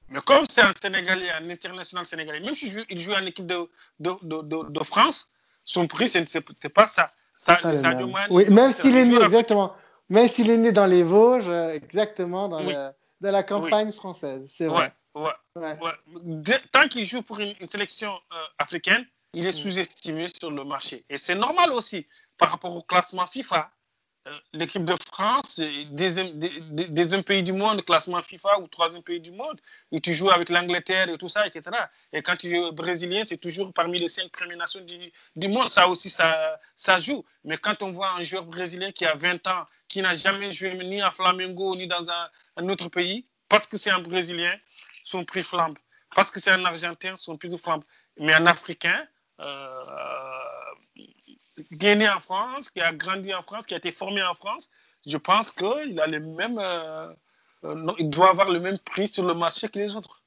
Mais 0.09 0.19
comme 0.21 0.45
c'est 0.49 0.61
un 0.61 0.71
Sénégalais, 0.79 1.31
un 1.31 1.49
international 1.49 2.05
sénégalais, 2.05 2.39
même 2.41 2.53
s'il 2.53 2.71
joue, 2.71 2.83
il 2.89 2.99
joue 2.99 3.13
en 3.13 3.25
équipe 3.25 3.47
de, 3.47 3.69
de, 3.99 4.11
de, 4.21 4.41
de, 4.41 4.69
de 4.69 4.83
France, 4.83 5.31
son 5.63 5.87
prix, 5.87 6.07
c'est 6.09 6.27
c'est 6.29 6.41
pas 6.73 6.87
ça. 6.87 7.09
ça 7.35 7.55
Pas 7.55 7.71
même. 7.71 8.11
Oui, 8.29 8.49
même 8.49 8.73
s'il 8.73 8.95
est 8.97 9.05
né, 9.05 9.13
joueur 9.13 9.23
exactement. 9.25 9.73
Même 10.09 10.27
s'il 10.27 10.49
est 10.49 10.57
né 10.57 10.71
dans 10.71 10.85
les 10.85 11.01
Vosges, 11.03 11.47
euh, 11.47 11.69
exactement, 11.73 12.49
dans, 12.49 12.59
Oui. 12.65 12.73
le- 12.73 12.91
dans 13.21 13.31
la 13.31 13.43
campagne 13.43 13.91
française, 13.93 14.43
c'est 14.53 14.67
vrai. 14.67 14.93
ouais, 15.15 15.31
Ouais. 15.55 15.79
ouais. 15.81 15.91
Dès- 16.23 16.59
Tant 16.71 16.87
qu'il 16.89 17.05
joue 17.05 17.21
pour 17.23 17.39
une, 17.39 17.55
une 17.61 17.69
sélection 17.69 18.11
euh, 18.33 18.35
africaine, 18.59 19.05
il 19.33 19.45
est 19.45 19.49
Mm. 19.49 19.63
sous-estimé 19.63 20.25
sur 20.27 20.51
le 20.51 20.63
marché. 20.63 21.05
Et 21.09 21.17
c'est 21.17 21.35
normal 21.35 21.71
aussi 21.71 22.05
par 22.37 22.51
rapport 22.51 22.75
au 22.75 22.81
classement 22.81 23.27
FIFA. 23.27 23.71
Euh, 24.25 24.37
L'équipe 24.53 24.85
de 24.85 24.95
France, 25.11 25.59
est 25.59 25.83
deuxième, 25.85 27.23
pays 27.23 27.43
du 27.43 27.51
monde, 27.51 27.83
classement 27.83 28.21
FIFA 28.21 28.59
ou 28.59 28.67
troisième 28.67 29.03
pays 29.03 29.19
du 29.19 29.31
monde, 29.31 29.59
et 29.91 29.99
tu 29.99 30.13
joues 30.13 30.29
avec 30.29 30.47
l'Angleterre 30.49 31.09
et 31.09 31.17
tout 31.17 31.27
ça, 31.27 31.45
etc. 31.45 31.61
Et 32.13 32.21
quand 32.21 32.37
tu 32.37 32.55
es 32.57 32.71
brésilien, 32.71 33.23
c'est 33.25 33.37
toujours 33.37 33.73
parmi 33.73 33.99
les 33.99 34.07
cinq 34.07 34.31
premières 34.31 34.57
nations 34.57 34.79
du, 34.85 35.11
du 35.35 35.47
monde. 35.49 35.69
Ça 35.69 35.89
aussi, 35.89 36.09
ça, 36.09 36.57
ça 36.77 36.99
joue. 36.99 37.25
Mais 37.43 37.57
quand 37.57 37.83
on 37.83 37.91
voit 37.91 38.11
un 38.11 38.23
joueur 38.23 38.45
brésilien 38.45 38.93
qui 38.93 39.05
a 39.05 39.13
20 39.15 39.45
ans, 39.47 39.65
qui 39.89 40.01
n'a 40.01 40.13
jamais 40.13 40.51
joué 40.53 40.73
ni 40.75 41.01
à 41.01 41.11
Flamengo 41.11 41.75
ni 41.75 41.85
dans 41.87 42.09
un, 42.09 42.29
un 42.55 42.69
autre 42.69 42.87
pays, 42.87 43.25
parce 43.49 43.67
que 43.67 43.75
c'est 43.77 43.91
un 43.91 43.99
Brésilien, 43.99 44.55
son 45.03 45.25
prix 45.25 45.43
flambe. 45.43 45.77
Parce 46.15 46.31
que 46.31 46.39
c'est 46.39 46.49
un 46.49 46.63
Argentin, 46.65 47.17
son 47.17 47.37
prix 47.37 47.55
flambe. 47.57 47.83
Mais 48.17 48.33
un 48.33 48.45
Africain, 48.47 49.05
euh, 49.39 49.83
qui 51.79 51.85
est 51.85 51.95
né 51.95 52.09
en 52.09 52.19
France, 52.19 52.69
qui 52.69 52.81
a 52.81 52.93
grandi 52.93 53.33
en 53.33 53.41
France, 53.41 53.65
qui 53.65 53.73
a 53.73 53.77
été 53.77 53.91
formé 53.91 54.23
en 54.23 54.33
France, 54.33 54.69
je 55.05 55.17
pense 55.17 55.51
qu'il 55.51 55.99
a 55.99 56.07
les 56.07 56.19
mêmes, 56.19 56.59
euh, 56.59 57.07
euh, 57.65 57.91
il 57.99 58.09
doit 58.09 58.29
avoir 58.29 58.49
le 58.49 58.59
même 58.59 58.79
prix 58.79 59.07
sur 59.07 59.25
le 59.25 59.33
marché 59.33 59.67
que 59.69 59.79
les 59.79 59.95
autres. 59.95 60.21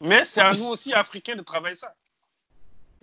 Mais 0.00 0.24
c'est 0.24 0.40
à 0.40 0.52
nous 0.52 0.66
aussi, 0.66 0.92
Africains, 0.92 1.36
de 1.36 1.42
travailler 1.42 1.76
ça. 1.76 1.94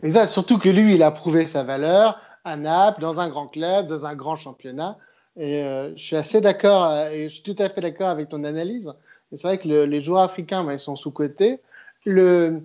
Exact, 0.03 0.27
surtout 0.27 0.57
que 0.57 0.69
lui, 0.69 0.95
il 0.95 1.03
a 1.03 1.11
prouvé 1.11 1.47
sa 1.47 1.63
valeur 1.63 2.19
à 2.43 2.55
Naples, 2.55 3.01
dans 3.01 3.19
un 3.19 3.29
grand 3.29 3.47
club, 3.47 3.87
dans 3.87 4.05
un 4.05 4.15
grand 4.15 4.35
championnat. 4.35 4.97
Et 5.37 5.61
je 5.95 6.01
suis 6.01 6.15
assez 6.15 6.41
d'accord, 6.41 6.93
et 7.07 7.29
je 7.29 7.33
suis 7.35 7.43
tout 7.43 7.55
à 7.59 7.69
fait 7.69 7.79
d'accord 7.79 8.09
avec 8.09 8.27
ton 8.29 8.43
analyse. 8.43 8.93
C'est 9.31 9.43
vrai 9.43 9.57
que 9.57 9.67
le- 9.67 9.85
les 9.85 10.01
joueurs 10.01 10.23
africains, 10.23 10.63
ben, 10.63 10.73
ils 10.73 10.79
sont 10.79 10.95
sous-cotés. 10.95 11.61
Le, 12.05 12.61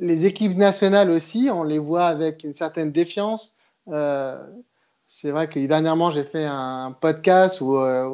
les 0.00 0.26
équipes 0.26 0.56
nationales 0.56 1.10
aussi, 1.10 1.48
on 1.52 1.62
les 1.62 1.78
voit 1.78 2.06
avec 2.06 2.44
une 2.44 2.54
certaine 2.54 2.92
défiance. 2.92 3.56
Euh, 3.88 4.38
c'est 5.06 5.30
vrai 5.30 5.48
que 5.48 5.64
dernièrement, 5.66 6.10
j'ai 6.10 6.24
fait 6.24 6.44
un 6.44 6.96
podcast 6.98 7.60
où, 7.60 7.76
euh, 7.76 8.08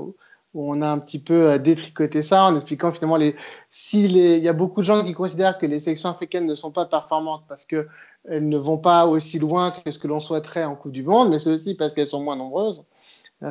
où 0.54 0.72
on 0.72 0.82
a 0.82 0.88
un 0.88 0.98
petit 0.98 1.18
peu 1.18 1.50
euh, 1.50 1.58
détricoté 1.58 2.22
ça 2.22 2.44
en 2.44 2.56
expliquant 2.56 2.90
finalement 2.90 3.16
les, 3.16 3.36
si 3.70 4.04
il 4.04 4.42
y 4.42 4.48
a 4.48 4.52
beaucoup 4.52 4.80
de 4.80 4.86
gens 4.86 5.04
qui 5.04 5.12
considèrent 5.12 5.58
que 5.58 5.66
les 5.66 5.78
sélections 5.78 6.10
africaines 6.10 6.46
ne 6.46 6.54
sont 6.54 6.72
pas 6.72 6.86
performantes 6.86 7.44
parce 7.48 7.64
que 7.64 7.86
elles 8.24 8.48
ne 8.48 8.58
vont 8.58 8.78
pas 8.78 9.06
aussi 9.06 9.38
loin 9.38 9.70
que 9.70 9.90
ce 9.90 9.98
que 9.98 10.08
l'on 10.08 10.20
souhaiterait 10.20 10.64
en 10.64 10.74
Coupe 10.74 10.92
du 10.92 11.04
Monde, 11.04 11.30
mais 11.30 11.38
c'est 11.38 11.50
aussi 11.50 11.74
parce 11.74 11.94
qu'elles 11.94 12.08
sont 12.08 12.22
moins 12.22 12.36
nombreuses. 12.36 12.84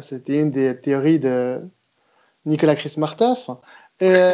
C'était 0.02 0.40
une 0.40 0.52
des 0.52 0.80
théories 0.80 1.20
de 1.20 1.62
Nicolas 2.46 2.76
Chris-Martov. 2.76 3.58
Et, 4.02 4.34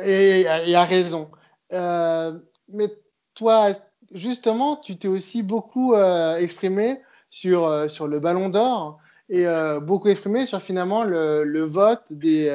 Et 0.00 0.46
il 0.66 0.74
a 0.74 0.84
raison. 0.84 1.30
Euh, 1.72 2.38
mais 2.72 2.88
toi, 3.34 3.70
justement, 4.12 4.76
tu 4.76 4.96
t'es 4.96 5.08
aussi 5.08 5.42
beaucoup 5.42 5.94
euh, 5.94 6.36
exprimé 6.36 7.00
sur, 7.30 7.64
euh, 7.64 7.88
sur 7.88 8.06
le 8.06 8.20
ballon 8.20 8.48
d'or 8.48 8.98
et 9.28 9.46
euh, 9.46 9.80
beaucoup 9.80 10.08
exprimé 10.08 10.46
sur 10.46 10.60
finalement 10.60 11.04
le, 11.04 11.62
vote 11.62 12.12
des 12.12 12.50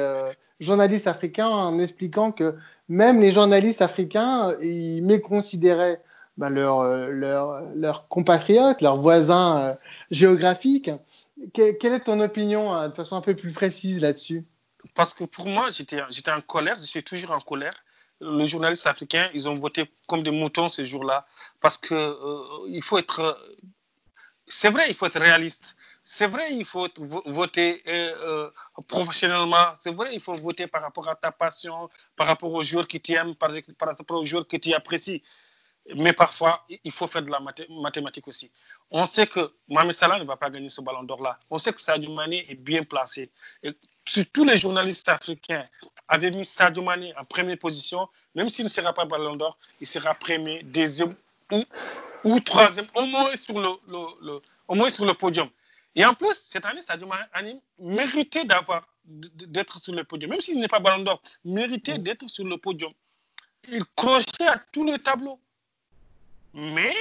journalistes 0.60 1.06
africains 1.06 1.48
en 1.48 1.78
expliquant 1.78 2.32
que 2.32 2.56
même 2.88 3.20
les 3.20 3.32
journalistes 3.32 3.82
africains, 3.82 4.54
ils 4.60 5.02
méconsidéraient 5.02 6.02
ben, 6.36 6.50
leurs 6.50 6.84
leur, 7.74 8.08
compatriotes, 8.08 8.80
leurs 8.80 9.00
voisins 9.00 9.76
géographiques. 10.10 10.90
Que, 11.54 11.72
quelle 11.72 11.94
est 11.94 12.00
ton 12.00 12.20
opinion 12.20 12.74
euh, 12.74 12.88
de 12.88 12.94
façon 12.94 13.16
un 13.16 13.20
peu 13.20 13.34
plus 13.34 13.52
précise 13.52 14.00
là-dessus? 14.00 14.44
Parce 14.94 15.14
que 15.14 15.24
pour 15.24 15.46
moi, 15.46 15.68
j'étais 15.70 16.00
en 16.30 16.40
colère, 16.40 16.76
je 16.78 16.84
suis 16.84 17.02
toujours 17.02 17.32
en 17.32 17.40
colère. 17.40 17.74
Les 18.20 18.46
journalistes 18.46 18.86
africains, 18.86 19.30
ils 19.34 19.48
ont 19.48 19.54
voté 19.54 19.90
comme 20.08 20.22
des 20.22 20.30
moutons 20.30 20.68
ce 20.68 20.84
jour-là. 20.84 21.26
Parce 21.60 21.78
que 21.78 21.94
euh, 21.94 22.68
il 22.68 22.82
faut 22.82 22.98
être. 22.98 23.38
C'est 24.46 24.70
vrai, 24.70 24.86
il 24.88 24.94
faut 24.94 25.06
être 25.06 25.20
réaliste. 25.20 25.76
C'est 26.02 26.26
vrai, 26.26 26.54
il 26.54 26.64
faut 26.64 26.88
voter 27.26 27.82
euh, 27.86 28.50
professionnellement. 28.86 29.74
C'est 29.78 29.94
vrai, 29.94 30.14
il 30.14 30.20
faut 30.20 30.32
voter 30.32 30.66
par 30.66 30.80
rapport 30.80 31.06
à 31.08 31.14
ta 31.14 31.30
passion, 31.30 31.90
par 32.16 32.26
rapport 32.26 32.52
aux 32.52 32.62
joueurs 32.62 32.88
qui 32.88 32.98
t'aiment, 32.98 33.34
par, 33.34 33.50
par 33.78 33.88
rapport 33.88 34.20
aux 34.20 34.24
joueurs 34.24 34.48
que 34.48 34.56
tu 34.56 34.72
apprécies. 34.72 35.22
Mais 35.94 36.12
parfois, 36.12 36.66
il 36.84 36.92
faut 36.92 37.06
faire 37.06 37.22
de 37.22 37.30
la 37.30 37.40
mathé 37.40 37.66
mathématique 37.70 38.28
aussi. 38.28 38.50
On 38.90 39.06
sait 39.06 39.26
que 39.26 39.52
Mohamed 39.68 39.94
Salah 39.94 40.18
ne 40.18 40.24
va 40.24 40.36
pas 40.36 40.50
gagner 40.50 40.68
ce 40.68 40.80
ballon 40.80 41.02
d'or-là. 41.02 41.38
On 41.50 41.58
sait 41.58 41.72
que 41.72 41.80
Sadio 41.80 42.12
Mané 42.12 42.44
est 42.50 42.54
bien 42.54 42.82
placé. 42.82 43.30
Et 43.62 43.72
si 44.06 44.26
tous 44.26 44.44
les 44.44 44.56
journalistes 44.56 45.08
africains 45.08 45.64
avaient 46.06 46.30
mis 46.30 46.44
Sadio 46.44 46.82
Mané 46.82 47.14
en 47.16 47.24
première 47.24 47.58
position, 47.58 48.08
même 48.34 48.50
s'il 48.50 48.64
ne 48.64 48.70
sera 48.70 48.92
pas 48.92 49.06
ballon 49.06 49.36
d'or, 49.36 49.56
il 49.80 49.86
sera 49.86 50.14
premier, 50.14 50.62
deuxième 50.62 51.14
ou, 52.24 52.40
troisième, 52.40 52.86
au 52.94 53.06
moins 53.06 53.34
sur 53.36 53.58
le, 53.58 53.70
le, 53.86 54.06
le, 54.20 54.40
au 54.66 54.74
moins 54.74 54.90
sur 54.90 55.06
le 55.06 55.14
podium. 55.14 55.48
Et 55.94 56.04
en 56.04 56.12
plus, 56.12 56.34
cette 56.44 56.66
année, 56.66 56.82
Sadio 56.82 57.08
Mané 57.08 57.62
méritait 57.78 58.44
d'avoir 58.44 58.86
d'être 59.04 59.78
sur 59.80 59.94
le 59.94 60.04
podium. 60.04 60.30
Même 60.30 60.40
s'il 60.40 60.60
n'est 60.60 60.68
pas 60.68 60.80
ballon 60.80 61.02
d'or, 61.02 61.22
méritait 61.44 61.96
d'être 61.96 62.28
sur 62.28 62.44
le 62.44 62.58
podium. 62.58 62.92
Il 63.68 63.82
crochait 63.96 64.46
à 64.46 64.58
tous 64.72 64.84
les 64.84 64.98
tableaux. 64.98 65.40
Mais 66.54 66.94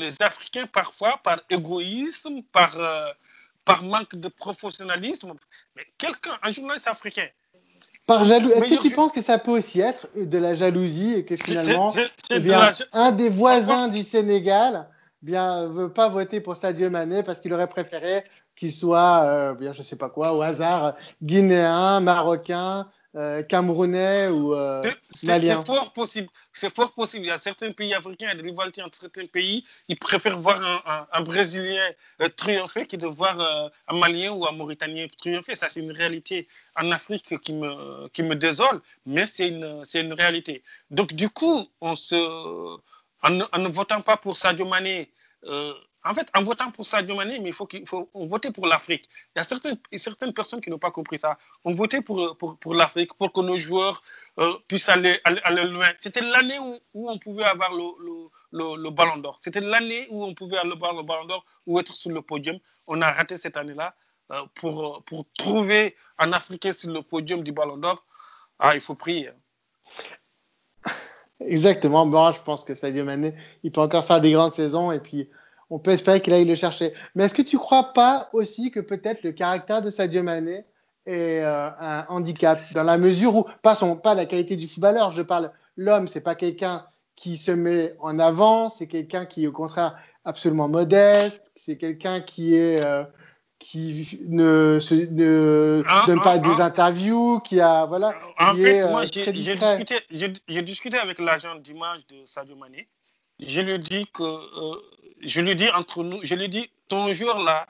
les 0.00 0.22
Africains, 0.22 0.66
parfois, 0.66 1.20
par 1.22 1.40
égoïsme, 1.50 2.42
par, 2.52 2.78
euh, 2.78 3.08
par 3.64 3.82
manque 3.82 4.14
de 4.14 4.28
professionnalisme, 4.28 5.34
mais 5.76 5.86
quelqu'un, 5.98 6.38
un 6.42 6.50
journaliste 6.50 6.88
africain. 6.88 7.28
Par 8.06 8.24
jaloux, 8.24 8.50
est-ce 8.50 8.76
que 8.76 8.82
tu 8.82 8.88
je... 8.88 8.94
penses 8.94 9.12
que 9.12 9.20
ça 9.20 9.38
peut 9.38 9.50
aussi 9.50 9.80
être 9.80 10.08
de 10.16 10.38
la 10.38 10.54
jalousie 10.54 11.14
et 11.14 11.24
que 11.24 11.36
finalement, 11.36 11.90
c 11.90 12.00
est, 12.00 12.04
c 12.04 12.10
est, 12.34 12.36
eh 12.36 12.40
bien, 12.40 12.58
la... 12.58 12.72
un 12.94 13.12
des 13.12 13.28
voisins 13.28 13.88
du 13.88 14.02
Sénégal 14.02 14.88
bien 15.22 15.66
veut 15.66 15.92
pas 15.92 16.08
voter 16.08 16.40
pour 16.40 16.56
Sadio 16.56 16.90
Mané 16.90 17.22
parce 17.22 17.40
qu'il 17.40 17.52
aurait 17.52 17.68
préféré 17.68 18.24
qu'il 18.56 18.72
soit, 18.72 19.24
euh, 19.24 19.54
bien 19.54 19.72
je 19.72 19.82
sais 19.82 19.96
pas 19.96 20.08
quoi, 20.08 20.32
au 20.32 20.42
hasard, 20.42 20.94
guinéen, 21.22 22.00
marocain, 22.00 22.88
euh, 23.16 23.42
camerounais 23.42 24.28
ou 24.28 24.54
euh, 24.54 24.82
malien. 25.24 25.58
C'est 25.58 25.66
fort 25.66 25.92
possible. 25.92 26.28
C'est 26.52 26.74
fort 26.74 26.92
possible. 26.92 27.24
Il 27.26 27.28
y 27.28 27.32
a 27.32 27.38
certains 27.38 27.72
pays 27.72 27.94
africains, 27.94 28.26
il 28.26 28.36
y 28.36 28.38
a 28.38 28.42
des 28.42 28.48
rivalités 28.48 28.82
entre 28.82 28.98
certains 28.98 29.26
pays. 29.26 29.64
Ils 29.88 29.98
préfèrent 29.98 30.38
voir 30.38 30.62
un, 30.62 30.82
un, 30.86 31.06
un 31.12 31.20
Brésilien 31.22 31.90
euh, 32.20 32.28
triompher 32.28 32.86
que 32.86 32.96
de 32.96 33.06
voir 33.06 33.40
un 33.88 33.96
Malien 33.96 34.32
ou 34.32 34.46
un 34.46 34.52
Mauritanien 34.52 35.06
triompher. 35.18 35.54
Ça, 35.54 35.68
c'est 35.68 35.80
une 35.80 35.92
réalité 35.92 36.46
en 36.76 36.90
Afrique 36.90 37.38
qui 37.40 37.52
me, 37.52 38.08
qui 38.08 38.22
me 38.22 38.36
désole, 38.36 38.80
mais 39.06 39.26
c'est 39.26 39.48
une, 39.48 39.82
une 39.94 40.12
réalité. 40.12 40.62
Donc, 40.90 41.14
du 41.14 41.30
coup, 41.30 41.66
on 41.80 41.96
se, 41.96 42.14
en, 42.14 43.30
ne, 43.30 43.44
en 43.52 43.58
ne 43.58 43.68
votant 43.68 44.02
pas 44.02 44.16
pour 44.16 44.36
Sadio 44.36 44.66
Mané, 44.66 45.10
en 46.04 46.14
fait, 46.14 46.28
en 46.34 46.42
votant 46.42 46.70
pour 46.70 46.86
Sadio 46.86 47.14
Mané, 47.16 47.38
mais 47.40 47.48
il 47.48 47.54
faut, 47.54 47.66
qu'il 47.66 47.86
faut 47.86 48.08
voter 48.14 48.50
pour 48.50 48.66
l'Afrique. 48.66 49.08
Il 49.34 49.38
y 49.38 49.40
a 49.40 49.44
certaines, 49.44 49.78
certaines 49.96 50.32
personnes 50.32 50.60
qui 50.60 50.70
n'ont 50.70 50.78
pas 50.78 50.90
compris 50.90 51.18
ça. 51.18 51.38
On 51.64 51.74
votait 51.74 52.00
pour, 52.02 52.36
pour, 52.38 52.56
pour 52.58 52.74
l'Afrique, 52.74 53.14
pour 53.14 53.32
que 53.32 53.40
nos 53.40 53.56
joueurs 53.56 54.02
euh, 54.38 54.54
puissent 54.68 54.88
aller, 54.88 55.20
aller, 55.24 55.64
loin. 55.64 55.90
C'était 55.98 56.20
l'année 56.20 56.58
où, 56.58 56.78
où, 56.94 57.10
on 57.10 57.18
pouvait 57.18 57.44
avoir 57.44 57.72
le, 57.72 57.84
le, 58.04 58.12
le, 58.52 58.82
le 58.82 58.90
ballon 58.90 59.16
d'or. 59.18 59.38
C'était 59.40 59.60
l'année 59.60 60.06
où 60.10 60.24
on 60.24 60.34
pouvait 60.34 60.58
avoir 60.58 60.94
le 60.94 61.02
ballon 61.02 61.24
d'or 61.26 61.44
ou 61.66 61.78
être 61.80 61.94
sur 61.96 62.10
le 62.10 62.22
podium. 62.22 62.58
On 62.86 63.02
a 63.02 63.10
raté 63.10 63.36
cette 63.36 63.56
année-là. 63.56 63.94
Euh, 64.30 64.42
pour, 64.54 65.02
pour 65.04 65.24
trouver 65.38 65.96
un 66.18 66.32
Africain 66.34 66.72
sur 66.72 66.90
le 66.90 67.00
podium 67.00 67.42
du 67.42 67.50
ballon 67.52 67.78
d'or, 67.78 68.04
ah, 68.58 68.74
il 68.74 68.80
faut 68.80 68.94
prier. 68.94 69.30
Exactement. 71.40 72.04
Bon, 72.06 72.30
je 72.32 72.42
pense 72.42 72.62
que 72.62 72.74
Sadio 72.74 73.04
Mané, 73.04 73.34
il 73.62 73.72
peut 73.72 73.80
encore 73.80 74.04
faire 74.04 74.20
des 74.20 74.32
grandes 74.32 74.52
saisons 74.52 74.92
et 74.92 75.00
puis 75.00 75.30
on 75.70 75.78
peut 75.78 75.90
espérer 75.90 76.20
qu'il 76.20 76.32
aille 76.32 76.44
le 76.44 76.54
chercher. 76.54 76.92
Mais 77.14 77.24
est-ce 77.24 77.34
que 77.34 77.42
tu 77.42 77.58
crois 77.58 77.92
pas 77.92 78.28
aussi 78.32 78.70
que 78.70 78.80
peut-être 78.80 79.22
le 79.22 79.32
caractère 79.32 79.82
de 79.82 79.90
Sadio 79.90 80.22
Mané 80.22 80.64
est 81.06 81.40
euh, 81.42 81.68
un 81.80 82.06
handicap 82.08 82.60
dans 82.74 82.84
la 82.84 82.98
mesure 82.98 83.34
où 83.36 83.44
pas 83.62 83.74
son 83.74 83.96
pas 83.96 84.14
la 84.14 84.26
qualité 84.26 84.56
du 84.56 84.68
footballeur, 84.68 85.12
je 85.12 85.22
parle 85.22 85.50
l'homme, 85.76 86.08
c'est 86.08 86.20
pas 86.20 86.34
quelqu'un 86.34 86.86
qui 87.16 87.36
se 87.36 87.50
met 87.50 87.94
en 88.00 88.18
avant, 88.18 88.68
c'est 88.68 88.86
quelqu'un 88.86 89.26
qui 89.26 89.44
est 89.44 89.46
au 89.46 89.52
contraire 89.52 89.96
absolument 90.24 90.68
modeste, 90.68 91.50
c'est 91.56 91.76
quelqu'un 91.76 92.20
qui 92.20 92.54
est 92.54 92.84
euh, 92.84 93.04
qui 93.58 94.20
ne, 94.28 94.78
se, 94.80 94.94
ne 94.94 95.82
ah, 95.88 96.04
donne 96.06 96.20
pas 96.20 96.32
ah, 96.32 96.38
des 96.38 96.60
ah. 96.60 96.66
interviews, 96.66 97.40
qui 97.40 97.60
a 97.60 97.86
voilà, 97.86 98.14
en 98.38 98.54
qui 98.54 98.62
fait, 98.62 98.76
est 98.76 98.88
moi, 98.88 99.02
euh, 99.02 99.06
j'ai 99.10 99.32
discuté, 99.32 100.00
j'ai 100.10 100.62
discuté 100.62 100.96
avec 100.98 101.18
l'agent 101.18 101.56
d'image 101.56 102.06
de 102.06 102.24
Sadio 102.24 102.54
Mané. 102.54 102.88
Je 103.40 103.60
lui 103.60 103.78
dis 103.78 104.06
que 104.12 104.22
euh, 104.22 104.76
je 105.22 105.40
lui 105.40 105.54
dis 105.56 105.68
entre 105.70 106.02
nous, 106.04 106.20
je 106.24 106.34
lui 106.34 106.48
dis 106.48 106.70
ton 106.88 107.12
joueur 107.12 107.38
là. 107.40 107.66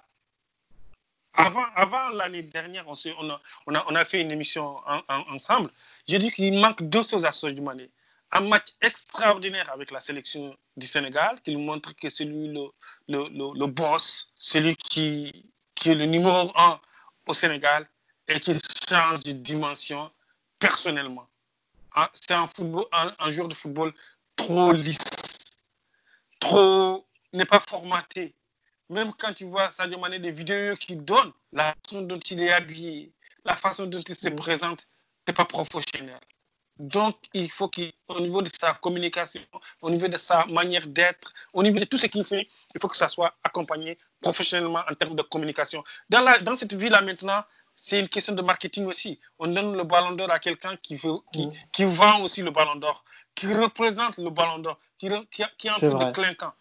Avant, 1.35 2.09
l'année 2.15 2.43
dernière, 2.43 2.85
on, 2.89 3.95
a, 3.95 4.05
fait 4.05 4.21
une 4.21 4.33
émission 4.33 4.79
en, 4.89 5.03
en, 5.09 5.35
ensemble. 5.35 5.71
J'ai 6.09 6.19
dit 6.19 6.33
qu'il 6.33 6.59
manque 6.59 6.83
deux 6.83 7.05
choses 7.05 7.25
à 7.25 7.31
Sadio 7.31 7.63
Mané. 7.63 7.91
Un 8.33 8.41
match 8.41 8.71
extraordinaire 8.83 9.71
avec 9.73 9.93
la 9.93 10.01
sélection 10.01 10.57
du 10.77 10.87
Sénégal, 10.87 11.41
qui 11.43 11.53
nous 11.53 11.61
montre 11.61 11.95
que 11.95 12.09
c'est 12.09 12.25
lui 12.25 12.53
le, 13.09 13.67
boss, 13.67 14.33
celui 14.35 14.75
qui, 14.75 15.45
est 15.87 15.95
le 15.95 16.07
numéro 16.07 16.51
un 16.57 16.81
au 17.27 17.35
Sénégal 17.35 17.89
et 18.27 18.41
qui 18.41 18.55
change 18.89 19.21
de 19.21 19.33
dimension 19.33 20.11
personnellement. 20.59 21.29
Ah, 21.95 22.11
c'est 22.15 22.33
un 22.33 23.31
joueur 23.31 23.49
de 23.49 23.55
football 23.55 23.95
trop 24.37 24.73
lisse, 24.73 24.99
trop 26.41 27.08
n'est 27.33 27.45
pas 27.45 27.61
formaté. 27.61 28.35
Même 28.91 29.13
quand 29.13 29.35
tu 29.35 29.45
vois 29.45 29.71
Sadio 29.71 29.99
Mané 29.99 30.19
des 30.19 30.31
vidéos 30.31 30.77
qu'il 30.77 31.05
donne, 31.05 31.33
la 31.53 31.75
façon 31.85 32.03
dont 32.03 32.19
il 32.19 32.43
est 32.43 32.53
habillé, 32.53 33.13
la 33.45 33.55
façon 33.55 33.87
dont 33.87 34.01
il 34.01 34.15
se 34.15 34.29
présente, 34.31 34.87
c'est 35.27 35.35
pas 35.35 35.45
professionnel. 35.45 36.21
Donc, 36.79 37.17
il 37.35 37.51
faut 37.51 37.69
qu'au 37.69 38.21
niveau 38.21 38.41
de 38.41 38.49
sa 38.59 38.75
communication, 38.75 39.41
au 39.83 39.91
niveau 39.91 40.07
de 40.07 40.17
sa 40.17 40.47
manière 40.47 40.87
d'être, 40.87 41.35
au 41.53 41.63
niveau 41.63 41.81
de 41.81 41.85
tout 41.85 41.97
ce 41.97 42.07
qu'il 42.07 42.25
fait, 42.25 42.49
il 42.75 42.81
faut 42.81 42.89
que 42.89 42.97
ça 42.97 43.09
soit 43.09 43.35
accompagné 43.43 43.99
professionnellement 44.21 44.83
en 44.89 44.95
termes 44.95 45.17
de 45.17 45.23
communication. 45.23 45.83
Dans, 46.09 46.21
la, 46.23 46.39
dans 46.39 46.55
cette 46.55 46.75
vie-là 46.75 47.01
maintenant, 47.01 47.43
c'est 47.75 47.99
une 47.99 48.09
question 48.09 48.35
de 48.35 48.43
marketing 48.43 48.87
aussi. 48.87 49.21
On 49.39 49.49
donne 49.49 49.77
le 49.77 49.85
ballon 49.85 50.13
d'or 50.13 50.31
à 50.31 50.39
quelqu'un 50.39 50.77
qui, 50.77 50.95
veut, 50.95 51.17
qui, 51.33 51.49
qui, 51.73 51.85
vend 51.85 52.21
aussi 52.23 52.43
le 52.43 52.51
ballon 52.51 52.77
d'or, 52.77 53.05
qui 53.35 53.47
représente 53.53 54.19
le 54.19 54.31
ballon 54.31 54.59
d'or, 54.59 54.79
qui, 54.99 55.09
qui, 55.31 55.43
qui, 55.59 55.69
a 55.69 55.75
un 55.75 55.79
peu 55.81 55.87
vrai. 55.89 56.07
de 56.07 56.11
clinquant. 56.13 56.53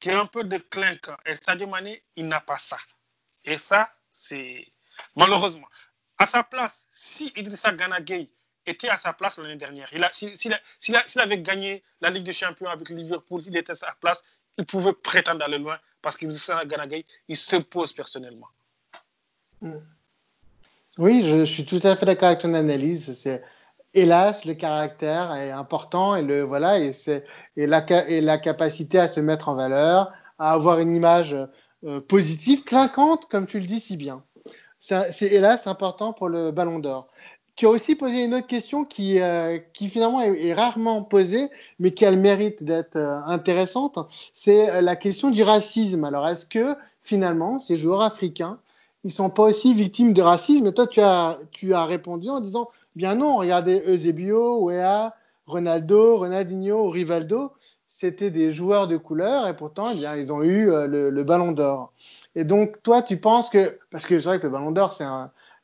Qui 0.00 0.10
a 0.10 0.20
un 0.20 0.26
peu 0.26 0.44
de 0.44 0.58
clinquant. 0.58 1.16
Et 1.26 1.34
Sadio 1.34 1.66
Mané, 1.66 2.02
il 2.16 2.28
n'a 2.28 2.40
pas 2.40 2.58
ça. 2.58 2.78
Et 3.44 3.58
ça, 3.58 3.90
c'est 4.12 4.66
malheureusement. 5.16 5.68
À 6.18 6.26
sa 6.26 6.42
place, 6.42 6.86
si 6.90 7.32
Idrissa 7.36 7.72
Gana 7.72 8.00
Gueye 8.00 8.30
était 8.66 8.88
à 8.88 8.96
sa 8.96 9.12
place 9.12 9.38
l'année 9.38 9.56
dernière. 9.56 9.88
S'il 10.12 10.36
si, 10.36 10.52
si, 10.78 11.18
avait 11.18 11.40
gagné 11.40 11.82
la 12.00 12.10
Ligue 12.10 12.24
des 12.24 12.32
Champions 12.32 12.68
avec 12.68 12.88
Liverpool, 12.90 13.42
s'il 13.42 13.56
était 13.56 13.72
à 13.72 13.74
sa 13.74 13.96
place, 14.00 14.22
il 14.58 14.66
pouvait 14.66 14.92
prétendre 14.92 15.44
aller 15.44 15.58
loin 15.58 15.78
parce 16.02 16.16
qu'il 16.16 16.32
Ganagay, 16.66 17.06
il 17.28 17.36
s'impose 17.36 17.92
personnellement. 17.92 18.48
Oui, 20.98 21.28
je, 21.28 21.44
suis 21.44 21.64
tout 21.64 21.80
à 21.84 21.96
fait 21.96 22.06
d'accord 22.06 22.28
avec 22.28 22.40
ton 22.40 22.54
analyse. 22.54 23.16
C'est 23.16 23.42
hélas 23.98 24.44
le 24.44 24.54
caractère 24.54 25.34
est 25.34 25.50
important 25.50 26.16
et 26.16 26.22
le 26.22 26.42
voilà 26.42 26.92
c'est 26.92 27.24
la 27.56 28.38
capacité 28.38 28.98
à 28.98 29.08
se 29.08 29.20
mettre 29.20 29.48
en 29.48 29.54
valeur, 29.54 30.12
à 30.38 30.52
avoir 30.52 30.78
une 30.78 30.94
image 30.94 31.36
euh, 31.84 32.00
positive, 32.00 32.64
clinquante 32.64 33.26
comme 33.26 33.46
tu 33.46 33.58
le 33.60 33.66
dis 33.66 33.80
si 33.80 33.96
bien. 33.96 34.22
C'est 34.78 35.32
hélas 35.32 35.66
important 35.66 36.12
pour 36.12 36.28
le 36.28 36.52
Ballon 36.52 36.78
d'Or 36.78 37.08
tu 37.58 37.66
as 37.66 37.70
aussi 37.70 37.96
posé 37.96 38.24
une 38.24 38.34
autre 38.34 38.46
question 38.46 38.84
qui, 38.84 39.20
euh, 39.20 39.58
finalement 39.74 40.22
est, 40.22 40.54
rarement 40.54 41.02
posée, 41.02 41.50
mais 41.80 41.90
qui 41.90 42.06
a 42.06 42.12
le 42.12 42.16
mérite 42.16 42.62
d'être 42.62 42.94
euh, 42.94 43.20
intéressante. 43.26 43.98
C'est 44.32 44.80
la 44.80 44.94
question 44.94 45.30
du 45.30 45.42
racisme. 45.42 46.04
Alors, 46.04 46.28
est-ce 46.28 46.46
que 46.46 46.76
finalement, 47.02 47.58
ces 47.58 47.76
joueurs 47.76 48.02
africains, 48.02 48.60
ils 49.02 49.10
sont 49.10 49.28
pas 49.28 49.42
aussi 49.42 49.74
victimes 49.74 50.12
de 50.12 50.22
racisme? 50.22 50.68
Et 50.68 50.72
toi, 50.72 50.86
tu 50.86 51.00
as 51.00 51.84
répondu 51.84 52.30
en 52.30 52.38
disant, 52.38 52.68
bien 52.94 53.14
non, 53.14 53.36
regardez 53.36 53.82
Eusebio, 53.86 54.64
Wea, 54.64 55.14
Ronaldo, 55.46 56.18
Ronaldinho, 56.18 56.90
Rivaldo, 56.90 57.52
c'était 57.86 58.30
des 58.30 58.52
joueurs 58.52 58.86
de 58.86 58.96
couleur 58.96 59.48
et 59.48 59.56
pourtant, 59.56 59.90
eh 59.90 59.94
bien, 59.94 60.14
ils 60.16 60.32
ont 60.32 60.42
eu 60.42 60.70
euh, 60.70 60.86
le, 60.86 61.10
le 61.10 61.24
Ballon 61.24 61.52
d'Or. 61.52 61.92
Et 62.34 62.44
donc, 62.44 62.82
toi, 62.82 63.02
tu 63.02 63.16
penses 63.16 63.48
que, 63.48 63.78
parce 63.90 64.06
que 64.06 64.18
c'est 64.18 64.26
vrai 64.26 64.38
que 64.38 64.46
le 64.46 64.52
Ballon 64.52 64.70
d'Or, 64.70 64.92
c'est 64.92 65.06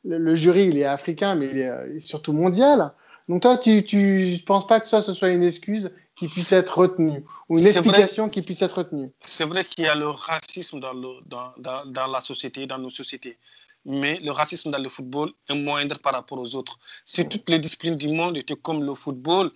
le, 0.03 0.17
le, 0.17 0.35
jury, 0.35 0.67
il 0.67 0.77
est 0.77 0.85
africain, 0.85 1.35
mais 1.35 1.47
il 1.47 1.59
est, 1.59 1.69
euh, 1.69 1.99
surtout 1.99 2.33
mondial. 2.33 2.91
Donc 3.29 3.43
toi, 3.43 3.57
tu, 3.57 3.85
tu 3.85 4.39
penses 4.45 4.67
pas 4.67 4.79
que 4.79 4.87
ça, 4.87 5.01
ce 5.01 5.13
soit 5.13 5.29
une 5.29 5.43
excuse 5.43 5.91
qui 6.15 6.27
puisse 6.27 6.51
être 6.51 6.77
retenue 6.77 7.23
ou 7.49 7.59
une 7.59 7.65
explication 7.65 8.25
vrai, 8.25 8.33
qui 8.33 8.41
puisse 8.41 8.61
être 8.61 8.77
retenue? 8.79 9.11
C'est 9.21 9.45
vrai 9.45 9.65
qu'il 9.65 9.83
y 9.83 9.87
a 9.87 9.95
le 9.95 10.07
racisme 10.07 10.79
dans, 10.79 10.93
le, 10.93 11.07
dans, 11.25 11.53
dans, 11.57 11.85
dans, 11.85 12.07
la 12.07 12.21
société, 12.21 12.65
dans 12.67 12.77
nos 12.77 12.89
sociétés. 12.89 13.37
Mais 13.85 14.19
le 14.19 14.31
racisme 14.31 14.71
dans 14.71 14.79
le 14.79 14.89
football 14.89 15.31
est 15.47 15.53
moindre 15.53 15.99
par 15.99 16.13
rapport 16.13 16.39
aux 16.39 16.55
autres. 16.55 16.79
Si 17.05 17.27
toutes 17.29 17.49
les 17.49 17.59
disciplines 17.59 17.95
du 17.95 18.07
monde 18.07 18.35
étaient 18.37 18.55
comme 18.55 18.83
le 18.83 18.95
football, 18.95 19.51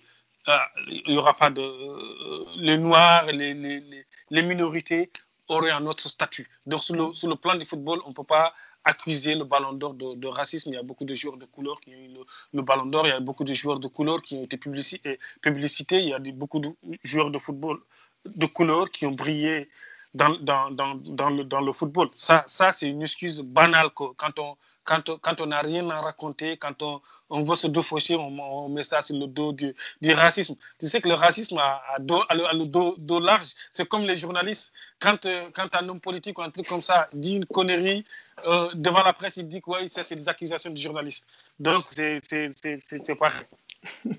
euh, 0.48 0.56
il 0.88 1.12
n'y 1.12 1.18
aura 1.18 1.34
pas 1.34 1.50
de. 1.50 1.60
Euh, 1.60 2.44
les 2.56 2.78
Noirs, 2.78 3.26
les, 3.26 3.54
les, 3.54 4.06
les, 4.30 4.42
minorités 4.42 5.10
auraient 5.48 5.70
un 5.70 5.84
autre 5.86 6.08
statut. 6.08 6.48
Donc, 6.64 6.82
sur 6.84 6.94
le, 6.94 7.12
sur 7.12 7.28
le 7.28 7.36
plan 7.36 7.56
du 7.56 7.66
football, 7.66 8.00
on 8.06 8.10
ne 8.10 8.14
peut 8.14 8.24
pas 8.24 8.54
accuser 8.84 9.34
le 9.34 9.44
ballon 9.44 9.72
d'or 9.74 9.94
de, 9.94 10.14
de, 10.14 10.26
racisme. 10.28 10.70
Il 10.70 10.76
y 10.76 10.78
a 10.78 10.82
beaucoup 10.82 11.04
de 11.04 11.14
joueurs 11.14 11.36
de 11.36 11.44
couleur 11.44 11.80
qui 11.80 11.90
ont 11.90 11.98
eu 11.98 12.08
le, 12.08 12.20
le 12.54 12.62
ballon 12.62 12.86
d'or. 12.86 13.06
Il 13.06 13.10
y 13.10 13.12
a 13.12 13.20
beaucoup 13.20 13.44
de 13.44 13.52
joueurs 13.52 13.80
de 13.80 13.88
couleur 13.88 14.22
qui 14.22 14.36
ont 14.36 14.44
été 14.44 14.56
publicités. 14.56 15.18
Il 15.44 16.08
y 16.08 16.14
a 16.14 16.18
beaucoup 16.18 16.60
de 16.60 16.70
joueurs 17.04 17.30
de 17.30 17.38
football 17.38 17.80
de 18.24 18.46
couleur 18.46 18.90
qui 18.90 19.06
ont 19.06 19.12
brillé 19.12 19.68
dans, 20.14 20.36
dans, 20.40 20.70
dans, 20.70 20.94
dans, 20.94 21.30
le, 21.30 21.44
dans 21.44 21.60
le 21.60 21.72
football. 21.72 22.08
Ça, 22.14 22.44
ça 22.46 22.72
c'est 22.72 22.88
une 22.88 23.02
excuse 23.02 23.40
banale 23.40 23.90
quand 23.90 24.38
on 24.38 24.56
quand, 24.84 25.20
quand 25.20 25.40
on 25.40 25.46
n'a 25.46 25.60
rien 25.60 25.88
à 25.90 26.00
raconter, 26.00 26.56
quand 26.56 26.82
on, 26.82 27.00
on 27.28 27.42
veut 27.42 27.54
se 27.54 27.66
défaucher, 27.66 28.16
on, 28.16 28.38
on, 28.38 28.68
met 28.68 28.82
ça 28.82 29.02
sur 29.02 29.16
le 29.16 29.26
dos 29.26 29.52
du, 29.52 29.74
du, 30.00 30.12
racisme. 30.12 30.56
Tu 30.78 30.88
sais 30.88 31.00
que 31.00 31.08
le 31.08 31.14
racisme 31.14 31.58
a, 31.58 31.80
a, 31.90 31.98
a, 32.28 32.52
le, 32.54 32.66
dos, 32.66 32.96
dos 32.98 33.20
large. 33.20 33.50
C'est 33.70 33.86
comme 33.86 34.04
les 34.04 34.16
journalistes. 34.16 34.72
Quand, 34.98 35.24
euh, 35.26 35.40
quand 35.54 35.74
un 35.74 35.88
homme 35.88 36.00
politique 36.00 36.38
ou 36.38 36.42
un 36.42 36.50
truc 36.50 36.66
comme 36.66 36.82
ça 36.82 37.08
dit 37.12 37.36
une 37.36 37.46
connerie 37.46 38.04
euh, 38.46 38.70
devant 38.74 39.02
la 39.02 39.12
presse, 39.12 39.36
il 39.36 39.48
dit 39.48 39.60
que 39.60 39.70
ouais, 39.70 39.86
c'est 39.86 40.16
des 40.16 40.28
accusations 40.28 40.70
du 40.70 40.82
journaliste. 40.82 41.26
Donc 41.58 41.84
c'est 41.90 43.14
pareil. 43.18 43.46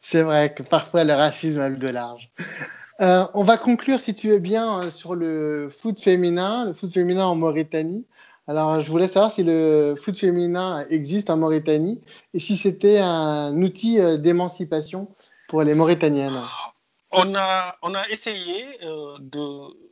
c'est 0.00 0.22
vrai 0.22 0.52
que 0.52 0.62
parfois 0.62 1.04
le 1.04 1.12
racisme 1.12 1.60
a 1.60 1.68
le 1.68 1.76
dos 1.76 1.92
large. 1.92 2.28
Euh, 3.00 3.26
on 3.34 3.44
va 3.44 3.58
conclure, 3.58 4.00
si 4.00 4.14
tu 4.14 4.32
es 4.32 4.40
bien, 4.40 4.90
sur 4.90 5.14
le 5.14 5.68
foot 5.70 6.00
féminin, 6.00 6.66
le 6.66 6.72
foot 6.72 6.92
féminin 6.92 7.26
en 7.26 7.34
Mauritanie. 7.34 8.06
Alors, 8.48 8.80
je 8.80 8.90
voulais 8.90 9.08
savoir 9.08 9.30
si 9.30 9.42
le 9.42 9.94
foot 10.00 10.16
féminin 10.16 10.86
existe 10.88 11.30
en 11.30 11.36
Mauritanie 11.36 12.00
et 12.32 12.38
si 12.38 12.56
c'était 12.56 12.98
un 12.98 13.60
outil 13.60 13.98
euh, 13.98 14.16
d'émancipation 14.16 15.08
pour 15.48 15.62
les 15.62 15.74
Mauritaniennes. 15.74 16.40
On 17.10 17.34
a, 17.34 17.76
on 17.82 17.94
a 17.94 18.08
essayé 18.08 18.64
euh, 18.84 19.16
de 19.20 19.42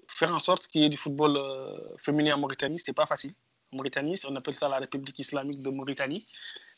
faire 0.07 0.32
en 0.32 0.38
sorte 0.38 0.68
qu'il 0.68 0.82
y 0.82 0.84
ait 0.84 0.88
du 0.88 0.96
football 0.96 1.36
euh, 1.36 1.76
féminin 1.96 2.36
en 2.36 2.38
Mauritanie. 2.38 2.78
C'est 2.78 2.92
pas 2.92 3.07
facile. 3.07 3.32
En 3.72 3.76
Mauritanie, 3.76 4.20
on 4.28 4.36
appelle 4.36 4.55
ça 4.55 4.68
la 4.68 4.78
République 4.78 5.18
islamique 5.18 5.61
de 5.61 5.70
Mauritanie. 5.70 6.26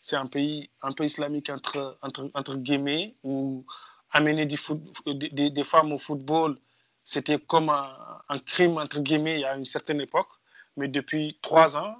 C'est 0.00 0.16
un 0.16 0.26
pays, 0.26 0.70
un 0.80 0.92
peu 0.92 1.04
islamique 1.04 1.50
entre, 1.50 1.98
entre, 2.00 2.30
entre 2.32 2.56
guillemets 2.56 3.16
où 3.22 3.66
amener 4.11 4.46
des, 4.46 5.64
femmes 5.64 5.92
au 5.92 5.98
football, 5.98 6.59
c'était 7.04 7.38
comme 7.38 7.70
un, 7.70 8.38
crime, 8.40 8.78
entre 8.78 9.00
guillemets, 9.00 9.34
il 9.34 9.40
y 9.40 9.44
a 9.44 9.57
une 9.57 9.64
certaine 9.64 10.00
époque. 10.00 10.28
Mais 10.76 10.88
depuis 10.88 11.38
trois 11.42 11.76
ans, 11.76 11.96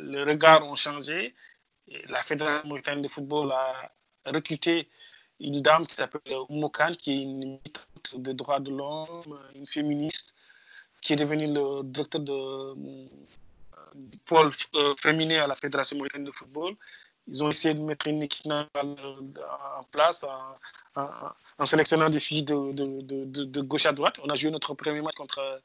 les 0.00 0.22
regards 0.22 0.64
ont 0.64 0.76
changé. 0.76 1.34
La 2.08 2.22
Fédération 2.22 2.68
mauritanienne 2.68 3.02
de 3.02 3.08
football 3.08 3.52
a 3.52 3.90
recruté 4.26 4.88
une 5.40 5.60
dame 5.60 5.86
qui 5.86 5.94
s'appelle 5.94 6.20
Oumokan, 6.48 6.92
qui 6.98 7.12
est 7.12 7.22
une 7.22 7.36
militante 7.36 8.16
des 8.16 8.34
droits 8.34 8.60
de 8.60 8.70
l'homme, 8.70 9.38
une 9.54 9.66
féministe, 9.66 10.34
qui 11.02 11.12
est 11.12 11.16
devenue 11.16 11.52
le 11.52 11.82
directeur 11.84 12.20
de, 12.20 12.74
du 13.94 14.18
pôle 14.18 14.50
euh, 14.74 14.94
féminin 14.98 15.44
à 15.44 15.46
la 15.46 15.56
Fédération 15.56 15.96
mauritanienne 15.96 16.26
de 16.26 16.32
football. 16.32 16.74
Ils 17.28 17.42
ont 17.42 17.48
essayé 17.48 17.74
de 17.74 17.80
mettre 17.80 18.06
une 18.06 18.22
équipe 18.22 18.46
en 18.46 19.82
place 19.90 20.24
en, 20.94 21.66
sélectionnant 21.66 22.08
des 22.08 22.20
filles 22.20 22.44
de, 22.44 23.60
gauche 23.62 23.86
à 23.86 23.92
droite. 23.92 24.18
On 24.22 24.28
a 24.28 24.34
joué 24.34 24.50
notre 24.50 24.74
premier 24.74 25.00
match 25.00 25.16
contre 25.16 25.60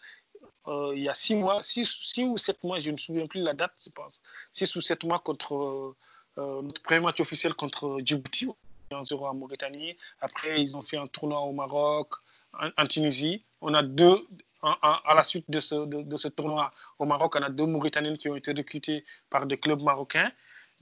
euh, 0.67 0.93
il 0.95 1.03
y 1.03 1.09
a 1.09 1.13
six 1.13 1.35
mois, 1.35 1.61
six, 1.63 2.17
ou 2.19 2.37
sept 2.37 2.63
mois, 2.63 2.79
je 2.79 2.87
ne 2.87 2.93
me 2.93 2.97
souviens 2.97 3.27
plus 3.27 3.41
la 3.41 3.53
date, 3.53 3.73
je 3.83 3.89
pense. 3.89 4.21
Six 4.51 4.75
ou 4.75 4.81
sept 4.81 5.03
mois 5.03 5.19
contre 5.19 5.95
euh, 6.37 6.61
notre 6.61 6.81
premier 6.81 6.99
match 6.99 7.19
officiel 7.19 7.53
contre 7.53 7.99
Djibouti, 8.03 8.47
en 8.91 9.03
0 9.03 9.25
en 9.25 9.33
Mauritanie. 9.33 9.97
Après, 10.19 10.61
ils 10.61 10.75
ont 10.77 10.81
fait 10.81 10.97
un 10.97 11.07
tournoi 11.07 11.39
au 11.39 11.51
Maroc, 11.51 12.13
en, 12.53 12.85
Tunisie. 12.85 13.43
On 13.61 13.73
a 13.73 13.81
deux, 13.81 14.27
à 14.61 15.13
la 15.15 15.23
suite 15.23 15.49
de 15.49 15.59
ce, 15.59 15.85
de 15.85 16.17
ce, 16.17 16.27
tournoi 16.27 16.71
au 16.99 17.05
Maroc, 17.05 17.35
on 17.37 17.41
a 17.41 17.49
deux 17.49 17.65
Mauritaniennes 17.65 18.17
qui 18.17 18.29
ont 18.29 18.35
été 18.35 18.51
recrutées 18.51 19.03
par 19.29 19.45
des 19.45 19.57
clubs 19.57 19.81
marocains. 19.81 20.31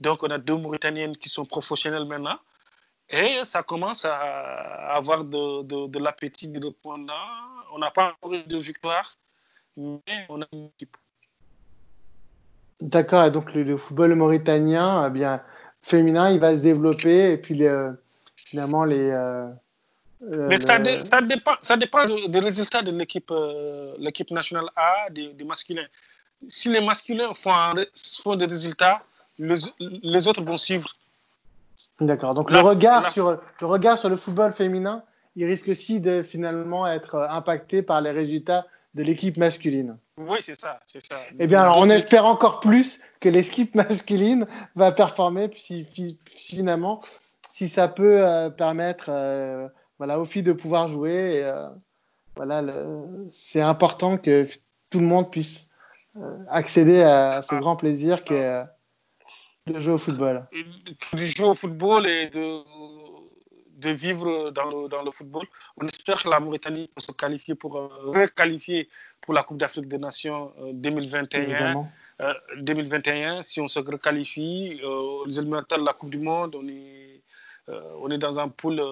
Donc, 0.00 0.22
on 0.22 0.30
a 0.30 0.38
deux 0.38 0.56
Mauritaniennes 0.56 1.16
qui 1.16 1.28
sont 1.28 1.44
professionnelles 1.44 2.06
maintenant. 2.06 2.38
Et 3.10 3.44
ça 3.44 3.62
commence 3.62 4.04
à 4.04 4.94
avoir 4.94 5.24
de, 5.24 5.62
de, 5.62 5.88
de 5.88 5.98
l'appétit 5.98 6.48
de 6.48 6.64
répondant. 6.64 7.12
On 7.72 7.78
n'a 7.78 7.90
pas 7.90 8.12
encore 8.12 8.34
eu 8.34 8.42
de 8.44 8.56
victoire, 8.56 9.16
mais 9.76 10.26
on 10.28 10.42
a 10.42 10.46
une 10.52 10.66
équipe. 10.66 10.96
D'accord, 12.80 13.24
et 13.24 13.30
donc 13.30 13.52
le, 13.52 13.62
le, 13.62 13.76
football 13.76 14.14
mauritanien, 14.14 15.06
eh 15.06 15.10
bien, 15.10 15.42
féminin, 15.82 16.30
il 16.30 16.40
va 16.40 16.56
se 16.56 16.62
développer, 16.62 17.32
et 17.32 17.36
puis 17.36 17.54
les, 17.54 17.90
finalement, 18.36 18.84
les. 18.84 19.10
Euh, 19.10 19.48
mais 20.22 20.56
le... 20.56 20.62
ça, 20.62 20.78
dé, 20.78 21.00
ça, 21.02 21.20
dépend, 21.20 21.54
ça 21.60 21.76
dépend 21.76 22.04
des 22.06 22.38
résultats 22.38 22.82
de 22.82 22.90
l'équipe 22.90 23.30
euh, 23.30 23.94
l'équipe 23.98 24.30
nationale 24.30 24.68
A, 24.76 25.10
des, 25.10 25.28
des, 25.32 25.44
masculins. 25.44 25.86
Si 26.48 26.68
les 26.68 26.80
masculins 26.80 27.32
font 27.34 28.36
des 28.36 28.46
résultats, 28.46 28.98
les, 29.40 29.56
les 29.80 30.28
autres 30.28 30.42
vont 30.42 30.58
suivre. 30.58 30.94
D'accord. 32.00 32.34
Donc 32.34 32.50
là, 32.50 32.60
le 32.60 32.66
regard 32.66 33.02
là. 33.02 33.10
sur 33.10 33.30
le 33.60 33.66
regard 33.66 33.98
sur 33.98 34.08
le 34.08 34.16
football 34.16 34.52
féminin, 34.52 35.02
il 35.36 35.44
risque 35.44 35.68
aussi 35.68 36.00
de 36.00 36.22
finalement 36.22 36.86
être 36.86 37.28
impacté 37.30 37.82
par 37.82 38.00
les 38.00 38.10
résultats 38.10 38.66
de 38.94 39.02
l'équipe 39.02 39.36
masculine. 39.36 39.96
Oui, 40.16 40.38
c'est 40.40 40.58
ça, 40.58 40.80
c'est 40.86 41.04
ça. 41.04 41.16
Eh 41.38 41.46
bien, 41.46 41.62
alors, 41.62 41.78
on 41.78 41.88
espère 41.88 42.26
encore 42.26 42.60
plus 42.60 43.00
que 43.20 43.28
l'équipe 43.28 43.74
masculine 43.76 44.46
va 44.74 44.92
performer, 44.92 45.48
puis 45.48 46.18
finalement, 46.26 47.00
si 47.52 47.68
ça 47.68 47.88
peut 47.88 48.26
euh, 48.26 48.50
permettre, 48.50 49.06
euh, 49.08 49.68
voilà, 49.98 50.18
aux 50.18 50.24
filles 50.24 50.42
de 50.42 50.52
pouvoir 50.52 50.88
jouer, 50.88 51.34
et, 51.34 51.44
euh, 51.44 51.68
voilà, 52.36 52.62
c'est 53.30 53.60
important 53.60 54.16
que 54.16 54.48
tout 54.88 55.00
le 55.00 55.06
monde 55.06 55.30
puisse 55.30 55.68
accéder 56.48 57.02
à 57.02 57.42
ce 57.42 57.54
grand 57.54 57.76
plaisir 57.76 58.24
qu'est 58.24 58.64
de 59.72 59.80
jouer 59.80 59.94
au 59.94 59.98
football. 59.98 60.46
De 61.12 61.24
jouer 61.24 61.46
au 61.46 61.54
football 61.54 62.06
et 62.06 62.26
de 62.28 62.60
de 63.80 63.90
vivre 63.90 64.50
dans 64.50 64.66
le, 64.66 64.88
dans 64.88 65.02
le, 65.02 65.10
football. 65.10 65.46
On 65.78 65.86
espère 65.86 66.22
que 66.22 66.28
la 66.28 66.38
Mauritanie 66.38 66.90
peut 66.94 67.00
se 67.00 67.12
qualifier 67.12 67.54
pour 67.54 67.78
euh, 67.78 67.88
requalifier 68.04 68.90
pour 69.22 69.32
la 69.32 69.42
Coupe 69.42 69.56
d'Afrique 69.56 69.88
des 69.88 69.96
Nations 69.96 70.52
euh, 70.60 70.72
2021. 70.74 71.88
Euh, 72.20 72.34
2021, 72.58 73.42
si 73.42 73.60
on 73.60 73.68
se 73.68 73.78
requalifie, 73.78 74.78
euh, 74.84 75.24
les 75.26 75.38
éliminatoires 75.38 75.80
de 75.80 75.86
la 75.86 75.94
Coupe 75.94 76.10
du 76.10 76.18
Monde, 76.18 76.54
on 76.54 76.68
est, 76.68 77.22
euh, 77.70 77.80
on 78.02 78.10
est 78.10 78.18
dans 78.18 78.38
un 78.38 78.48
pool 78.48 78.82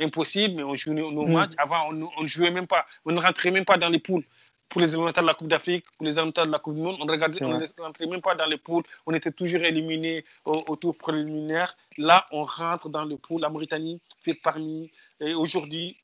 impossible, 0.00 0.56
mais 0.56 0.62
on 0.62 0.74
joue 0.74 0.92
nos, 0.92 1.10
nos 1.10 1.26
mmh. 1.26 1.32
matchs. 1.32 1.52
Avant, 1.56 1.88
on 1.88 2.22
ne 2.22 2.26
jouait 2.26 2.50
même 2.50 2.66
pas, 2.66 2.84
on 3.06 3.12
ne 3.12 3.20
rentrait 3.20 3.50
même 3.50 3.64
pas 3.64 3.78
dans 3.78 3.88
les 3.88 4.00
poules 4.00 4.24
pour 4.72 4.80
les 4.80 4.90
éliminatoires 4.92 5.22
de 5.22 5.28
la 5.28 5.34
Coupe 5.34 5.48
d'Afrique, 5.48 5.84
pour 5.98 6.06
les 6.06 6.12
éliminatoires 6.12 6.46
de 6.46 6.52
la 6.52 6.58
Coupe 6.58 6.74
du 6.74 6.80
Monde, 6.80 6.96
on 6.98 7.06
regardait, 7.06 7.42
on 7.44 7.58
ne 7.58 7.82
rentrait 7.82 8.06
même 8.06 8.22
pas 8.22 8.34
dans 8.34 8.46
les 8.46 8.56
poules, 8.56 8.84
on 9.06 9.12
était 9.12 9.30
toujours 9.30 9.60
éliminé 9.60 10.24
au, 10.46 10.64
au, 10.66 10.76
tour 10.76 10.96
préliminaire. 10.96 11.76
Là, 11.98 12.26
on 12.32 12.44
rentre 12.44 12.88
dans 12.88 13.04
le 13.04 13.18
pool. 13.18 13.42
La 13.42 13.50
Mauritanie 13.50 14.00
fait 14.22 14.34
parmi, 14.34 14.90
et 15.20 15.34
aujourd'hui. 15.34 15.96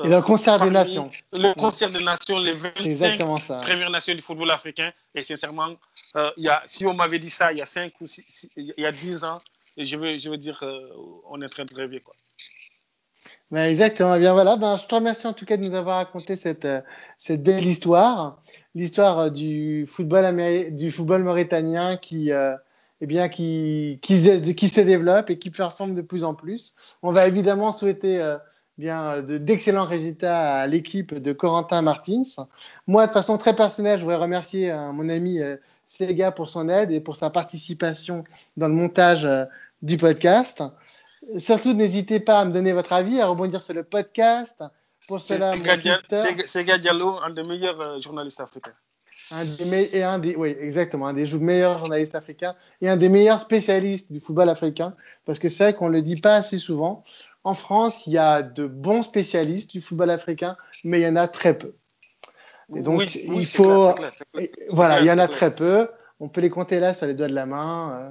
Euh, 0.00 0.04
et 0.04 0.08
le 0.08 0.22
concert 0.22 0.60
des 0.60 0.70
nations. 0.70 1.10
Le 1.32 1.52
concert 1.54 1.90
des 1.90 2.02
nations, 2.02 2.38
les 2.38 2.52
25 2.52 3.18
premières 3.62 3.90
nations 3.90 4.14
du 4.14 4.22
football 4.22 4.52
africain. 4.52 4.92
Et 5.16 5.24
sincèrement, 5.24 5.74
euh, 6.14 6.30
y 6.36 6.48
a, 6.48 6.62
si 6.66 6.86
on 6.86 6.94
m'avait 6.94 7.18
dit 7.18 7.30
ça 7.30 7.52
il 7.52 7.58
y 7.58 7.62
a 7.62 7.66
5 7.66 7.92
ou 8.00 8.06
6, 8.06 8.50
il 8.56 8.74
y 8.78 8.86
a 8.86 8.92
10 8.92 9.24
ans, 9.24 9.38
je 9.76 9.96
veux, 9.96 10.16
je 10.16 10.30
veux 10.30 10.38
dire, 10.38 10.60
euh, 10.62 10.88
on 11.28 11.42
est 11.42 11.46
en 11.46 11.48
train 11.48 11.64
de 11.64 11.74
rêver. 11.74 12.00
Quoi. 12.00 12.14
Ben 13.52 13.68
exactement. 13.68 14.14
Eh 14.14 14.18
bien 14.18 14.32
voilà, 14.32 14.56
ben, 14.56 14.78
je 14.78 14.86
te 14.86 14.94
remercie 14.94 15.26
en 15.26 15.34
tout 15.34 15.44
cas 15.44 15.58
de 15.58 15.62
nous 15.62 15.74
avoir 15.74 15.98
raconté 15.98 16.36
cette, 16.36 16.64
euh, 16.64 16.80
cette 17.18 17.42
belle 17.42 17.66
histoire, 17.66 18.42
l'histoire 18.74 19.18
euh, 19.18 19.30
du 19.30 19.84
football 19.86 20.74
du 20.74 20.90
football 20.90 21.22
mauritanien 21.22 21.98
qui, 21.98 22.32
euh, 22.32 22.56
eh 23.02 23.06
bien, 23.06 23.28
qui, 23.28 23.98
qui, 24.00 24.16
se, 24.16 24.80
développe 24.80 25.28
et 25.28 25.38
qui 25.38 25.50
performe 25.50 25.94
de 25.94 26.00
plus 26.00 26.24
en 26.24 26.32
plus. 26.34 26.74
On 27.02 27.12
va 27.12 27.26
évidemment 27.26 27.72
souhaiter 27.72 28.36
bien 28.78 29.20
d'excellents 29.20 29.84
résultats 29.84 30.60
à 30.62 30.66
l'équipe 30.66 31.14
de 31.14 31.32
Corentin 31.34 31.82
Martins. 31.82 32.22
Moi, 32.86 33.06
de 33.06 33.12
façon 33.12 33.36
très 33.36 33.54
personnelle, 33.54 33.98
je 33.98 34.04
voudrais 34.04 34.16
remercier 34.16 34.72
mon 34.94 35.08
ami 35.10 35.40
Sega 35.86 36.30
pour 36.30 36.48
son 36.48 36.68
aide 36.68 36.90
et 36.90 37.00
pour 37.00 37.16
sa 37.16 37.28
participation 37.28 38.24
dans 38.56 38.68
le 38.68 38.74
montage 38.74 39.28
du 39.82 39.96
podcast. 39.96 40.62
Surtout, 41.38 41.72
n'hésitez 41.72 42.20
pas 42.20 42.40
à 42.40 42.44
me 42.44 42.52
donner 42.52 42.72
votre 42.72 42.92
avis, 42.92 43.20
à 43.20 43.26
rebondir 43.26 43.62
sur 43.62 43.74
le 43.74 43.84
podcast. 43.84 44.62
Pour 45.08 45.20
cela, 45.20 45.54
Sega 46.44 46.78
Diallo, 46.78 47.18
un 47.24 47.30
des 47.30 47.42
meilleurs 47.42 47.80
euh, 47.80 47.98
journalistes 47.98 48.40
africains. 48.40 48.72
Un 49.30 49.44
des 49.44 49.90
et 49.92 50.02
un 50.02 50.18
des, 50.18 50.36
oui, 50.36 50.54
exactement, 50.60 51.06
un 51.06 51.14
des 51.14 51.26
meilleurs 51.38 51.78
journalistes 51.78 52.14
africains 52.14 52.54
et 52.80 52.88
un 52.88 52.96
des 52.96 53.08
meilleurs 53.08 53.40
spécialistes 53.40 54.12
du 54.12 54.20
football 54.20 54.48
africain, 54.48 54.94
parce 55.24 55.38
que 55.38 55.48
c'est 55.48 55.64
vrai 55.64 55.74
qu'on 55.74 55.88
le 55.88 56.02
dit 56.02 56.20
pas 56.20 56.34
assez 56.34 56.58
souvent. 56.58 57.02
En 57.44 57.54
France, 57.54 58.06
il 58.06 58.12
y 58.12 58.18
a 58.18 58.42
de 58.42 58.66
bons 58.66 59.02
spécialistes 59.02 59.70
du 59.70 59.80
football 59.80 60.10
africain, 60.10 60.56
mais 60.84 61.00
il 61.00 61.04
y 61.04 61.08
en 61.08 61.16
a 61.16 61.28
très 61.28 61.56
peu. 61.56 61.74
Et 62.76 62.80
donc, 62.80 63.00
oui, 63.00 63.26
il 63.40 63.46
faut, 63.46 63.94
voilà, 64.70 65.00
il 65.00 65.06
y 65.06 65.10
en 65.10 65.18
a 65.18 65.28
très 65.28 65.54
peu. 65.54 65.88
On 66.20 66.28
peut 66.28 66.40
les 66.40 66.50
compter 66.50 66.78
là 66.78 66.94
sur 66.94 67.06
les 67.06 67.14
doigts 67.14 67.28
de 67.28 67.34
la 67.34 67.46
main. 67.46 67.92
Euh, 67.92 68.10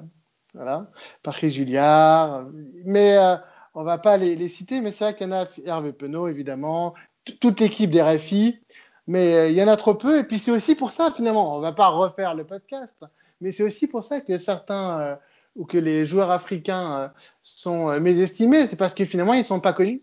voilà, 0.54 0.88
Patrick 1.24 1.50
Julliard, 1.50 2.46
mais 2.86 3.18
euh, 3.18 3.38
on 3.74 3.84
va 3.84 3.98
pas 3.98 4.18
les, 4.18 4.50
citer, 4.50 4.82
mais 4.82 4.92
c'est 4.92 5.06
vrai 5.06 5.16
qu'il 5.16 5.28
y 5.28 5.30
en 5.30 5.34
a 5.34 5.46
Hervé 5.66 5.94
Penaud, 5.94 6.28
évidemment, 6.28 6.94
toute 7.40 7.60
l'équipe 7.60 7.90
des 7.90 8.02
RFI, 8.02 8.60
mais 9.08 9.34
euh, 9.34 9.50
il 9.50 9.56
y 9.56 9.64
en 9.64 9.68
a 9.68 9.78
trop 9.78 9.96
peu, 9.96 10.20
et 10.20 10.24
puis 10.24 10.40
c'est 10.40 10.52
aussi 10.52 10.76
pour 10.76 10.92
ça, 10.92 11.12
finalement, 11.12 11.56
on 11.56 11.60
va 11.60 11.72
pas 11.72 11.88
refaire 11.88 12.36
le 12.36 12.46
podcast, 12.46 12.98
mais 13.40 13.52
c'est 13.52 13.64
aussi 13.64 13.88
pour 13.88 14.04
ça 14.04 14.20
que 14.20 14.38
certains, 14.38 15.00
euh, 15.00 15.16
ou 15.56 15.66
que 15.66 15.78
les 15.78 16.06
joueurs 16.06 16.32
africains 16.32 17.12
sont 17.42 18.00
mésestimés, 18.00 18.68
c'est 18.68 18.78
parce 18.78 18.94
que 18.94 19.04
finalement, 19.04 19.34
ils 19.34 19.44
sont 19.44 19.60
pas 19.60 19.74
connus, 19.74 20.02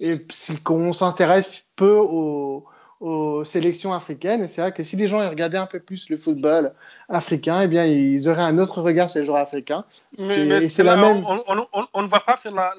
et 0.00 0.26
qu'on 0.64 0.92
s'intéresse 0.92 1.66
peu 1.76 1.96
aux 1.96 2.64
aux 3.02 3.42
sélections 3.42 3.92
africaines. 3.92 4.44
Et 4.44 4.46
c'est 4.46 4.60
vrai 4.60 4.72
que 4.72 4.84
si 4.84 4.94
les 4.94 5.08
gens 5.08 5.28
regardaient 5.28 5.58
un 5.58 5.66
peu 5.66 5.80
plus 5.80 6.08
le 6.08 6.16
football 6.16 6.72
africain, 7.08 7.62
eh 7.62 7.66
bien, 7.66 7.84
ils 7.84 8.28
auraient 8.28 8.44
un 8.44 8.58
autre 8.58 8.80
regard 8.80 9.10
sur 9.10 9.18
les 9.18 9.26
joueurs 9.26 9.40
africains. 9.40 9.84
Mais, 10.20 10.60
c'est 10.60 10.84
la 10.84 10.96
même. 10.96 11.24
On, 11.26 12.02
ne 12.02 12.06
va 12.06 12.20
pas 12.20 12.36
faire 12.36 12.52
la, 12.52 12.72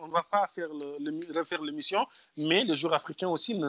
on, 0.00 0.08
va 0.08 0.22
pas 0.22 0.46
faire 0.46 0.68
le, 0.68 1.38
refaire 1.38 1.60
l'émission, 1.60 2.06
mais 2.38 2.64
les 2.64 2.74
joueurs 2.74 2.94
africains 2.94 3.28
aussi 3.28 3.54
ne 3.54 3.68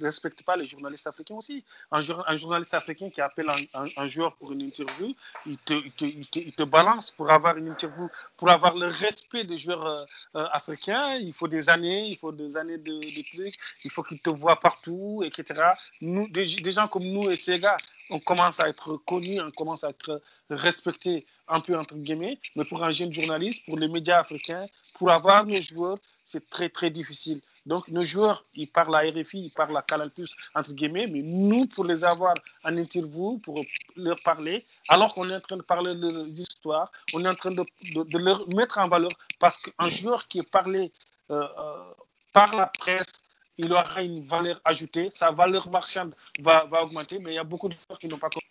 respectent 0.00 0.44
pas 0.44 0.56
les 0.56 0.64
journalistes 0.64 1.08
africains 1.08 1.34
aussi. 1.34 1.64
Un, 1.90 2.00
un 2.26 2.36
journaliste 2.36 2.74
africain 2.74 3.10
qui 3.10 3.20
appelle 3.20 3.46
un, 3.74 4.06
joueur 4.06 4.36
pour 4.36 4.52
une 4.52 4.62
interview, 4.62 5.14
il 5.46 5.58
te, 5.58 5.74
il, 6.04 6.52
te, 6.54 6.62
balance 6.62 7.10
pour 7.10 7.30
avoir 7.32 7.56
une 7.56 7.68
interview, 7.68 8.06
pour 8.36 8.50
avoir 8.50 8.76
le 8.76 8.86
respect 8.86 9.42
des 9.42 9.56
joueurs 9.56 9.84
euh, 9.84 10.04
euh, 10.36 10.46
africains. 10.52 11.16
Il 11.16 11.32
faut 11.32 11.48
des 11.48 11.68
années, 11.70 12.06
il 12.06 12.16
faut 12.16 12.30
des 12.30 12.56
années 12.56 12.78
de, 12.78 12.92
de 12.92 13.36
trucs, 13.36 13.56
il 13.84 13.90
faut 13.90 14.04
qu'il 14.04 14.20
te 14.20 14.30
voit 14.30 14.56
partout 14.56 14.75
tout, 14.82 15.22
etc. 15.24 15.60
Nous, 16.00 16.28
des, 16.28 16.46
gens 16.46 16.88
comme 16.88 17.04
nous 17.04 17.30
et 17.30 17.36
ces 17.36 17.58
gars, 17.58 17.76
on 18.10 18.18
commence 18.18 18.60
à 18.60 18.68
être 18.68 18.96
connus, 18.96 19.40
on 19.40 19.50
commence 19.50 19.84
à 19.84 19.90
être 19.90 20.22
respectés 20.50 21.26
un 21.48 21.60
peu 21.60 21.76
entre 21.78 21.94
guillemets, 21.94 22.38
mais 22.54 22.64
pour 22.64 22.82
un 22.84 22.90
jeune 22.90 23.12
journaliste, 23.12 23.64
pour 23.64 23.78
les 23.78 23.88
médias 23.88 24.20
africains, 24.20 24.66
pour 24.94 25.10
avoir 25.10 25.44
nos 25.46 25.60
joueurs, 25.60 25.98
c'est 26.24 26.48
très 26.48 26.68
très 26.68 26.90
difficile. 26.90 27.40
Donc 27.66 27.88
nos 27.88 28.04
joueurs, 28.04 28.44
ils 28.54 28.68
parlent 28.68 28.94
à 28.94 29.00
RFI, 29.00 29.46
ils 29.46 29.50
parlent 29.50 29.76
à 29.76 29.82
Canal 29.82 30.12
entre 30.54 30.72
guillemets, 30.72 31.08
mais 31.08 31.22
nous, 31.22 31.66
pour 31.66 31.84
les 31.84 32.04
avoir 32.04 32.34
en 32.64 32.76
interview, 32.76 33.38
pour 33.38 33.60
leur 33.96 34.20
parler, 34.22 34.64
alors 34.88 35.12
qu'on 35.14 35.28
est 35.28 35.34
en 35.34 35.40
train 35.40 35.56
de 35.56 35.62
parler 35.62 35.94
de 35.96 36.08
leurs 36.08 36.28
histoires, 36.28 36.92
on 37.12 37.24
est 37.24 37.28
en 37.28 37.34
train 37.34 37.50
de, 37.50 37.64
de, 37.92 38.18
leur 38.18 38.48
mettre 38.54 38.78
en 38.78 38.88
valeur, 38.88 39.10
parce 39.40 39.58
qu'un 39.58 39.88
joueur 39.88 40.28
qui 40.28 40.38
est 40.38 40.50
parlé 40.50 40.92
euh, 41.30 41.42
euh, 41.42 41.92
par 42.32 42.54
la 42.54 42.66
presse, 42.66 43.12
il 43.58 43.72
aura 43.72 44.02
une 44.02 44.20
valeur 44.20 44.60
ajoutée, 44.64 45.08
sa 45.10 45.30
valeur 45.30 45.70
marchande 45.70 46.14
va, 46.40 46.66
augmenter, 46.82 47.18
mais 47.18 47.32
il 47.32 47.34
y 47.34 47.38
a 47.38 47.44
beaucoup 47.44 47.68
de 47.68 47.74
joueurs 47.74 47.98
qui 47.98 48.08
n'ont 48.08 48.18
pas 48.18 48.28
compris. 48.28 48.46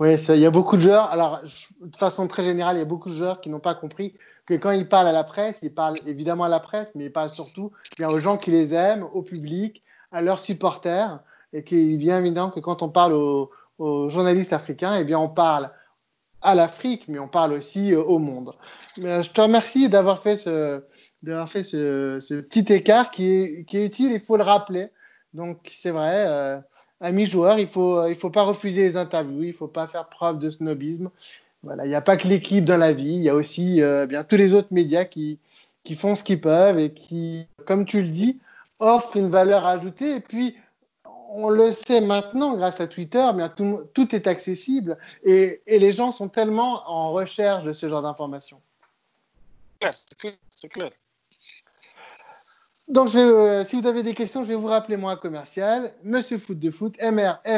Oui, 0.00 0.14
il 0.14 0.36
y 0.36 0.46
a 0.46 0.50
beaucoup 0.50 0.76
de 0.76 0.82
joueurs. 0.82 1.10
Alors, 1.10 1.40
de 1.42 1.96
façon 1.96 2.26
très 2.28 2.44
générale, 2.44 2.76
il 2.76 2.80
y 2.80 2.82
a 2.82 2.86
beaucoup 2.86 3.10
de 3.10 3.14
joueurs 3.14 3.40
qui 3.40 3.50
n'ont 3.50 3.60
pas 3.60 3.74
compris 3.74 4.14
que 4.46 4.54
quand 4.54 4.70
ils 4.70 4.88
parlent 4.88 5.08
à 5.08 5.12
la 5.12 5.24
presse, 5.24 5.58
ils 5.62 5.74
parlent 5.74 5.98
évidemment 6.06 6.44
à 6.44 6.48
la 6.48 6.60
presse, 6.60 6.92
mais 6.94 7.06
ils 7.06 7.12
parlent 7.12 7.30
surtout 7.30 7.72
bien 7.96 8.08
aux 8.08 8.20
gens 8.20 8.38
qui 8.38 8.50
les 8.50 8.74
aiment, 8.74 9.04
au 9.12 9.22
public, 9.22 9.82
à 10.10 10.22
leurs 10.22 10.40
supporters, 10.40 11.20
et 11.52 11.64
qu'il 11.64 11.92
est 11.92 11.96
bien 11.96 12.18
évident 12.18 12.50
que 12.50 12.60
quand 12.60 12.82
on 12.82 12.88
parle 12.88 13.12
aux, 13.12 13.50
journalistes 14.08 14.52
africains, 14.52 14.96
eh 14.98 15.04
bien, 15.04 15.18
on 15.18 15.28
parle 15.28 15.70
à 16.42 16.54
l'Afrique, 16.54 17.04
mais 17.08 17.18
on 17.18 17.28
parle 17.28 17.52
aussi 17.52 17.92
euh, 17.92 18.02
au 18.02 18.18
monde. 18.18 18.52
Euh, 18.98 19.22
je 19.22 19.30
te 19.30 19.40
remercie 19.40 19.88
d'avoir 19.88 20.22
fait 20.22 20.36
ce, 20.36 20.82
d'avoir 21.22 21.48
fait 21.48 21.64
ce, 21.64 22.18
ce, 22.20 22.34
petit 22.34 22.72
écart 22.72 23.10
qui 23.10 23.32
est, 23.32 23.64
qui 23.66 23.78
est, 23.78 23.86
utile, 23.86 24.12
il 24.12 24.20
faut 24.20 24.36
le 24.36 24.44
rappeler. 24.44 24.88
Donc 25.34 25.58
c'est 25.68 25.90
vrai, 25.90 26.24
euh, 26.26 26.58
amis 27.00 27.26
joueurs, 27.26 27.58
il 27.58 27.66
faut 27.66 28.06
il 28.06 28.14
faut 28.14 28.30
pas 28.30 28.42
refuser 28.42 28.82
les 28.82 28.96
interviews, 28.96 29.44
il 29.44 29.52
faut 29.52 29.68
pas 29.68 29.86
faire 29.86 30.08
preuve 30.08 30.38
de 30.38 30.50
snobisme. 30.50 31.10
Voilà, 31.62 31.86
il 31.86 31.88
n'y 31.88 31.94
a 31.94 32.00
pas 32.00 32.16
que 32.16 32.28
l'équipe 32.28 32.64
dans 32.64 32.76
la 32.76 32.92
vie, 32.92 33.14
il 33.14 33.22
y 33.22 33.28
a 33.28 33.34
aussi 33.34 33.82
euh, 33.82 34.06
bien 34.06 34.22
tous 34.24 34.36
les 34.36 34.54
autres 34.54 34.72
médias 34.72 35.04
qui 35.04 35.38
qui 35.84 35.94
font 35.96 36.14
ce 36.14 36.22
qu'ils 36.22 36.40
peuvent 36.40 36.78
et 36.78 36.92
qui, 36.92 37.46
comme 37.66 37.84
tu 37.86 38.02
le 38.02 38.08
dis, 38.08 38.38
offrent 38.78 39.16
une 39.16 39.30
valeur 39.30 39.66
ajoutée. 39.66 40.16
Et 40.16 40.20
puis 40.20 40.56
on 41.28 41.50
le 41.50 41.72
sait 41.72 42.00
maintenant 42.00 42.56
grâce 42.56 42.80
à 42.80 42.86
Twitter, 42.86 43.26
bien 43.34 43.48
tout, 43.48 43.82
tout 43.94 44.14
est 44.14 44.26
accessible 44.26 44.98
et, 45.24 45.62
et 45.66 45.78
les 45.78 45.92
gens 45.92 46.10
sont 46.10 46.28
tellement 46.28 46.82
en 46.90 47.12
recherche 47.12 47.64
de 47.64 47.72
ce 47.72 47.88
genre 47.88 48.02
d'informations. 48.02 48.60
C'est 49.80 50.18
clair, 50.18 50.34
c'est 50.50 50.68
clair. 50.68 50.90
Donc, 52.88 53.14
euh, 53.14 53.62
si 53.64 53.78
vous 53.78 53.86
avez 53.86 54.02
des 54.02 54.14
questions, 54.14 54.42
je 54.44 54.48
vais 54.48 54.54
vous 54.54 54.66
rappeler 54.68 54.96
moi 54.96 55.16
commercial, 55.16 55.92
Monsieur 56.02 56.38
Foot 56.38 56.58
de 56.58 56.70
Foot, 56.70 56.94
M-R-F-O-O-T-D-E-F-O-O-T. 56.98 57.54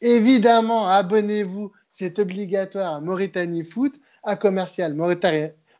Évidemment, 0.00 0.88
abonnez-vous, 0.88 1.70
c'est 1.92 2.18
obligatoire 2.18 2.96
à 2.96 3.00
Mauritanie 3.00 3.62
Foot, 3.62 4.00
à 4.24 4.34
commercial 4.34 4.94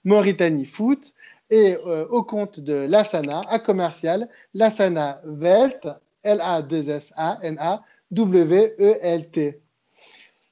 Mauritanie, 0.05 0.67
Foot, 0.67 1.15
et 1.51 1.77
euh, 1.87 2.07
au 2.09 2.23
compte 2.23 2.61
de 2.61 2.75
Lassana, 2.75 3.43
à 3.49 3.59
commercial 3.59 4.29
Lassana 4.55 5.21
Welt, 5.25 5.89
L-A-2-S-A-N-A, 6.23 7.83
W-E-L-T. 8.11 9.61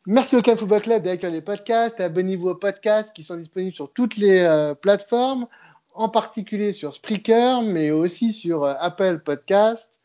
Merci 0.07 0.37
au 0.37 0.43
Can 0.43 0.57
Football 0.57 0.83
Club 0.83 1.03
d'accueillir 1.05 1.33
les 1.33 1.41
podcasts. 1.43 2.01
Abonnez-vous 2.01 2.49
aux 2.49 2.55
podcasts 2.57 3.13
qui 3.13 3.23
sont 3.23 3.37
disponibles 3.37 3.75
sur 3.75 3.93
toutes 3.93 4.17
les 4.17 4.41
euh, 4.41 4.75
plateformes 4.75 5.47
en 5.95 6.09
particulier 6.09 6.73
sur 6.73 6.95
Spreaker, 6.95 7.63
mais 7.63 7.91
aussi 7.91 8.33
sur 8.33 8.65
euh, 8.65 8.75
Apple 8.81 9.21
Podcast. 9.21 10.01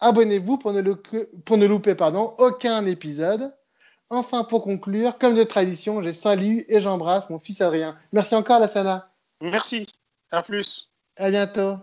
Abonnez-vous 0.00 0.58
pour 0.58 0.72
ne, 0.72 0.82
pour 0.82 1.58
ne 1.58 1.66
louper 1.66 1.94
pardon, 1.94 2.34
aucun 2.38 2.86
épisode. 2.86 3.52
Enfin, 4.10 4.44
pour 4.44 4.62
conclure, 4.62 5.18
comme 5.18 5.34
de 5.34 5.44
tradition, 5.44 6.02
je 6.02 6.12
salue 6.12 6.60
et 6.68 6.80
j'embrasse 6.80 7.28
mon 7.28 7.38
fils 7.38 7.60
Adrien. 7.60 7.96
Merci 8.12 8.34
encore, 8.34 8.60
Lassana. 8.60 9.10
Merci. 9.40 9.86
À 10.30 10.42
plus. 10.42 10.90
À 11.16 11.30
bientôt. 11.30 11.76